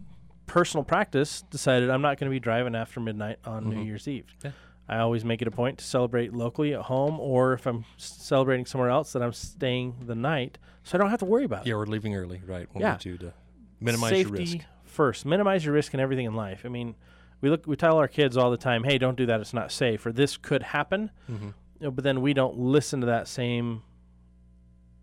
personal 0.47 0.85
practice 0.85 1.41
decided 1.43 1.89
I'm 1.89 2.03
not 2.03 2.19
going 2.19 2.31
to 2.31 2.35
be 2.35 2.39
driving 2.41 2.75
after 2.75 3.01
midnight 3.01 3.39
on 3.47 3.71
New 3.71 3.77
Mhm. 3.77 3.87
Year's 3.87 4.07
Eve. 4.07 4.27
Yeah. 4.45 4.51
I 4.89 4.99
always 4.99 5.25
make 5.25 5.41
it 5.41 5.49
a 5.49 5.51
point 5.51 5.79
to 5.79 5.85
celebrate 5.85 6.35
locally 6.35 6.75
at 6.75 6.83
home, 6.83 7.19
or 7.19 7.55
if 7.55 7.67
I'm 7.67 7.85
celebrating 7.97 8.67
somewhere 8.67 8.91
else, 8.91 9.13
that 9.15 9.23
I'm 9.23 9.33
staying 9.33 9.97
the 10.07 10.15
night, 10.15 10.59
so 10.83 10.97
I 10.97 11.01
don't 11.01 11.11
have 11.11 11.21
to 11.21 11.25
worry 11.25 11.45
about 11.45 11.67
it. 11.67 11.71
Yeah, 11.71 11.77
we're 11.77 11.87
leaving 11.87 12.15
early, 12.15 12.43
right? 12.47 12.69
One 12.75 12.83
yeah, 12.83 12.97
two 12.97 13.17
to 13.19 13.33
minimize 13.81 14.11
Safety 14.11 14.31
your 14.31 14.39
risk. 14.39 14.57
first. 14.85 15.25
Minimize 15.27 15.65
your 15.65 15.73
risk 15.75 15.95
in 15.95 16.01
everything 16.01 16.27
in 16.27 16.35
life. 16.35 16.63
I 16.65 16.69
mean, 16.69 16.97
we 17.41 17.49
look, 17.51 17.67
we 17.67 17.77
tell 17.77 17.97
our 17.97 18.09
kids 18.09 18.37
all 18.37 18.51
the 18.51 18.57
time, 18.59 18.85
"Hey, 18.85 18.99
don't 18.99 19.17
do 19.17 19.25
that. 19.27 19.41
It's 19.41 19.55
not 19.55 19.73
safe," 19.73 20.05
or 20.05 20.13
"This 20.13 20.37
could 20.37 20.63
happen." 20.63 21.11
Mhm. 21.31 21.55
You 21.81 21.87
know, 21.87 21.91
but 21.91 22.05
then 22.05 22.21
we 22.21 22.35
don't 22.35 22.59
listen 22.59 23.01
to 23.01 23.07
that 23.07 23.27
same 23.27 23.83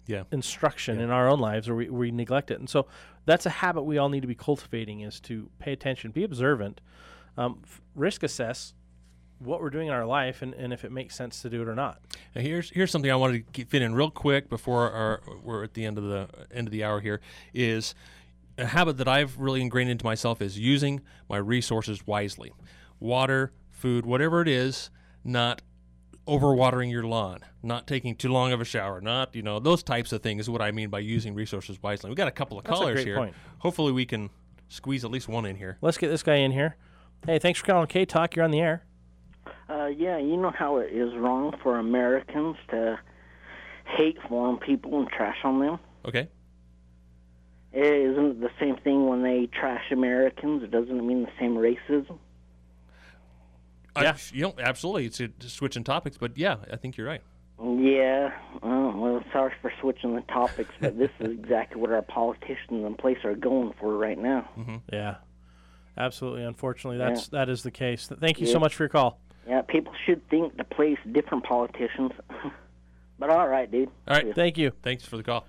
Yeah. 0.08 0.24
instruction 0.32 1.00
in 1.00 1.10
our 1.10 1.28
own 1.30 1.40
lives, 1.40 1.70
or 1.70 1.76
we, 1.76 1.90
we 1.90 2.12
neglect 2.12 2.52
it. 2.52 2.60
And 2.60 2.70
so 2.70 2.88
that's 3.26 3.46
a 3.46 3.50
habit 3.50 3.84
we 3.84 3.98
all 3.98 4.10
need 4.10 4.22
to 4.22 4.28
be 4.28 4.36
cultivating: 4.36 5.02
is 5.02 5.20
to 5.22 5.50
pay 5.60 5.72
attention, 5.74 6.12
be 6.12 6.24
observant, 6.24 6.82
um, 7.38 7.62
f- 7.64 7.82
risk 7.96 8.24
assess 8.24 8.74
what 9.44 9.62
we're 9.62 9.70
doing 9.70 9.88
in 9.88 9.94
our 9.94 10.06
life, 10.06 10.42
and, 10.42 10.54
and 10.54 10.72
if 10.74 10.84
it 10.86 10.92
makes 10.92 11.16
sense 11.16 11.42
to 11.42 11.50
do 11.50 11.62
it 11.62 11.68
or 11.68 11.76
not. 11.76 12.00
Now 12.36 12.42
here's 12.42 12.70
here's 12.70 12.92
something 12.92 13.12
I 13.12 13.16
wanted 13.16 13.46
to 13.46 13.52
get- 13.52 13.70
fit 13.70 13.82
in 13.82 13.96
real 13.96 14.12
quick 14.12 14.50
before 14.50 14.92
our, 14.92 15.22
we're 15.44 15.64
at 15.64 15.74
the 15.74 15.86
end 15.86 15.98
of 15.98 16.04
the 16.06 16.28
end 16.54 16.68
of 16.68 16.72
the 16.72 16.84
hour. 16.84 17.00
Here 17.00 17.22
is 17.54 17.96
a 18.58 18.66
habit 18.68 18.98
that 18.98 19.08
I've 19.08 19.38
really 19.40 19.62
ingrained 19.62 19.90
into 19.90 20.06
myself 20.06 20.42
is 20.42 20.60
using 20.60 21.02
my 21.30 21.38
resources 21.38 22.06
wisely, 22.06 22.54
water, 23.00 23.52
food, 23.72 24.06
whatever 24.06 24.42
it 24.42 24.48
is, 24.48 24.90
not 25.24 25.62
overwatering 26.28 26.92
your 26.92 27.04
lawn, 27.04 27.40
not 27.64 27.88
taking 27.88 28.16
too 28.16 28.30
long 28.32 28.52
of 28.52 28.62
a 28.62 28.66
shower, 28.66 29.02
not 29.02 29.36
you 29.36 29.42
know 29.42 29.60
those 29.60 29.82
types 29.84 30.12
of 30.12 30.22
things. 30.22 30.42
Is 30.42 30.50
what 30.50 30.62
I 30.62 30.72
mean 30.72 30.90
by 30.90 31.00
using 31.00 31.34
resources 31.34 31.82
wisely. 31.82 32.10
We've 32.10 32.18
got 32.18 32.28
a 32.28 32.32
couple 32.32 32.58
of 32.60 32.64
That's 32.66 32.76
a 32.76 32.80
callers 32.80 32.96
great 32.96 33.08
here. 33.08 33.18
point. 33.18 33.34
Hopefully 33.60 33.92
we 33.92 34.06
can 34.06 34.30
squeeze 34.70 35.04
at 35.04 35.12
least 35.12 35.28
one 35.28 35.46
in 35.46 35.56
here. 35.56 35.78
Let's 35.82 35.98
get 35.98 36.10
this 36.10 36.24
guy 36.24 36.36
in 36.36 36.52
here. 36.52 36.76
Hey, 37.26 37.40
thanks 37.40 37.60
for 37.60 37.66
calling 37.66 37.88
K 37.88 38.06
Talk. 38.06 38.36
You're 38.36 38.46
on 38.46 38.52
the 38.52 38.60
air. 38.60 38.84
Uh, 39.72 39.88
yeah, 39.88 40.18
you 40.18 40.36
know 40.36 40.52
how 40.52 40.78
it 40.78 40.92
is 40.92 41.14
wrong 41.16 41.56
for 41.64 41.80
Americans 41.80 42.58
to 42.70 43.00
hate 43.86 44.18
foreign 44.28 44.58
people 44.58 45.00
and 45.00 45.08
trash 45.10 45.38
on 45.44 45.60
them? 45.60 45.80
Okay. 46.06 46.28
Eh, 47.74 47.80
Isn't 47.80 48.26
it 48.32 48.42
the 48.42 48.50
same 48.60 48.76
thing 48.78 49.08
when 49.08 49.24
they 49.24 49.48
trash 49.48 49.92
Americans? 49.92 50.64
It 50.64 50.72
doesn't 50.72 51.06
mean 51.08 51.24
the 51.24 51.32
same 51.40 51.56
racism. 51.56 52.18
Yeah. 53.96 54.18
you 54.34 54.42
know, 54.44 54.56
absolutely. 54.60 55.06
It's 55.06 55.20
a, 55.22 55.30
switching 55.48 55.84
topics, 55.84 56.18
but 56.18 56.38
yeah, 56.38 56.58
I 56.72 56.76
think 56.76 56.98
you're 56.98 57.08
right. 57.08 57.22
Yeah, 57.64 58.32
uh, 58.64 58.92
well, 58.96 59.24
sorry 59.32 59.54
for 59.62 59.72
switching 59.80 60.16
the 60.16 60.22
topics, 60.22 60.72
but 60.82 60.98
this 60.98 61.12
is 61.20 61.30
exactly 61.32 61.80
what 61.80 61.92
our 61.92 62.02
politicians 62.02 62.86
in 62.86 62.96
place 62.96 63.20
are 63.24 63.36
going 63.36 63.74
for 63.80 63.96
right 63.98 64.18
now. 64.18 64.50
Mm-hmm. 64.58 64.78
Yeah, 64.92 65.16
absolutely. 65.96 66.44
Unfortunately, 66.44 66.98
that's 66.98 67.30
Yeah. 67.32 67.40
that 67.40 67.50
is 67.50 67.62
the 67.64 67.70
case. 67.70 68.08
Thank 68.08 68.40
you 68.42 68.48
Yeah. 68.48 68.54
so 68.54 68.60
much 68.60 68.74
for 68.74 68.84
your 68.84 68.90
call. 68.90 69.20
Yeah, 69.48 69.62
people 69.64 69.94
should 70.06 70.28
think 70.30 70.58
to 70.58 70.64
place 70.64 70.98
different 71.12 71.44
politicians. 71.44 72.12
but 73.20 73.30
all 73.30 73.48
right, 73.48 73.70
dude. 73.70 73.90
All 74.08 74.16
right. 74.16 74.36
Thank 74.36 74.58
you. 74.58 74.72
Thanks 74.82 75.04
for 75.06 75.18
the 75.18 75.24
call. 75.24 75.46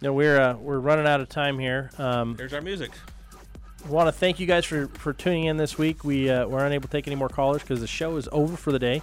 No, 0.00 0.12
we're 0.12 0.40
uh, 0.40 0.56
we're 0.56 0.80
running 0.80 1.06
out 1.06 1.20
of 1.20 1.28
time 1.28 1.58
here. 1.58 1.90
Um, 1.98 2.36
Here's 2.36 2.52
our 2.52 2.60
music. 2.60 2.90
want 3.88 4.08
to 4.08 4.12
thank 4.12 4.40
you 4.40 4.46
guys 4.46 4.64
for, 4.64 4.88
for 4.88 5.12
tuning 5.12 5.44
in 5.44 5.56
this 5.56 5.78
week. 5.78 6.02
We 6.02 6.28
uh, 6.28 6.48
we're 6.48 6.64
unable 6.64 6.88
to 6.88 6.92
take 6.92 7.06
any 7.06 7.14
more 7.14 7.28
callers 7.28 7.62
because 7.62 7.80
the 7.80 7.86
show 7.86 8.16
is 8.16 8.28
over 8.32 8.56
for 8.56 8.72
the 8.72 8.80
day. 8.80 9.02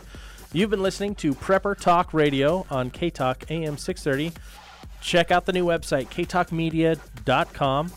You've 0.51 0.69
been 0.69 0.83
listening 0.83 1.15
to 1.15 1.33
Prepper 1.33 1.79
Talk 1.79 2.13
Radio 2.13 2.65
on 2.69 2.89
K 2.89 3.09
Talk 3.09 3.45
AM 3.49 3.77
630. 3.77 4.35
Check 5.01 5.31
out 5.31 5.45
the 5.45 5.53
new 5.53 5.65
website, 5.65 6.07
ktalkmedia.com. 6.07 7.89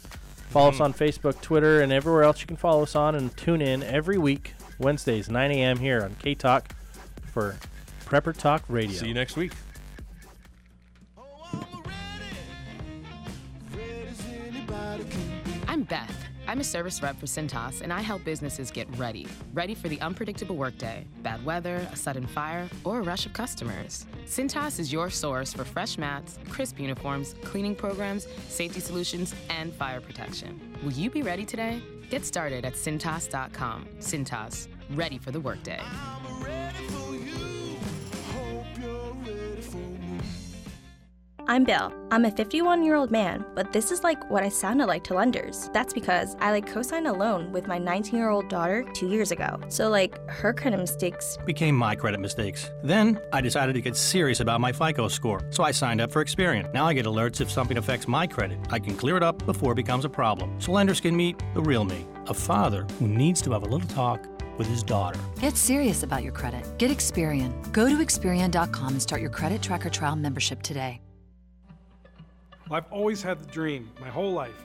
Follow 0.52 0.68
us 0.68 0.80
on 0.80 0.92
Facebook, 0.92 1.40
Twitter, 1.40 1.80
and 1.80 1.90
everywhere 1.90 2.24
else 2.24 2.40
you 2.42 2.46
can 2.46 2.56
follow 2.58 2.82
us 2.82 2.94
on, 2.94 3.14
and 3.14 3.34
tune 3.36 3.62
in 3.62 3.82
every 3.82 4.18
week, 4.18 4.52
Wednesdays, 4.82 5.30
9 5.30 5.50
a.m. 5.52 5.78
here 5.78 6.02
on 6.02 6.14
K 6.16 6.34
Talk 6.34 6.74
for 7.32 7.56
Prepper 8.04 8.36
Talk 8.36 8.62
Radio. 8.68 8.96
See 8.96 9.08
you 9.08 9.14
next 9.14 9.36
week. 9.36 9.52
I'm 15.68 15.84
Beth. 15.84 16.22
I'm 16.48 16.60
a 16.60 16.64
service 16.64 17.02
rep 17.02 17.18
for 17.18 17.26
Cintas, 17.26 17.80
and 17.82 17.92
I 17.92 18.00
help 18.00 18.24
businesses 18.24 18.70
get 18.70 18.86
ready. 18.98 19.26
Ready 19.54 19.74
for 19.74 19.88
the 19.88 20.00
unpredictable 20.00 20.56
workday, 20.56 21.06
bad 21.22 21.42
weather, 21.44 21.86
a 21.92 21.96
sudden 21.96 22.26
fire, 22.26 22.68
or 22.84 22.98
a 22.98 23.02
rush 23.02 23.24
of 23.26 23.32
customers. 23.32 24.04
Cintas 24.26 24.78
is 24.78 24.92
your 24.92 25.08
source 25.08 25.54
for 25.54 25.64
fresh 25.64 25.96
mats, 25.96 26.38
crisp 26.50 26.80
uniforms, 26.80 27.36
cleaning 27.44 27.74
programs, 27.74 28.26
safety 28.48 28.80
solutions, 28.80 29.34
and 29.48 29.72
fire 29.72 30.00
protection. 30.00 30.60
Will 30.82 30.92
you 30.92 31.08
be 31.10 31.22
ready 31.22 31.44
today? 31.44 31.80
Get 32.10 32.26
started 32.26 32.66
at 32.66 32.74
Cintas.com. 32.74 33.86
Cintas, 34.00 34.68
ready 34.96 35.18
for 35.18 35.30
the 35.30 35.40
workday. 35.40 35.80
I'm 41.48 41.64
Bill. 41.64 41.92
I'm 42.12 42.24
a 42.24 42.30
51 42.30 42.84
year 42.84 42.94
old 42.94 43.10
man, 43.10 43.44
but 43.56 43.72
this 43.72 43.90
is 43.90 44.04
like 44.04 44.30
what 44.30 44.44
I 44.44 44.48
sounded 44.48 44.86
like 44.86 45.02
to 45.04 45.14
lenders. 45.14 45.68
That's 45.72 45.92
because 45.92 46.36
I 46.40 46.52
like 46.52 46.66
co 46.66 46.82
signed 46.82 47.08
a 47.08 47.12
loan 47.12 47.50
with 47.50 47.66
my 47.66 47.78
19 47.78 48.16
year 48.16 48.30
old 48.30 48.48
daughter 48.48 48.84
two 48.94 49.08
years 49.08 49.32
ago. 49.32 49.60
So, 49.68 49.90
like, 49.90 50.16
her 50.30 50.52
credit 50.52 50.78
mistakes. 50.78 51.36
became 51.44 51.74
my 51.74 51.96
credit 51.96 52.20
mistakes. 52.20 52.70
Then 52.84 53.20
I 53.32 53.40
decided 53.40 53.72
to 53.72 53.80
get 53.80 53.96
serious 53.96 54.38
about 54.38 54.60
my 54.60 54.72
FICO 54.72 55.08
score, 55.08 55.42
so 55.50 55.64
I 55.64 55.72
signed 55.72 56.00
up 56.00 56.12
for 56.12 56.24
Experian. 56.24 56.72
Now 56.72 56.86
I 56.86 56.94
get 56.94 57.06
alerts 57.06 57.40
if 57.40 57.50
something 57.50 57.76
affects 57.76 58.06
my 58.06 58.26
credit. 58.26 58.58
I 58.70 58.78
can 58.78 58.96
clear 58.96 59.16
it 59.16 59.22
up 59.22 59.44
before 59.44 59.72
it 59.72 59.76
becomes 59.76 60.04
a 60.04 60.08
problem. 60.08 60.60
So 60.60 60.70
lenders 60.72 61.00
can 61.00 61.16
meet 61.16 61.42
the 61.54 61.60
real 61.60 61.84
me, 61.84 62.06
a 62.28 62.34
father 62.34 62.86
who 62.98 63.08
needs 63.08 63.42
to 63.42 63.50
have 63.50 63.62
a 63.62 63.68
little 63.68 63.88
talk 63.88 64.24
with 64.58 64.66
his 64.66 64.82
daughter. 64.82 65.18
Get 65.40 65.56
serious 65.56 66.02
about 66.02 66.22
your 66.22 66.32
credit. 66.32 66.66
Get 66.78 66.90
Experian. 66.90 67.52
Go 67.72 67.88
to 67.88 67.96
Experian.com 67.96 68.88
and 68.88 69.02
start 69.02 69.20
your 69.20 69.30
credit 69.30 69.62
tracker 69.62 69.90
trial 69.90 70.16
membership 70.16 70.62
today. 70.62 71.00
I've 72.70 72.90
always 72.90 73.22
had 73.22 73.38
the 73.38 73.46
dream 73.46 73.90
my 74.00 74.08
whole 74.08 74.32
life. 74.32 74.62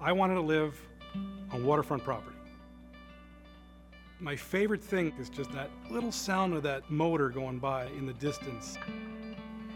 I 0.00 0.12
wanted 0.12 0.34
to 0.34 0.40
live 0.40 0.80
on 1.50 1.64
waterfront 1.64 2.04
property. 2.04 2.36
My 4.20 4.34
favorite 4.34 4.82
thing 4.82 5.12
is 5.18 5.28
just 5.28 5.52
that 5.52 5.70
little 5.90 6.10
sound 6.10 6.54
of 6.54 6.62
that 6.62 6.90
motor 6.90 7.28
going 7.28 7.58
by 7.58 7.86
in 7.98 8.06
the 8.06 8.14
distance. 8.14 8.76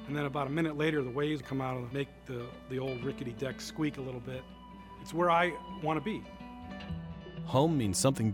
And 0.06 0.12
And 0.12 0.18
then 0.18 0.26
about 0.26 0.46
a 0.46 0.50
minute 0.50 0.76
later, 0.76 1.02
the 1.02 1.08
waves 1.08 1.40
come 1.40 1.62
out 1.62 1.74
and 1.78 1.90
make 1.90 2.06
the, 2.26 2.44
the 2.68 2.78
old 2.78 3.02
rickety 3.02 3.32
deck 3.38 3.62
squeak 3.62 3.96
a 3.96 4.00
little 4.02 4.20
bit. 4.20 4.42
It's 5.00 5.14
where 5.14 5.30
I 5.30 5.54
want 5.82 5.98
to 5.98 6.04
be. 6.04 6.22
Home 7.46 7.78
means 7.78 7.96
something 7.96 8.30